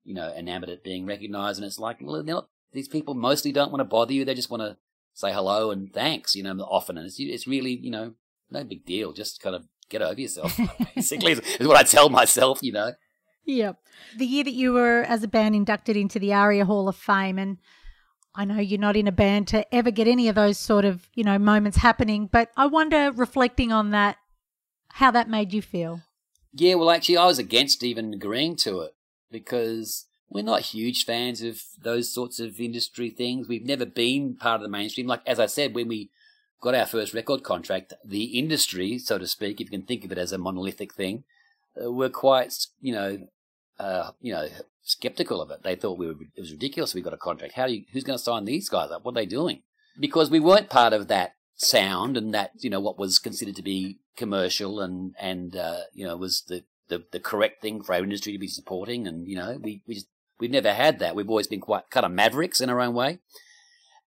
you 0.03 0.13
know, 0.13 0.33
enamored 0.35 0.69
at 0.69 0.83
being 0.83 1.05
recognized. 1.05 1.59
And 1.59 1.65
it's 1.65 1.79
like, 1.79 1.97
well, 2.01 2.23
not, 2.23 2.49
these 2.71 2.87
people 2.87 3.13
mostly 3.13 3.51
don't 3.51 3.71
want 3.71 3.81
to 3.81 3.85
bother 3.85 4.13
you. 4.13 4.25
They 4.25 4.33
just 4.33 4.49
want 4.49 4.61
to 4.61 4.77
say 5.13 5.31
hello 5.31 5.71
and 5.71 5.93
thanks, 5.93 6.35
you 6.35 6.43
know, 6.43 6.53
often. 6.61 6.97
And 6.97 7.05
it's, 7.05 7.19
it's 7.19 7.47
really, 7.47 7.75
you 7.75 7.91
know, 7.91 8.13
no 8.49 8.63
big 8.63 8.85
deal. 8.85 9.13
Just 9.13 9.41
kind 9.41 9.55
of 9.55 9.65
get 9.89 10.01
over 10.01 10.19
yourself, 10.19 10.57
basically, 10.95 11.33
is, 11.33 11.39
is 11.59 11.67
what 11.67 11.77
I 11.77 11.83
tell 11.83 12.09
myself, 12.09 12.59
you 12.61 12.71
know. 12.71 12.93
Yep. 13.45 13.77
The 14.17 14.25
year 14.25 14.43
that 14.43 14.53
you 14.53 14.73
were, 14.73 15.03
as 15.07 15.23
a 15.23 15.27
band, 15.27 15.55
inducted 15.55 15.97
into 15.97 16.19
the 16.19 16.33
ARIA 16.33 16.65
Hall 16.65 16.87
of 16.87 16.95
Fame, 16.95 17.39
and 17.39 17.57
I 18.35 18.45
know 18.45 18.59
you're 18.59 18.79
not 18.79 18.95
in 18.95 19.07
a 19.07 19.11
band 19.11 19.47
to 19.49 19.73
ever 19.73 19.91
get 19.91 20.07
any 20.07 20.27
of 20.27 20.35
those 20.35 20.57
sort 20.57 20.85
of, 20.85 21.09
you 21.15 21.23
know, 21.23 21.39
moments 21.39 21.77
happening, 21.77 22.29
but 22.31 22.49
I 22.55 22.67
wonder, 22.67 23.11
reflecting 23.11 23.71
on 23.71 23.89
that, 23.91 24.17
how 24.89 25.11
that 25.11 25.27
made 25.27 25.53
you 25.53 25.61
feel. 25.61 26.01
Yeah, 26.53 26.75
well, 26.75 26.91
actually, 26.91 27.17
I 27.17 27.25
was 27.25 27.39
against 27.39 27.83
even 27.83 28.13
agreeing 28.13 28.55
to 28.57 28.81
it 28.81 28.93
because 29.31 30.05
we're 30.29 30.43
not 30.43 30.61
huge 30.61 31.05
fans 31.05 31.41
of 31.41 31.61
those 31.81 32.13
sorts 32.13 32.39
of 32.39 32.59
industry 32.59 33.09
things. 33.09 33.47
We've 33.47 33.65
never 33.65 33.85
been 33.85 34.35
part 34.35 34.55
of 34.55 34.61
the 34.61 34.69
mainstream. 34.69 35.07
Like, 35.07 35.21
as 35.27 35.39
I 35.39 35.45
said, 35.45 35.75
when 35.75 35.87
we 35.87 36.09
got 36.61 36.75
our 36.75 36.85
first 36.85 37.13
record 37.13 37.43
contract, 37.43 37.93
the 38.05 38.37
industry, 38.37 38.97
so 38.97 39.17
to 39.17 39.27
speak, 39.27 39.59
if 39.59 39.71
you 39.71 39.77
can 39.77 39.85
think 39.85 40.05
of 40.05 40.11
it 40.11 40.17
as 40.17 40.31
a 40.31 40.37
monolithic 40.37 40.93
thing, 40.93 41.23
uh, 41.83 41.91
were 41.91 42.09
quite, 42.09 42.53
you 42.79 42.93
know, 42.93 43.27
uh, 43.79 44.11
you 44.21 44.31
know, 44.31 44.47
skeptical 44.83 45.41
of 45.41 45.51
it. 45.51 45.63
They 45.63 45.75
thought 45.75 45.97
we 45.97 46.07
were, 46.07 46.15
it 46.35 46.39
was 46.39 46.51
ridiculous. 46.51 46.93
We 46.93 47.01
got 47.01 47.13
a 47.13 47.17
contract. 47.17 47.53
How 47.53 47.67
do 47.67 47.73
you, 47.73 47.83
who's 47.91 48.03
going 48.03 48.17
to 48.17 48.23
sign 48.23 48.45
these 48.45 48.69
guys 48.69 48.91
up? 48.91 49.03
What 49.03 49.11
are 49.11 49.15
they 49.15 49.25
doing? 49.25 49.63
Because 49.99 50.29
we 50.29 50.39
weren't 50.39 50.69
part 50.69 50.93
of 50.93 51.07
that 51.09 51.35
sound 51.55 52.15
and 52.15 52.33
that, 52.33 52.51
you 52.59 52.69
know, 52.69 52.79
what 52.79 52.97
was 52.97 53.19
considered 53.19 53.55
to 53.55 53.61
be 53.61 53.99
commercial 54.15 54.79
and, 54.79 55.13
and, 55.19 55.55
uh, 55.55 55.81
you 55.93 56.05
know, 56.05 56.15
was 56.15 56.43
the, 56.47 56.63
the, 56.91 57.05
the 57.11 57.19
correct 57.19 57.61
thing 57.61 57.81
for 57.81 57.95
our 57.95 58.03
industry 58.03 58.33
to 58.33 58.37
be 58.37 58.47
supporting. 58.47 59.07
And, 59.07 59.27
you 59.27 59.35
know, 59.35 59.57
we, 59.59 59.81
we 59.87 59.95
just, 59.95 60.07
we've 60.39 60.51
never 60.51 60.73
had 60.73 60.99
that. 60.99 61.15
We've 61.15 61.29
always 61.29 61.47
been 61.47 61.61
quite 61.61 61.89
kind 61.89 62.05
of 62.05 62.11
mavericks 62.11 62.61
in 62.61 62.69
our 62.69 62.79
own 62.79 62.93
way. 62.93 63.19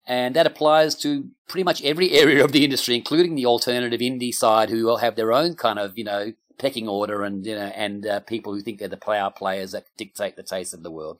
And 0.07 0.35
that 0.35 0.45
applies 0.45 0.93
to 0.97 1.29
pretty 1.49 1.63
much 1.63 1.83
every 1.83 2.11
area 2.21 2.45
of 2.45 2.53
the 2.53 2.63
industry, 2.63 2.95
including 2.95 3.35
the 3.35 3.47
alternative 3.47 3.99
indie 3.99 4.33
side, 4.33 4.69
who 4.69 4.85
will 4.85 4.97
have 4.97 5.17
their 5.17 5.33
own 5.33 5.55
kind 5.55 5.79
of, 5.79 5.97
you 5.97 6.05
know, 6.05 6.33
pecking 6.57 6.87
order 6.87 7.23
and, 7.23 7.45
you 7.45 7.55
know, 7.55 7.71
and 7.75 8.05
uh, 8.05 8.19
people 8.21 8.53
who 8.53 8.61
think 8.61 8.79
they're 8.79 8.87
the 8.87 8.95
player 8.95 9.29
players 9.35 9.73
that 9.73 9.85
dictate 9.97 10.37
the 10.37 10.43
taste 10.43 10.73
of 10.73 10.83
the 10.83 10.91
world. 10.91 11.19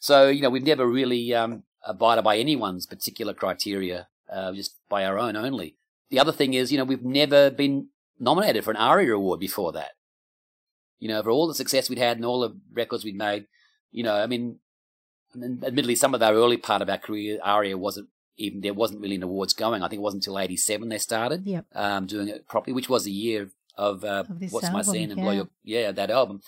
So, 0.00 0.28
you 0.28 0.42
know, 0.42 0.50
we've 0.50 0.62
never 0.62 0.86
really 0.86 1.32
um, 1.32 1.62
abided 1.86 2.24
by 2.24 2.36
anyone's 2.36 2.84
particular 2.84 3.32
criteria, 3.32 4.08
uh, 4.30 4.52
just 4.52 4.76
by 4.90 5.06
our 5.06 5.18
own 5.18 5.36
only. 5.36 5.76
The 6.10 6.18
other 6.18 6.32
thing 6.32 6.52
is, 6.54 6.70
you 6.70 6.78
know, 6.78 6.84
we've 6.84 7.04
never 7.04 7.48
been 7.50 7.88
nominated 8.18 8.64
for 8.64 8.72
an 8.72 8.76
ARIA 8.76 9.14
award 9.14 9.40
before 9.40 9.72
that. 9.72 9.92
You 10.98 11.08
know, 11.08 11.22
for 11.22 11.30
all 11.30 11.46
the 11.46 11.54
success 11.54 11.88
we'd 11.90 11.98
had 11.98 12.16
and 12.16 12.24
all 12.24 12.40
the 12.40 12.56
records 12.72 13.04
we'd 13.04 13.16
made, 13.16 13.46
you 13.92 14.02
know, 14.02 14.14
I 14.14 14.26
mean, 14.26 14.58
admittedly, 15.34 15.94
some 15.94 16.14
of 16.14 16.22
our 16.22 16.34
early 16.34 16.56
part 16.56 16.82
of 16.82 16.88
our 16.88 16.98
career, 16.98 17.38
ARIA 17.42 17.76
wasn't 17.76 18.08
even 18.38 18.60
there 18.60 18.74
wasn't 18.74 19.00
really 19.00 19.16
an 19.16 19.22
awards 19.22 19.54
going. 19.54 19.82
I 19.82 19.88
think 19.88 20.00
it 20.00 20.02
wasn't 20.02 20.26
until 20.26 20.38
'87 20.38 20.88
they 20.88 20.98
started 20.98 21.46
yep. 21.46 21.66
um, 21.74 22.06
doing 22.06 22.28
it 22.28 22.46
properly, 22.48 22.74
which 22.74 22.88
was 22.88 23.04
the 23.04 23.10
year 23.10 23.50
of, 23.76 24.04
uh, 24.04 24.24
of 24.28 24.52
What's 24.52 24.66
album, 24.66 24.72
My 24.72 24.82
Scene 24.82 25.10
and 25.10 25.18
yeah. 25.18 25.24
Blow 25.24 25.32
Your 25.32 25.48
yeah 25.64 25.92
that 25.92 26.10
album. 26.10 26.42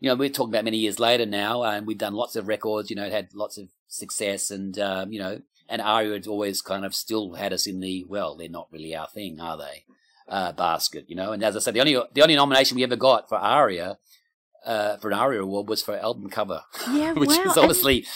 You 0.00 0.08
know, 0.08 0.16
we're 0.16 0.30
talking 0.30 0.52
about 0.52 0.64
many 0.64 0.78
years 0.78 0.98
later 0.98 1.26
now, 1.26 1.62
and 1.62 1.86
we've 1.86 1.98
done 1.98 2.14
lots 2.14 2.34
of 2.34 2.48
records. 2.48 2.90
You 2.90 2.96
know, 2.96 3.04
it 3.04 3.12
had 3.12 3.34
lots 3.34 3.56
of 3.56 3.68
success, 3.86 4.50
and 4.50 4.78
um, 4.78 5.12
you 5.12 5.20
know, 5.20 5.40
and 5.68 5.80
ARIA 5.80 6.14
had 6.14 6.26
always 6.26 6.60
kind 6.60 6.84
of 6.84 6.94
still 6.94 7.34
had 7.34 7.52
us 7.52 7.66
in 7.66 7.80
the 7.80 8.04
well, 8.08 8.36
they're 8.36 8.48
not 8.48 8.68
really 8.72 8.94
our 8.94 9.06
thing, 9.08 9.40
are 9.40 9.56
they? 9.56 9.84
Uh, 10.28 10.52
basket, 10.52 11.04
you 11.08 11.16
know. 11.16 11.32
And 11.32 11.42
as 11.42 11.56
I 11.56 11.60
said, 11.60 11.74
the 11.74 11.80
only 11.80 12.00
the 12.12 12.22
only 12.22 12.36
nomination 12.36 12.76
we 12.76 12.84
ever 12.84 12.96
got 12.96 13.28
for 13.28 13.36
ARIA 13.38 13.98
uh, 14.64 14.96
for 14.98 15.10
an 15.10 15.18
ARIA 15.18 15.42
award 15.42 15.68
was 15.68 15.82
for 15.82 15.96
album 15.96 16.30
cover, 16.30 16.62
Yeah, 16.90 17.12
which 17.14 17.30
wow. 17.30 17.44
is 17.44 17.56
obviously. 17.56 18.06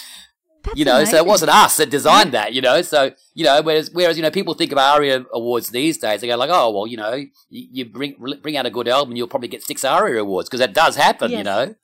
That's 0.65 0.79
You 0.79 0.85
know, 0.85 1.05
so 1.05 1.17
it 1.17 1.27
wasn't 1.27 1.53
us 1.53 1.77
that 1.77 1.91
designed 1.91 2.33
that, 2.33 2.53
you 2.53 2.61
know. 2.61 2.83
So, 2.83 3.13
you 3.35 3.45
know, 3.45 3.63
whereas, 3.63 3.89
whereas, 3.93 4.17
you 4.17 4.23
know, 4.25 4.33
people 4.33 4.53
think 4.55 4.73
of 4.73 4.79
ARIA 4.79 5.25
awards 5.33 5.71
these 5.71 5.97
days, 5.97 6.21
they 6.21 6.27
go 6.27 6.37
like, 6.37 6.51
oh, 6.53 6.73
well, 6.73 6.89
you 6.89 6.97
know, 6.97 7.15
you, 7.15 7.29
you 7.49 7.85
bring 7.85 8.17
bring 8.43 8.57
out 8.57 8.67
a 8.67 8.71
good 8.71 8.89
album, 8.89 9.15
you'll 9.15 9.29
probably 9.29 9.47
get 9.47 9.63
six 9.63 9.85
ARIA 9.85 10.23
awards 10.23 10.49
because 10.49 10.59
that 10.59 10.75
does 10.75 10.97
happen, 10.97 11.31
you 11.31 11.45
know. 11.45 11.77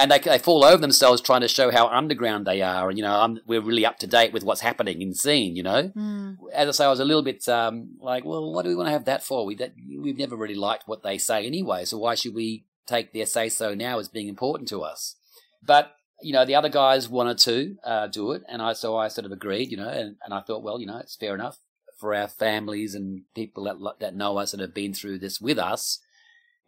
And 0.00 0.12
they, 0.12 0.20
they 0.20 0.38
fall 0.38 0.64
over 0.64 0.80
themselves 0.80 1.20
trying 1.20 1.40
to 1.40 1.48
show 1.48 1.72
how 1.72 1.88
underground 1.88 2.46
they 2.46 2.62
are, 2.62 2.88
and 2.88 2.96
you 2.96 3.02
know, 3.04 3.20
I'm, 3.20 3.40
we're 3.46 3.60
really 3.60 3.84
up 3.84 3.98
to 3.98 4.06
date 4.06 4.32
with 4.32 4.44
what's 4.44 4.60
happening 4.60 5.02
in 5.02 5.10
the 5.10 5.16
scene, 5.16 5.56
you 5.56 5.64
know 5.64 5.90
Mm. 5.96 6.36
as 6.54 6.68
I 6.68 6.72
say, 6.72 6.84
I 6.84 6.90
was 6.90 7.00
a 7.00 7.04
little 7.04 7.22
bit 7.24 7.48
um, 7.48 7.96
like, 8.00 8.24
well, 8.24 8.52
what 8.52 8.62
do 8.62 8.68
we 8.68 8.76
want 8.76 8.86
to 8.86 8.92
have 8.92 9.06
that 9.06 9.24
for? 9.24 9.44
We 9.44 9.56
that 9.56 9.74
we've 10.00 10.16
never 10.16 10.36
really 10.36 10.54
liked 10.54 10.84
what 10.86 11.02
they 11.02 11.18
say 11.18 11.44
anyway, 11.44 11.84
so 11.84 11.98
why 11.98 12.14
should 12.14 12.34
we 12.34 12.64
take 12.86 13.12
their 13.12 13.26
say 13.26 13.48
so 13.48 13.74
now 13.74 13.98
as 13.98 14.08
being 14.08 14.28
important 14.28 14.68
to 14.68 14.82
us? 14.82 15.16
But 15.62 15.92
you 16.22 16.32
know, 16.32 16.44
the 16.44 16.54
other 16.54 16.68
guys 16.68 17.08
wanted 17.08 17.38
to 17.38 17.76
uh, 17.84 18.06
do 18.06 18.32
it, 18.32 18.42
and 18.48 18.62
I 18.62 18.72
so 18.74 18.96
I 18.96 19.08
sort 19.08 19.26
of 19.26 19.32
agreed, 19.32 19.70
you 19.70 19.76
know, 19.76 19.88
and, 19.88 20.16
and 20.24 20.32
I 20.32 20.40
thought, 20.40 20.62
well, 20.62 20.80
you 20.80 20.86
know, 20.86 20.98
it's 20.98 21.16
fair 21.16 21.34
enough 21.34 21.58
for 21.98 22.14
our 22.14 22.28
families 22.28 22.94
and 22.94 23.22
people 23.34 23.64
that 23.64 23.78
that 23.98 24.14
know 24.14 24.38
us 24.38 24.52
and 24.52 24.60
have 24.62 24.74
been 24.74 24.94
through 24.94 25.18
this 25.18 25.40
with 25.40 25.58
us. 25.58 25.98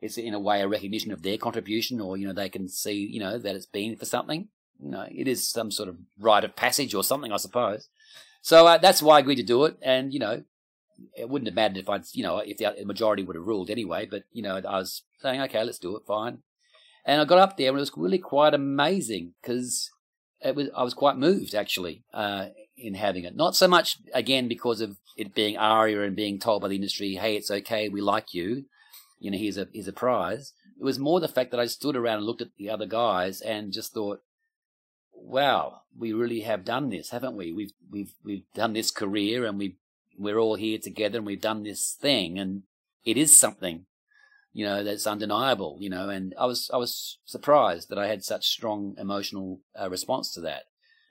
It's 0.00 0.16
in 0.16 0.34
a 0.34 0.40
way 0.40 0.62
a 0.62 0.68
recognition 0.68 1.12
of 1.12 1.22
their 1.22 1.36
contribution, 1.36 2.00
or 2.00 2.16
you 2.16 2.26
know, 2.26 2.32
they 2.32 2.48
can 2.48 2.68
see, 2.68 2.94
you 2.94 3.20
know, 3.20 3.38
that 3.38 3.54
it's 3.54 3.66
been 3.66 3.96
for 3.96 4.06
something. 4.06 4.48
You 4.82 4.90
know, 4.90 5.06
it 5.10 5.28
is 5.28 5.46
some 5.46 5.70
sort 5.70 5.88
of 5.88 5.96
rite 6.18 6.44
of 6.44 6.56
passage 6.56 6.94
or 6.94 7.04
something, 7.04 7.32
I 7.32 7.36
suppose. 7.36 7.88
So 8.42 8.66
uh, 8.66 8.78
that's 8.78 9.02
why 9.02 9.16
I 9.16 9.20
agreed 9.20 9.36
to 9.36 9.42
do 9.42 9.64
it, 9.64 9.76
and 9.82 10.12
you 10.12 10.18
know, 10.18 10.44
it 11.16 11.28
wouldn't 11.28 11.48
have 11.48 11.54
mattered 11.54 11.78
if 11.78 11.88
I'd, 11.88 12.04
you 12.12 12.22
know, 12.22 12.38
if 12.38 12.58
the 12.58 12.84
majority 12.84 13.22
would 13.22 13.36
have 13.36 13.46
ruled 13.46 13.70
anyway. 13.70 14.06
But 14.10 14.24
you 14.32 14.42
know, 14.42 14.56
I 14.56 14.78
was 14.78 15.02
saying, 15.20 15.40
okay, 15.42 15.62
let's 15.62 15.78
do 15.78 15.96
it, 15.96 16.06
fine. 16.06 16.38
And 17.04 17.20
I 17.20 17.24
got 17.24 17.38
up 17.38 17.56
there, 17.56 17.68
and 17.68 17.76
it 17.76 17.80
was 17.80 17.92
really 17.96 18.18
quite 18.18 18.54
amazing 18.54 19.34
because 19.40 19.90
it 20.40 20.54
was 20.54 20.68
I 20.74 20.82
was 20.82 20.94
quite 20.94 21.16
moved 21.16 21.54
actually 21.54 22.04
uh, 22.12 22.46
in 22.76 22.94
having 22.94 23.24
it. 23.24 23.36
Not 23.36 23.56
so 23.56 23.68
much 23.68 23.98
again 24.14 24.48
because 24.48 24.80
of 24.80 24.96
it 25.16 25.34
being 25.34 25.56
ARIA 25.56 26.02
and 26.02 26.16
being 26.16 26.38
told 26.38 26.62
by 26.62 26.68
the 26.68 26.76
industry, 26.76 27.14
"Hey, 27.14 27.36
it's 27.36 27.50
okay, 27.50 27.88
we 27.88 28.00
like 28.00 28.32
you," 28.34 28.64
you 29.20 29.30
know, 29.30 29.38
here's 29.38 29.56
a 29.56 29.68
here's 29.72 29.88
a 29.88 29.92
prize. 29.92 30.52
It 30.78 30.84
was 30.84 30.98
more 30.98 31.20
the 31.20 31.28
fact 31.28 31.52
that 31.52 31.60
I 31.60 31.66
stood 31.66 31.94
around 31.94 32.18
and 32.18 32.26
looked 32.26 32.42
at 32.42 32.56
the 32.58 32.70
other 32.70 32.86
guys 32.86 33.40
and 33.40 33.72
just 33.72 33.94
thought, 33.94 34.22
"Wow, 35.12 35.82
we 35.96 36.12
really 36.12 36.40
have 36.40 36.64
done 36.64 36.90
this, 36.90 37.10
haven't 37.10 37.36
we? 37.36 37.52
We've 37.52 37.72
we've 37.90 38.14
we've 38.24 38.44
done 38.54 38.72
this 38.72 38.90
career 38.90 39.44
and 39.44 39.58
we 39.58 39.76
we're 40.18 40.38
all 40.38 40.56
here 40.56 40.78
together 40.78 41.18
and 41.18 41.26
we've 41.26 41.40
done 41.40 41.62
this 41.62 41.96
thing 42.00 42.38
and 42.38 42.64
it 43.04 43.16
is 43.16 43.38
something." 43.38 43.86
You 44.52 44.66
know 44.66 44.82
that's 44.82 45.06
undeniable. 45.06 45.76
You 45.78 45.90
know, 45.90 46.08
and 46.08 46.34
I 46.36 46.46
was 46.46 46.70
I 46.74 46.76
was 46.76 47.18
surprised 47.24 47.88
that 47.90 47.98
I 47.98 48.08
had 48.08 48.24
such 48.24 48.48
strong 48.48 48.96
emotional 48.98 49.60
uh, 49.80 49.88
response 49.88 50.32
to 50.32 50.40
that 50.40 50.64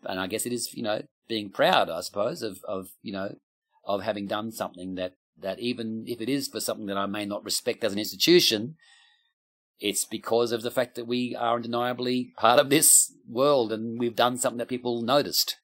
and 0.03 0.19
I 0.19 0.27
guess 0.27 0.45
it 0.45 0.53
is, 0.53 0.73
you 0.73 0.83
know, 0.83 1.01
being 1.27 1.49
proud, 1.49 1.89
I 1.89 2.01
suppose, 2.01 2.41
of, 2.41 2.63
of, 2.67 2.89
you 3.01 3.11
know, 3.11 3.35
of 3.85 4.03
having 4.03 4.27
done 4.27 4.51
something 4.51 4.95
that, 4.95 5.13
that 5.41 5.59
even 5.59 6.05
if 6.07 6.21
it 6.21 6.29
is 6.29 6.47
for 6.47 6.59
something 6.59 6.87
that 6.87 6.97
I 6.97 7.05
may 7.05 7.25
not 7.25 7.43
respect 7.43 7.83
as 7.83 7.93
an 7.93 7.99
institution, 7.99 8.75
it's 9.79 10.05
because 10.05 10.51
of 10.51 10.61
the 10.61 10.71
fact 10.71 10.95
that 10.95 11.07
we 11.07 11.35
are 11.35 11.55
undeniably 11.55 12.33
part 12.37 12.59
of 12.59 12.69
this 12.69 13.13
world 13.27 13.71
and 13.71 13.99
we've 13.99 14.15
done 14.15 14.37
something 14.37 14.57
that 14.57 14.67
people 14.67 15.01
noticed. 15.01 15.57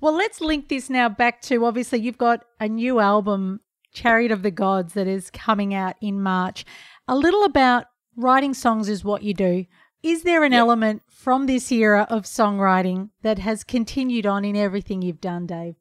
Well, 0.00 0.14
let's 0.14 0.40
link 0.40 0.68
this 0.68 0.88
now 0.88 1.08
back 1.08 1.42
to 1.42 1.66
obviously 1.66 2.00
you've 2.00 2.16
got 2.16 2.44
a 2.58 2.68
new 2.68 3.00
album, 3.00 3.60
Chariot 3.92 4.32
of 4.32 4.42
the 4.42 4.50
Gods, 4.50 4.94
that 4.94 5.06
is 5.06 5.30
coming 5.30 5.74
out 5.74 5.96
in 6.00 6.22
March. 6.22 6.64
A 7.06 7.14
little 7.14 7.44
about 7.44 7.84
writing 8.16 8.54
songs 8.54 8.88
is 8.88 9.04
what 9.04 9.22
you 9.22 9.34
do. 9.34 9.66
Is 10.02 10.22
there 10.22 10.44
an 10.44 10.54
element 10.54 11.02
from 11.10 11.44
this 11.44 11.70
era 11.70 12.06
of 12.08 12.22
songwriting 12.22 13.10
that 13.20 13.38
has 13.38 13.62
continued 13.62 14.24
on 14.24 14.46
in 14.46 14.56
everything 14.56 15.02
you've 15.02 15.20
done, 15.20 15.46
Dave? 15.46 15.74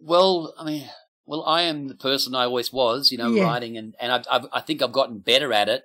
Well, 0.00 0.54
I 0.58 0.64
mean, 0.64 0.88
well, 1.26 1.44
I 1.44 1.62
am 1.62 1.88
the 1.88 1.94
person 1.94 2.34
I 2.34 2.44
always 2.44 2.72
was, 2.72 3.10
you 3.10 3.18
know, 3.18 3.30
yeah. 3.30 3.44
writing, 3.44 3.76
and 3.76 3.94
and 4.00 4.12
I've, 4.12 4.24
I've, 4.30 4.46
I 4.52 4.60
think 4.60 4.82
I've 4.82 4.92
gotten 4.92 5.18
better 5.18 5.52
at 5.52 5.68
it. 5.68 5.84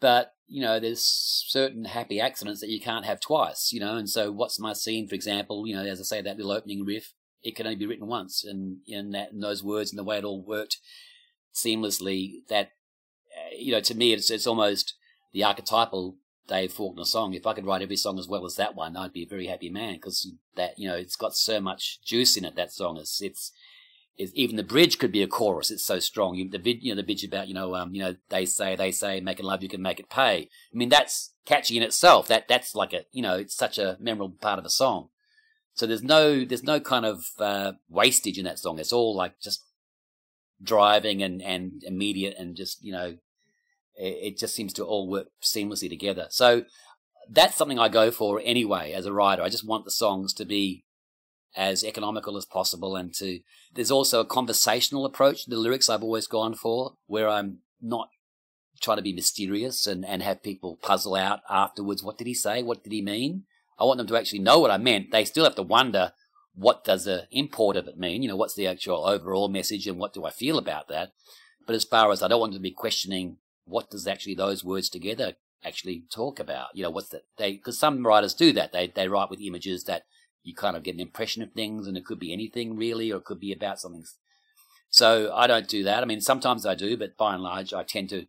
But 0.00 0.34
you 0.46 0.62
know, 0.62 0.80
there's 0.80 1.02
certain 1.02 1.84
happy 1.84 2.20
accidents 2.20 2.60
that 2.60 2.70
you 2.70 2.80
can't 2.80 3.04
have 3.04 3.20
twice, 3.20 3.72
you 3.72 3.80
know. 3.80 3.96
And 3.96 4.08
so, 4.08 4.30
what's 4.30 4.60
my 4.60 4.72
scene, 4.72 5.08
for 5.08 5.14
example? 5.14 5.66
You 5.66 5.76
know, 5.76 5.84
as 5.84 6.00
I 6.00 6.04
say, 6.04 6.22
that 6.22 6.36
little 6.36 6.52
opening 6.52 6.84
riff, 6.84 7.12
it 7.42 7.56
can 7.56 7.66
only 7.66 7.76
be 7.76 7.86
written 7.86 8.06
once, 8.06 8.44
and 8.44 8.78
in 8.86 9.10
that, 9.10 9.32
and 9.32 9.42
those 9.42 9.62
words, 9.62 9.90
and 9.90 9.98
the 9.98 10.04
way 10.04 10.18
it 10.18 10.24
all 10.24 10.42
worked 10.42 10.78
seamlessly. 11.54 12.46
That, 12.48 12.72
uh, 13.36 13.54
you 13.56 13.72
know, 13.72 13.80
to 13.80 13.94
me, 13.94 14.12
it's 14.12 14.30
it's 14.30 14.46
almost 14.46 14.94
the 15.32 15.44
archetypal 15.44 16.16
Dave 16.46 16.72
Faulkner 16.72 17.04
song. 17.04 17.34
If 17.34 17.46
I 17.46 17.52
could 17.52 17.66
write 17.66 17.82
every 17.82 17.96
song 17.96 18.18
as 18.18 18.26
well 18.26 18.44
as 18.44 18.56
that 18.56 18.74
one, 18.74 18.96
I'd 18.96 19.12
be 19.12 19.22
a 19.22 19.28
very 19.28 19.46
happy 19.46 19.70
man 19.70 19.94
because 19.94 20.32
that 20.56 20.78
you 20.78 20.88
know 20.88 20.96
it's 20.96 21.16
got 21.16 21.34
so 21.34 21.60
much 21.60 22.00
juice 22.02 22.36
in 22.36 22.44
it. 22.44 22.56
That 22.56 22.72
song 22.72 22.96
is 22.96 23.20
it's, 23.22 23.52
it's 24.18 24.32
even 24.34 24.56
the 24.56 24.64
bridge 24.64 24.98
could 24.98 25.12
be 25.12 25.22
a 25.22 25.28
chorus. 25.28 25.70
It's 25.70 25.84
so 25.84 26.00
strong. 26.00 26.34
You, 26.34 26.50
the 26.50 26.58
vid, 26.58 26.82
you 26.82 26.92
know 26.92 26.96
the 26.96 27.04
bridge 27.04 27.24
about 27.24 27.48
you 27.48 27.54
know 27.54 27.76
um 27.76 27.94
you 27.94 28.02
know 28.02 28.16
they 28.28 28.44
say 28.44 28.74
they 28.74 28.90
say 28.90 29.20
making 29.20 29.46
love 29.46 29.62
you 29.62 29.68
can 29.68 29.80
make 29.80 30.00
it 30.00 30.10
pay. 30.10 30.48
I 30.72 30.76
mean 30.76 30.88
that's 30.88 31.32
catchy 31.46 31.76
in 31.76 31.82
itself. 31.82 32.26
That 32.28 32.48
that's 32.48 32.74
like 32.74 32.92
a 32.92 33.04
you 33.12 33.22
know 33.22 33.36
it's 33.36 33.54
such 33.54 33.78
a 33.78 33.96
memorable 34.00 34.36
part 34.40 34.58
of 34.58 34.64
a 34.64 34.70
song. 34.70 35.08
So 35.74 35.86
there's 35.86 36.02
no 36.02 36.44
there's 36.44 36.64
no 36.64 36.80
kind 36.80 37.06
of 37.06 37.26
uh, 37.38 37.72
wastage 37.88 38.38
in 38.38 38.44
that 38.44 38.58
song. 38.58 38.80
It's 38.80 38.92
all 38.92 39.16
like 39.16 39.40
just 39.40 39.64
driving 40.60 41.22
and 41.22 41.40
and 41.40 41.84
immediate 41.84 42.34
and 42.36 42.56
just 42.56 42.84
you 42.84 42.92
know 42.92 43.16
it 44.00 44.38
just 44.38 44.54
seems 44.54 44.72
to 44.74 44.84
all 44.84 45.08
work 45.08 45.28
seamlessly 45.42 45.88
together. 45.88 46.26
So 46.30 46.64
that's 47.28 47.56
something 47.56 47.78
I 47.78 47.88
go 47.88 48.10
for 48.10 48.40
anyway 48.44 48.92
as 48.92 49.06
a 49.06 49.12
writer. 49.12 49.42
I 49.42 49.48
just 49.48 49.66
want 49.66 49.84
the 49.84 49.90
songs 49.90 50.32
to 50.34 50.44
be 50.44 50.84
as 51.56 51.82
economical 51.82 52.36
as 52.36 52.44
possible 52.44 52.94
and 52.94 53.14
to 53.14 53.40
there's 53.74 53.90
also 53.90 54.20
a 54.20 54.26
conversational 54.26 55.04
approach 55.04 55.46
the 55.46 55.56
lyrics 55.56 55.88
I've 55.88 56.02
always 56.02 56.26
gone 56.26 56.54
for 56.54 56.92
where 57.06 57.28
I'm 57.28 57.58
not 57.80 58.08
trying 58.80 58.98
to 58.98 59.02
be 59.02 59.12
mysterious 59.12 59.86
and, 59.86 60.04
and 60.04 60.22
have 60.22 60.42
people 60.42 60.78
puzzle 60.82 61.14
out 61.14 61.40
afterwards 61.50 62.02
what 62.02 62.18
did 62.18 62.26
he 62.26 62.34
say? 62.34 62.62
What 62.62 62.84
did 62.84 62.92
he 62.92 63.02
mean? 63.02 63.44
I 63.78 63.84
want 63.84 63.98
them 63.98 64.06
to 64.08 64.16
actually 64.16 64.40
know 64.40 64.58
what 64.58 64.70
I 64.70 64.76
meant. 64.76 65.10
They 65.10 65.24
still 65.24 65.44
have 65.44 65.54
to 65.56 65.62
wonder 65.62 66.12
what 66.54 66.84
does 66.84 67.04
the 67.04 67.26
import 67.30 67.76
of 67.76 67.86
it 67.86 67.98
mean? 67.98 68.22
You 68.22 68.28
know, 68.28 68.36
what's 68.36 68.54
the 68.54 68.66
actual 68.66 69.04
overall 69.06 69.48
message 69.48 69.86
and 69.86 69.98
what 69.98 70.12
do 70.12 70.24
I 70.24 70.30
feel 70.30 70.58
about 70.58 70.88
that? 70.88 71.10
But 71.66 71.76
as 71.76 71.84
far 71.84 72.10
as 72.10 72.22
I 72.22 72.28
don't 72.28 72.40
want 72.40 72.52
them 72.52 72.60
to 72.60 72.62
be 72.62 72.72
questioning 72.72 73.38
what 73.64 73.90
does 73.90 74.06
actually 74.06 74.34
those 74.34 74.64
words 74.64 74.88
together 74.88 75.34
actually 75.64 76.04
talk 76.10 76.40
about? 76.40 76.68
You 76.74 76.82
know, 76.82 76.90
what's 76.90 77.10
that? 77.10 77.22
They 77.36 77.52
because 77.52 77.78
some 77.78 78.06
writers 78.06 78.34
do 78.34 78.52
that. 78.52 78.72
They 78.72 78.88
they 78.88 79.08
write 79.08 79.30
with 79.30 79.40
images 79.40 79.84
that 79.84 80.04
you 80.48 80.54
kind 80.54 80.76
of 80.76 80.82
get 80.82 80.94
an 80.94 81.00
impression 81.00 81.42
of 81.42 81.52
things, 81.52 81.86
and 81.86 81.96
it 81.96 82.04
could 82.04 82.18
be 82.18 82.32
anything 82.32 82.76
really, 82.76 83.12
or 83.12 83.18
it 83.18 83.24
could 83.24 83.40
be 83.40 83.52
about 83.52 83.78
something. 83.78 84.04
So 84.90 85.32
I 85.34 85.46
don't 85.46 85.68
do 85.68 85.84
that. 85.84 86.02
I 86.02 86.06
mean, 86.06 86.20
sometimes 86.20 86.64
I 86.64 86.74
do, 86.74 86.96
but 86.96 87.16
by 87.16 87.34
and 87.34 87.42
large, 87.42 87.74
I 87.74 87.82
tend 87.82 88.08
to 88.10 88.26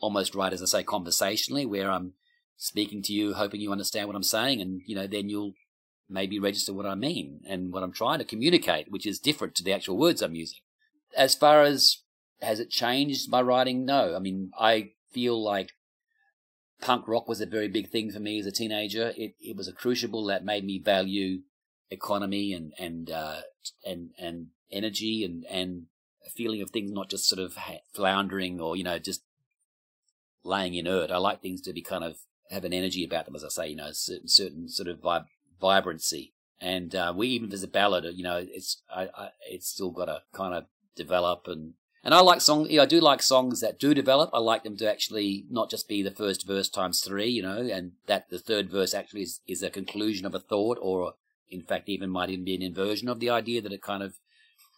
almost 0.00 0.34
write, 0.34 0.52
as 0.52 0.62
I 0.62 0.66
say, 0.66 0.82
conversationally, 0.82 1.64
where 1.64 1.90
I'm 1.90 2.12
speaking 2.58 3.02
to 3.02 3.12
you, 3.12 3.34
hoping 3.34 3.60
you 3.60 3.72
understand 3.72 4.06
what 4.06 4.16
I'm 4.16 4.22
saying, 4.22 4.60
and 4.60 4.82
you 4.86 4.94
know, 4.94 5.06
then 5.06 5.28
you'll 5.30 5.54
maybe 6.08 6.38
register 6.38 6.72
what 6.72 6.86
I 6.86 6.94
mean 6.94 7.40
and 7.48 7.72
what 7.72 7.82
I'm 7.82 7.92
trying 7.92 8.18
to 8.18 8.24
communicate, 8.24 8.90
which 8.90 9.06
is 9.06 9.18
different 9.18 9.54
to 9.56 9.64
the 9.64 9.72
actual 9.72 9.96
words 9.96 10.22
I'm 10.22 10.34
using. 10.34 10.60
As 11.16 11.34
far 11.34 11.62
as 11.62 12.02
has 12.42 12.60
it 12.60 12.70
changed 12.70 13.30
my 13.30 13.40
writing? 13.40 13.84
No. 13.84 14.14
I 14.14 14.18
mean, 14.18 14.50
I 14.58 14.90
feel 15.10 15.42
like 15.42 15.72
punk 16.80 17.08
rock 17.08 17.28
was 17.28 17.40
a 17.40 17.46
very 17.46 17.68
big 17.68 17.90
thing 17.90 18.10
for 18.10 18.20
me 18.20 18.38
as 18.38 18.46
a 18.46 18.52
teenager. 18.52 19.12
It 19.16 19.34
it 19.40 19.56
was 19.56 19.68
a 19.68 19.72
crucible 19.72 20.24
that 20.26 20.44
made 20.44 20.64
me 20.64 20.78
value 20.78 21.42
economy 21.90 22.52
and 22.52 22.72
and 22.78 23.10
uh, 23.10 23.40
and 23.84 24.10
and 24.18 24.48
energy 24.70 25.24
and 25.24 25.44
and 25.48 25.86
a 26.26 26.30
feeling 26.30 26.60
of 26.60 26.70
things 26.70 26.90
not 26.92 27.08
just 27.08 27.28
sort 27.28 27.40
of 27.40 27.56
floundering 27.94 28.60
or 28.60 28.76
you 28.76 28.84
know 28.84 28.98
just 28.98 29.22
laying 30.44 30.74
inert. 30.74 31.10
I 31.10 31.18
like 31.18 31.42
things 31.42 31.60
to 31.62 31.72
be 31.72 31.82
kind 31.82 32.04
of 32.04 32.16
have 32.50 32.64
an 32.64 32.72
energy 32.72 33.04
about 33.04 33.26
them, 33.26 33.34
as 33.34 33.44
I 33.44 33.48
say, 33.48 33.68
you 33.68 33.76
know, 33.76 33.90
certain 33.92 34.28
certain 34.28 34.68
sort 34.68 34.88
of 34.88 35.00
vib- 35.00 35.26
vibrancy. 35.60 36.32
And 36.60 36.94
uh, 36.94 37.12
we 37.14 37.28
even 37.28 37.52
if 37.52 37.62
a 37.62 37.66
ballad, 37.66 38.06
you 38.14 38.22
know, 38.22 38.36
it's 38.36 38.82
I, 38.94 39.08
I, 39.16 39.28
it's 39.50 39.68
still 39.68 39.90
got 39.90 40.06
to 40.06 40.22
kind 40.32 40.54
of 40.54 40.64
develop 40.94 41.46
and 41.46 41.74
and 42.06 42.14
I 42.14 42.20
like 42.20 42.40
songs. 42.40 42.68
I 42.78 42.86
do 42.86 43.00
like 43.00 43.20
songs 43.20 43.60
that 43.62 43.80
do 43.80 43.92
develop. 43.92 44.30
I 44.32 44.38
like 44.38 44.62
them 44.62 44.76
to 44.76 44.88
actually 44.88 45.44
not 45.50 45.68
just 45.68 45.88
be 45.88 46.04
the 46.04 46.12
first 46.12 46.46
verse 46.46 46.68
times 46.68 47.00
three, 47.00 47.28
you 47.28 47.42
know, 47.42 47.58
and 47.58 47.94
that 48.06 48.30
the 48.30 48.38
third 48.38 48.70
verse 48.70 48.94
actually 48.94 49.22
is, 49.22 49.40
is 49.48 49.60
a 49.60 49.70
conclusion 49.70 50.24
of 50.24 50.32
a 50.32 50.38
thought, 50.38 50.78
or 50.80 51.14
in 51.50 51.62
fact, 51.62 51.88
even 51.88 52.08
might 52.08 52.30
even 52.30 52.44
be 52.44 52.54
an 52.54 52.62
inversion 52.62 53.08
of 53.08 53.18
the 53.18 53.28
idea 53.28 53.60
that 53.60 53.72
it 53.72 53.82
kind 53.82 54.04
of, 54.04 54.14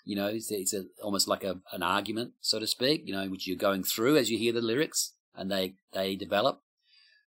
you 0.07 0.17
know, 0.17 0.29
it's, 0.29 0.51
it's 0.51 0.73
a, 0.73 0.87
almost 1.03 1.29
like 1.29 1.45
a, 1.45 1.61
an 1.71 1.83
argument, 1.83 2.33
so 2.41 2.59
to 2.59 2.67
speak, 2.67 3.03
you 3.05 3.13
know, 3.13 3.29
which 3.29 3.47
you're 3.47 3.59
going 3.59 3.85
through 3.85 4.17
as 4.17 4.31
you 4.31 4.39
hear 4.39 4.55
the 4.55 4.63
lyrics 4.63 5.13
and 5.37 5.51
they 5.51 5.75
they 5.93 6.17
develop. 6.17 6.63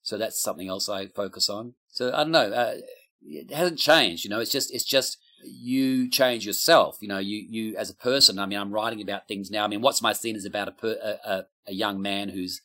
So 0.02 0.18
that's 0.18 0.42
something 0.42 0.68
else 0.68 0.88
I 0.88 1.07
focus 1.07 1.48
on. 1.48 1.74
So 1.92 2.12
I 2.12 2.24
don't 2.24 2.33
know. 2.33 2.52
Uh, 2.52 2.74
it 3.22 3.52
hasn't 3.52 3.78
changed, 3.78 4.24
you 4.24 4.30
know. 4.30 4.40
It's 4.40 4.50
just 4.50 4.74
it's 4.74 4.83
just 4.83 5.18
you 5.44 6.09
change 6.09 6.46
yourself. 6.46 6.98
You 7.00 7.09
know, 7.09 7.18
you 7.18 7.44
you 7.48 7.76
as 7.76 7.90
a 7.90 7.94
person. 7.94 8.38
I 8.38 8.46
mean, 8.46 8.59
I'm 8.59 8.72
writing 8.72 9.00
about 9.00 9.28
things 9.28 9.50
now. 9.50 9.64
I 9.64 9.68
mean, 9.68 9.80
what's 9.80 10.02
my 10.02 10.12
scene 10.12 10.37
is 10.37 10.44
about 10.44 10.68
a 10.68 10.72
per, 10.72 11.16
a, 11.24 11.44
a, 11.66 11.72
young 11.72 12.00
man 12.00 12.30
who's 12.30 12.61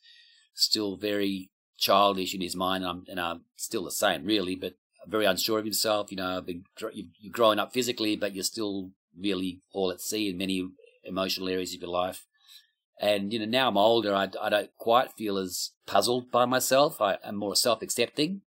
still 0.54 0.96
very 0.96 1.50
childish 1.78 2.34
in 2.34 2.40
his 2.40 2.56
mind, 2.56 2.84
and 2.84 2.90
I'm, 2.90 3.04
and 3.08 3.20
I'm 3.20 3.44
still 3.56 3.84
the 3.84 3.90
same, 3.90 4.24
really, 4.24 4.54
but 4.54 4.74
very 5.06 5.24
unsure 5.24 5.58
of 5.58 5.64
himself. 5.64 6.10
You 6.10 6.18
know, 6.18 6.40
been, 6.40 6.64
you're 6.92 7.32
growing 7.32 7.58
up 7.58 7.72
physically, 7.72 8.16
but 8.16 8.34
you're 8.34 8.44
still 8.44 8.90
really 9.18 9.60
all 9.72 9.90
at 9.90 10.00
sea 10.00 10.30
in 10.30 10.38
many 10.38 10.68
emotional 11.04 11.48
areas 11.48 11.74
of 11.74 11.80
your 11.80 11.90
life. 11.90 12.26
And 13.00 13.32
you 13.32 13.38
know, 13.38 13.46
now 13.46 13.68
I'm 13.68 13.78
older, 13.78 14.14
I, 14.14 14.28
I 14.40 14.50
don't 14.50 14.70
quite 14.76 15.12
feel 15.12 15.38
as 15.38 15.70
puzzled 15.86 16.30
by 16.30 16.44
myself. 16.44 17.00
I, 17.00 17.16
am 17.24 17.36
more 17.36 17.56
self-accepting. 17.56 18.42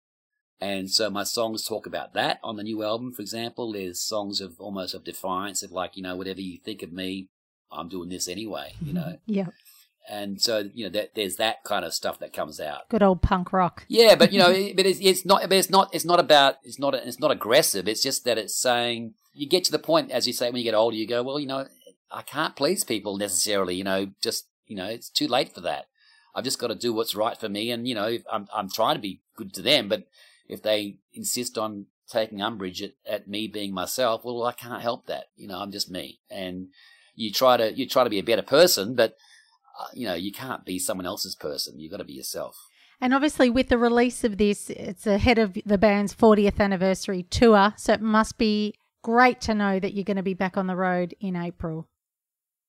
And 0.63 0.89
so 0.89 1.11
my 1.11 1.25
songs 1.25 1.65
talk 1.65 1.87
about 1.87 2.15
that 2.15 2.39
on 2.45 2.55
the 2.55 2.63
new 2.63 2.85
album, 2.85 3.13
for 3.13 3.21
example. 3.21 3.73
There's 3.73 4.01
songs 4.01 4.41
of 4.41 4.61
almost 4.61 4.95
of 4.95 5.03
defiance 5.03 5.65
of 5.65 5.73
like, 5.73 5.97
you 5.97 6.05
know, 6.05 6.15
whatever 6.15 6.41
you 6.41 6.57
think 6.57 6.85
of 6.85 6.93
me, 6.93 7.27
I'm 7.73 7.89
doing 7.89 8.11
this 8.11 8.29
anyway, 8.29 8.75
you 8.81 8.93
mm-hmm. 8.93 8.95
know. 8.95 9.19
Yeah. 9.27 9.49
And 10.09 10.41
so, 10.41 10.71
you 10.73 10.85
know, 10.85 10.91
that 10.91 11.17
there's 11.17 11.35
that 11.35 11.65
kind 11.65 11.85
of 11.85 11.93
stuff 11.93 12.21
that 12.21 12.33
comes 12.33 12.61
out. 12.61 12.89
Good 12.91 13.03
old 13.03 13.23
punk 13.23 13.53
rock. 13.53 13.85
Yeah, 13.89 14.15
but 14.15 14.33
you 14.33 14.39
know, 14.39 14.53
but 14.77 14.87
it's, 14.87 15.01
it's 15.03 15.27
not, 15.27 15.43
but 15.43 15.55
it's 15.55 15.69
not, 15.69 15.93
it's 15.93 16.05
not 16.05 16.21
about, 16.21 16.59
it's 16.63 16.79
not, 16.79 16.95
it's 16.95 17.19
not 17.19 17.33
aggressive. 17.33 17.89
It's 17.89 18.03
just 18.05 18.25
that 18.25 18.39
it's 18.39 18.57
saying, 18.57 19.15
you 19.35 19.49
get 19.49 19.65
to 19.65 19.73
the 19.73 19.81
point, 19.81 20.13
as 20.13 20.29
you 20.29 20.33
say, 20.33 20.49
when 20.49 20.59
you 20.59 20.65
get 20.65 20.75
older, 20.75 20.97
you 20.97 21.09
go, 21.09 21.25
well, 21.25 21.41
you 21.41 21.49
know, 21.49 21.67
I 22.09 22.23
can't 22.23 22.55
please 22.55 22.85
people 22.85 23.17
necessarily, 23.17 23.75
you 23.75 23.83
know, 23.83 24.13
just, 24.23 24.47
you 24.69 24.77
know, 24.77 24.87
it's 24.87 25.11
too 25.11 25.27
late 25.27 25.53
for 25.53 25.63
that. 25.63 25.87
I've 26.37 26.45
just 26.45 26.61
got 26.61 26.69
to 26.69 26.77
do 26.77 26.93
what's 26.93 27.17
right 27.17 27.37
for 27.37 27.49
me. 27.49 27.73
And, 27.73 27.89
you 27.89 27.97
know, 27.97 28.19
I'm, 28.33 28.47
I'm 28.55 28.71
trying 28.71 28.95
to 28.95 29.03
be 29.03 29.23
good 29.37 29.53
to 29.55 29.63
them, 29.63 29.89
but 29.89 30.05
if 30.53 30.63
they 30.63 30.97
insist 31.15 31.57
on 31.59 31.87
taking 32.11 32.43
umbrage 32.43 32.83
at, 32.83 32.93
at 33.07 33.29
me 33.29 33.49
being 33.49 33.73
myself, 33.73 34.25
well, 34.25 34.45
I 34.45 34.53
can't 34.53 34.83
help 34.83 35.07
that. 35.07 35.25
You 35.37 35.49
know, 35.49 35.59
I'm 35.59 35.73
just 35.73 35.91
me. 35.91 36.21
And 36.31 36.69
you 37.15 37.33
try 37.33 37.57
to 37.57 37.73
you 37.73 37.89
try 37.89 38.05
to 38.05 38.11
be 38.11 38.19
a 38.19 38.25
better 38.25 38.43
person, 38.43 38.95
but 38.95 39.17
uh, 39.81 39.87
you 39.95 40.07
know, 40.07 40.15
you 40.15 40.33
can't 40.33 40.65
be 40.65 40.79
someone 40.79 41.07
else's 41.07 41.35
person. 41.35 41.79
You've 41.79 41.91
got 41.91 41.99
to 41.99 42.05
be 42.05 42.13
yourself. 42.13 42.57
And 43.01 43.13
obviously, 43.13 43.51
with 43.51 43.69
the 43.69 43.79
release 43.79 44.23
of 44.23 44.39
this, 44.39 44.71
it's 44.71 45.07
ahead 45.07 45.39
of 45.39 45.59
the 45.67 45.79
band's 45.79 46.15
40th 46.15 46.61
anniversary 46.61 47.25
tour. 47.25 47.75
So 47.77 47.95
it 47.95 48.01
must 48.01 48.39
be 48.39 48.75
great 49.03 49.41
to 49.43 49.55
know 49.55 49.81
that 49.81 49.95
you're 49.95 50.05
going 50.05 50.19
to 50.19 50.23
be 50.23 50.35
back 50.35 50.57
on 50.57 50.69
the 50.69 50.77
road 50.77 51.15
in 51.21 51.35
April. 51.35 51.89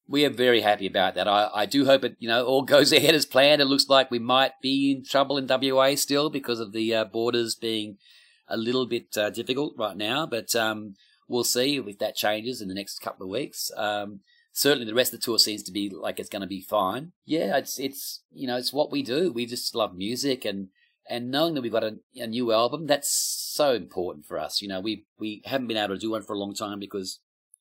We 0.08 0.26
are 0.26 0.30
very 0.30 0.62
happy 0.62 0.86
about 0.86 1.16
that. 1.16 1.28
I, 1.28 1.50
I 1.54 1.66
do 1.66 1.86
hope 1.86 2.04
it, 2.04 2.16
you 2.20 2.28
know, 2.28 2.46
all 2.46 2.64
goes 2.64 2.92
ahead 2.94 3.16
as 3.16 3.26
planned. 3.26 3.62
It 3.62 3.66
looks 3.66 3.88
like 3.88 4.12
we 4.12 4.20
might 4.20 4.54
be 4.62 4.92
in 4.92 5.04
trouble 5.06 5.38
in 5.38 5.48
WA 5.48 5.96
still 5.96 6.30
because 6.30 6.60
of 6.60 6.74
the 6.74 6.94
uh, 6.94 7.06
borders 7.06 7.56
being 7.56 7.98
a 8.48 8.58
little 8.58 8.86
bit 8.86 9.18
uh, 9.18 9.30
difficult 9.30 9.74
right 9.78 9.96
now, 9.96 10.26
but 10.26 10.56
um, 10.56 10.96
we'll 11.28 11.44
see 11.44 11.78
if 11.78 12.00
that 12.00 12.16
changes 12.16 12.62
in 12.62 12.68
the 12.68 12.74
next 12.74 13.00
couple 13.00 13.26
of 13.26 13.32
weeks. 13.32 13.72
Um, 13.78 14.20
certainly 14.52 14.86
the 14.86 14.94
rest 14.94 15.14
of 15.14 15.20
the 15.20 15.26
tour 15.26 15.40
seems 15.40 15.64
to 15.64 15.72
be 15.72 15.90
like 15.90 16.20
it's 16.20 16.30
going 16.30 16.42
to 16.42 16.48
be 16.48 16.62
fine. 16.62 17.12
Yeah, 17.26 17.58
it's 17.58 17.80
it's 17.80 18.24
you 18.32 18.48
know 18.48 18.58
it's 18.58 18.74
what 18.74 18.92
we 18.92 19.02
do. 19.02 19.32
We 19.32 19.46
just 19.46 19.76
love 19.76 19.96
music 19.96 20.46
and 20.46 20.70
and 21.10 21.32
knowing 21.32 21.54
that 21.54 21.62
we've 21.62 21.72
got 21.72 21.84
a, 21.84 21.98
a 22.16 22.28
new 22.28 22.52
album 22.54 22.88
that's 22.88 23.10
so 23.54 23.74
important 23.74 24.26
for 24.26 24.40
us. 24.40 24.62
You 24.62 24.68
know, 24.68 24.80
we 24.80 25.06
we 25.20 25.42
haven't 25.46 25.68
been 25.68 25.78
able 25.78 25.96
to 25.96 26.00
do 26.00 26.12
one 26.12 26.24
for 26.24 26.34
a 26.34 26.40
long 26.40 26.54
time 26.54 26.80
because 26.80 27.20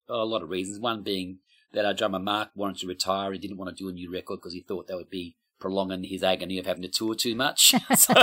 oh, 0.08 0.22
a 0.22 0.24
lot 0.24 0.42
of 0.42 0.50
reasons. 0.50 0.78
One 0.78 1.02
being 1.02 1.38
that 1.72 1.84
our 1.84 1.94
drummer 1.94 2.18
Mark 2.18 2.50
wanted 2.54 2.78
to 2.78 2.86
retire. 2.86 3.32
He 3.32 3.38
didn't 3.38 3.56
want 3.56 3.76
to 3.76 3.82
do 3.82 3.88
a 3.88 3.92
new 3.92 4.12
record 4.12 4.36
because 4.36 4.52
he 4.52 4.60
thought 4.60 4.86
that 4.88 4.96
would 4.96 5.10
be 5.10 5.36
prolonging 5.62 6.02
his 6.02 6.24
agony 6.24 6.58
of 6.58 6.66
having 6.66 6.82
to 6.82 6.88
tour 6.88 7.14
too 7.14 7.34
much. 7.34 7.74
so, 7.96 8.14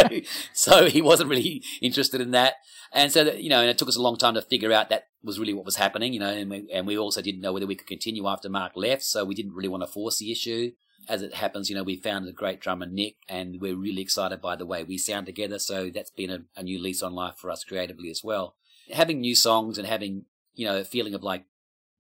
so 0.53 0.85
he 0.87 1.01
wasn't 1.01 1.29
really 1.29 1.63
interested 1.81 2.19
in 2.21 2.31
that. 2.31 2.55
And 2.91 3.11
so, 3.11 3.23
that, 3.23 3.41
you 3.41 3.49
know, 3.49 3.61
and 3.61 3.69
it 3.69 3.77
took 3.77 3.87
us 3.87 3.95
a 3.95 4.01
long 4.01 4.17
time 4.17 4.33
to 4.33 4.41
figure 4.41 4.73
out 4.73 4.89
that 4.89 5.07
was 5.23 5.39
really 5.39 5.53
what 5.53 5.65
was 5.65 5.77
happening, 5.77 6.13
you 6.13 6.19
know, 6.19 6.29
and 6.29 6.49
we, 6.49 6.69
and 6.71 6.85
we 6.85 6.97
also 6.97 7.21
didn't 7.21 7.41
know 7.41 7.53
whether 7.53 7.65
we 7.65 7.75
could 7.75 7.87
continue 7.87 8.27
after 8.27 8.49
Mark 8.49 8.73
left. 8.75 9.03
So 9.03 9.23
we 9.23 9.35
didn't 9.35 9.53
really 9.53 9.69
want 9.69 9.83
to 9.83 9.87
force 9.87 10.17
the 10.17 10.31
issue. 10.31 10.71
As 11.07 11.21
it 11.21 11.35
happens, 11.35 11.69
you 11.69 11.75
know, 11.75 11.83
we 11.83 11.95
found 11.95 12.27
a 12.27 12.33
great 12.33 12.59
drummer, 12.59 12.85
Nick, 12.85 13.15
and 13.29 13.61
we're 13.61 13.75
really 13.75 14.01
excited 14.01 14.41
by 14.41 14.57
the 14.57 14.65
way 14.65 14.83
we 14.83 14.97
sound 14.97 15.25
together. 15.25 15.57
So 15.57 15.89
that's 15.89 16.11
been 16.11 16.29
a, 16.29 16.39
a 16.57 16.63
new 16.63 16.79
lease 16.79 17.01
on 17.01 17.13
life 17.13 17.35
for 17.37 17.49
us 17.49 17.63
creatively 17.63 18.09
as 18.09 18.21
well. 18.21 18.55
Having 18.91 19.21
new 19.21 19.33
songs 19.33 19.77
and 19.77 19.87
having, 19.87 20.25
you 20.55 20.65
know, 20.67 20.77
a 20.77 20.83
feeling 20.83 21.13
of 21.13 21.23
like 21.23 21.45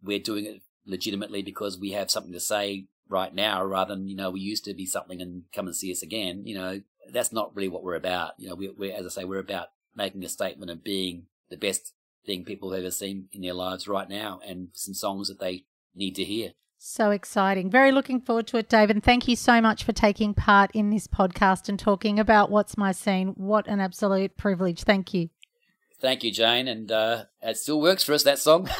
we're 0.03 0.19
doing 0.19 0.45
it 0.45 0.61
legitimately 0.89 1.41
because 1.41 1.77
we 1.77 1.91
have 1.91 2.11
something 2.11 2.33
to 2.33 2.39
say 2.39 2.85
right 3.07 3.33
now 3.33 3.63
rather 3.63 3.95
than, 3.95 4.07
you 4.07 4.15
know, 4.15 4.29
we 4.29 4.39
used 4.39 4.65
to 4.65 4.73
be 4.73 4.85
something 4.85 5.21
and 5.21 5.43
come 5.53 5.67
and 5.67 5.75
see 5.75 5.91
us 5.91 6.01
again. 6.01 6.45
You 6.45 6.55
know, 6.55 6.81
that's 7.11 7.31
not 7.31 7.55
really 7.55 7.69
what 7.69 7.83
we're 7.83 7.95
about. 7.95 8.33
You 8.37 8.49
know, 8.49 8.55
we, 8.55 8.69
we're, 8.69 8.95
as 8.95 9.05
I 9.05 9.09
say, 9.09 9.23
we're 9.25 9.39
about 9.39 9.67
making 9.95 10.23
a 10.23 10.29
statement 10.29 10.71
and 10.71 10.83
being 10.83 11.25
the 11.49 11.57
best 11.57 11.93
thing 12.25 12.45
people 12.45 12.71
have 12.71 12.81
ever 12.81 12.91
seen 12.91 13.27
in 13.31 13.41
their 13.41 13.53
lives 13.53 13.87
right 13.87 14.09
now 14.09 14.39
and 14.45 14.69
some 14.73 14.93
songs 14.93 15.27
that 15.29 15.39
they 15.39 15.65
need 15.95 16.15
to 16.15 16.23
hear. 16.23 16.51
So 16.77 17.11
exciting. 17.11 17.69
Very 17.69 17.91
looking 17.91 18.21
forward 18.21 18.47
to 18.47 18.57
it, 18.57 18.69
Dave. 18.69 18.89
And 18.89 19.03
thank 19.03 19.27
you 19.27 19.35
so 19.35 19.59
much 19.59 19.83
for 19.83 19.91
taking 19.91 20.33
part 20.33 20.71
in 20.73 20.91
this 20.91 21.07
podcast 21.07 21.67
and 21.67 21.77
talking 21.77 22.19
about 22.19 22.49
What's 22.49 22.77
My 22.77 22.93
Scene. 22.93 23.33
What 23.35 23.67
an 23.67 23.81
absolute 23.81 24.37
privilege. 24.37 24.83
Thank 24.83 25.13
you. 25.13 25.29
Thank 25.99 26.23
you, 26.23 26.31
Jane. 26.31 26.69
And 26.69 26.89
uh, 26.89 27.25
it 27.41 27.57
still 27.57 27.81
works 27.81 28.05
for 28.05 28.13
us, 28.13 28.23
that 28.23 28.39
song. 28.39 28.69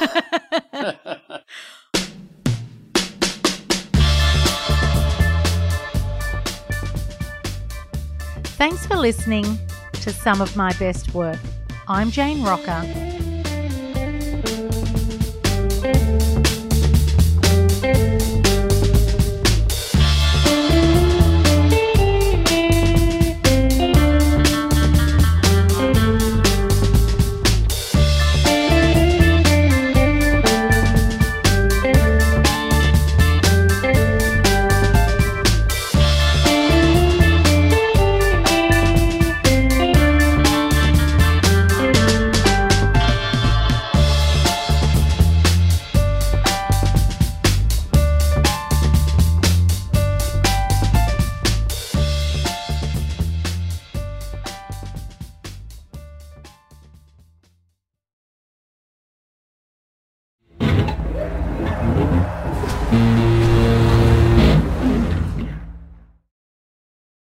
Thanks 8.60 8.86
for 8.86 8.94
listening 8.94 9.58
to 10.02 10.12
some 10.12 10.42
of 10.42 10.54
my 10.54 10.70
best 10.74 11.14
work. 11.14 11.38
I'm 11.88 12.10
Jane 12.10 12.42
Rocca. 12.42 13.19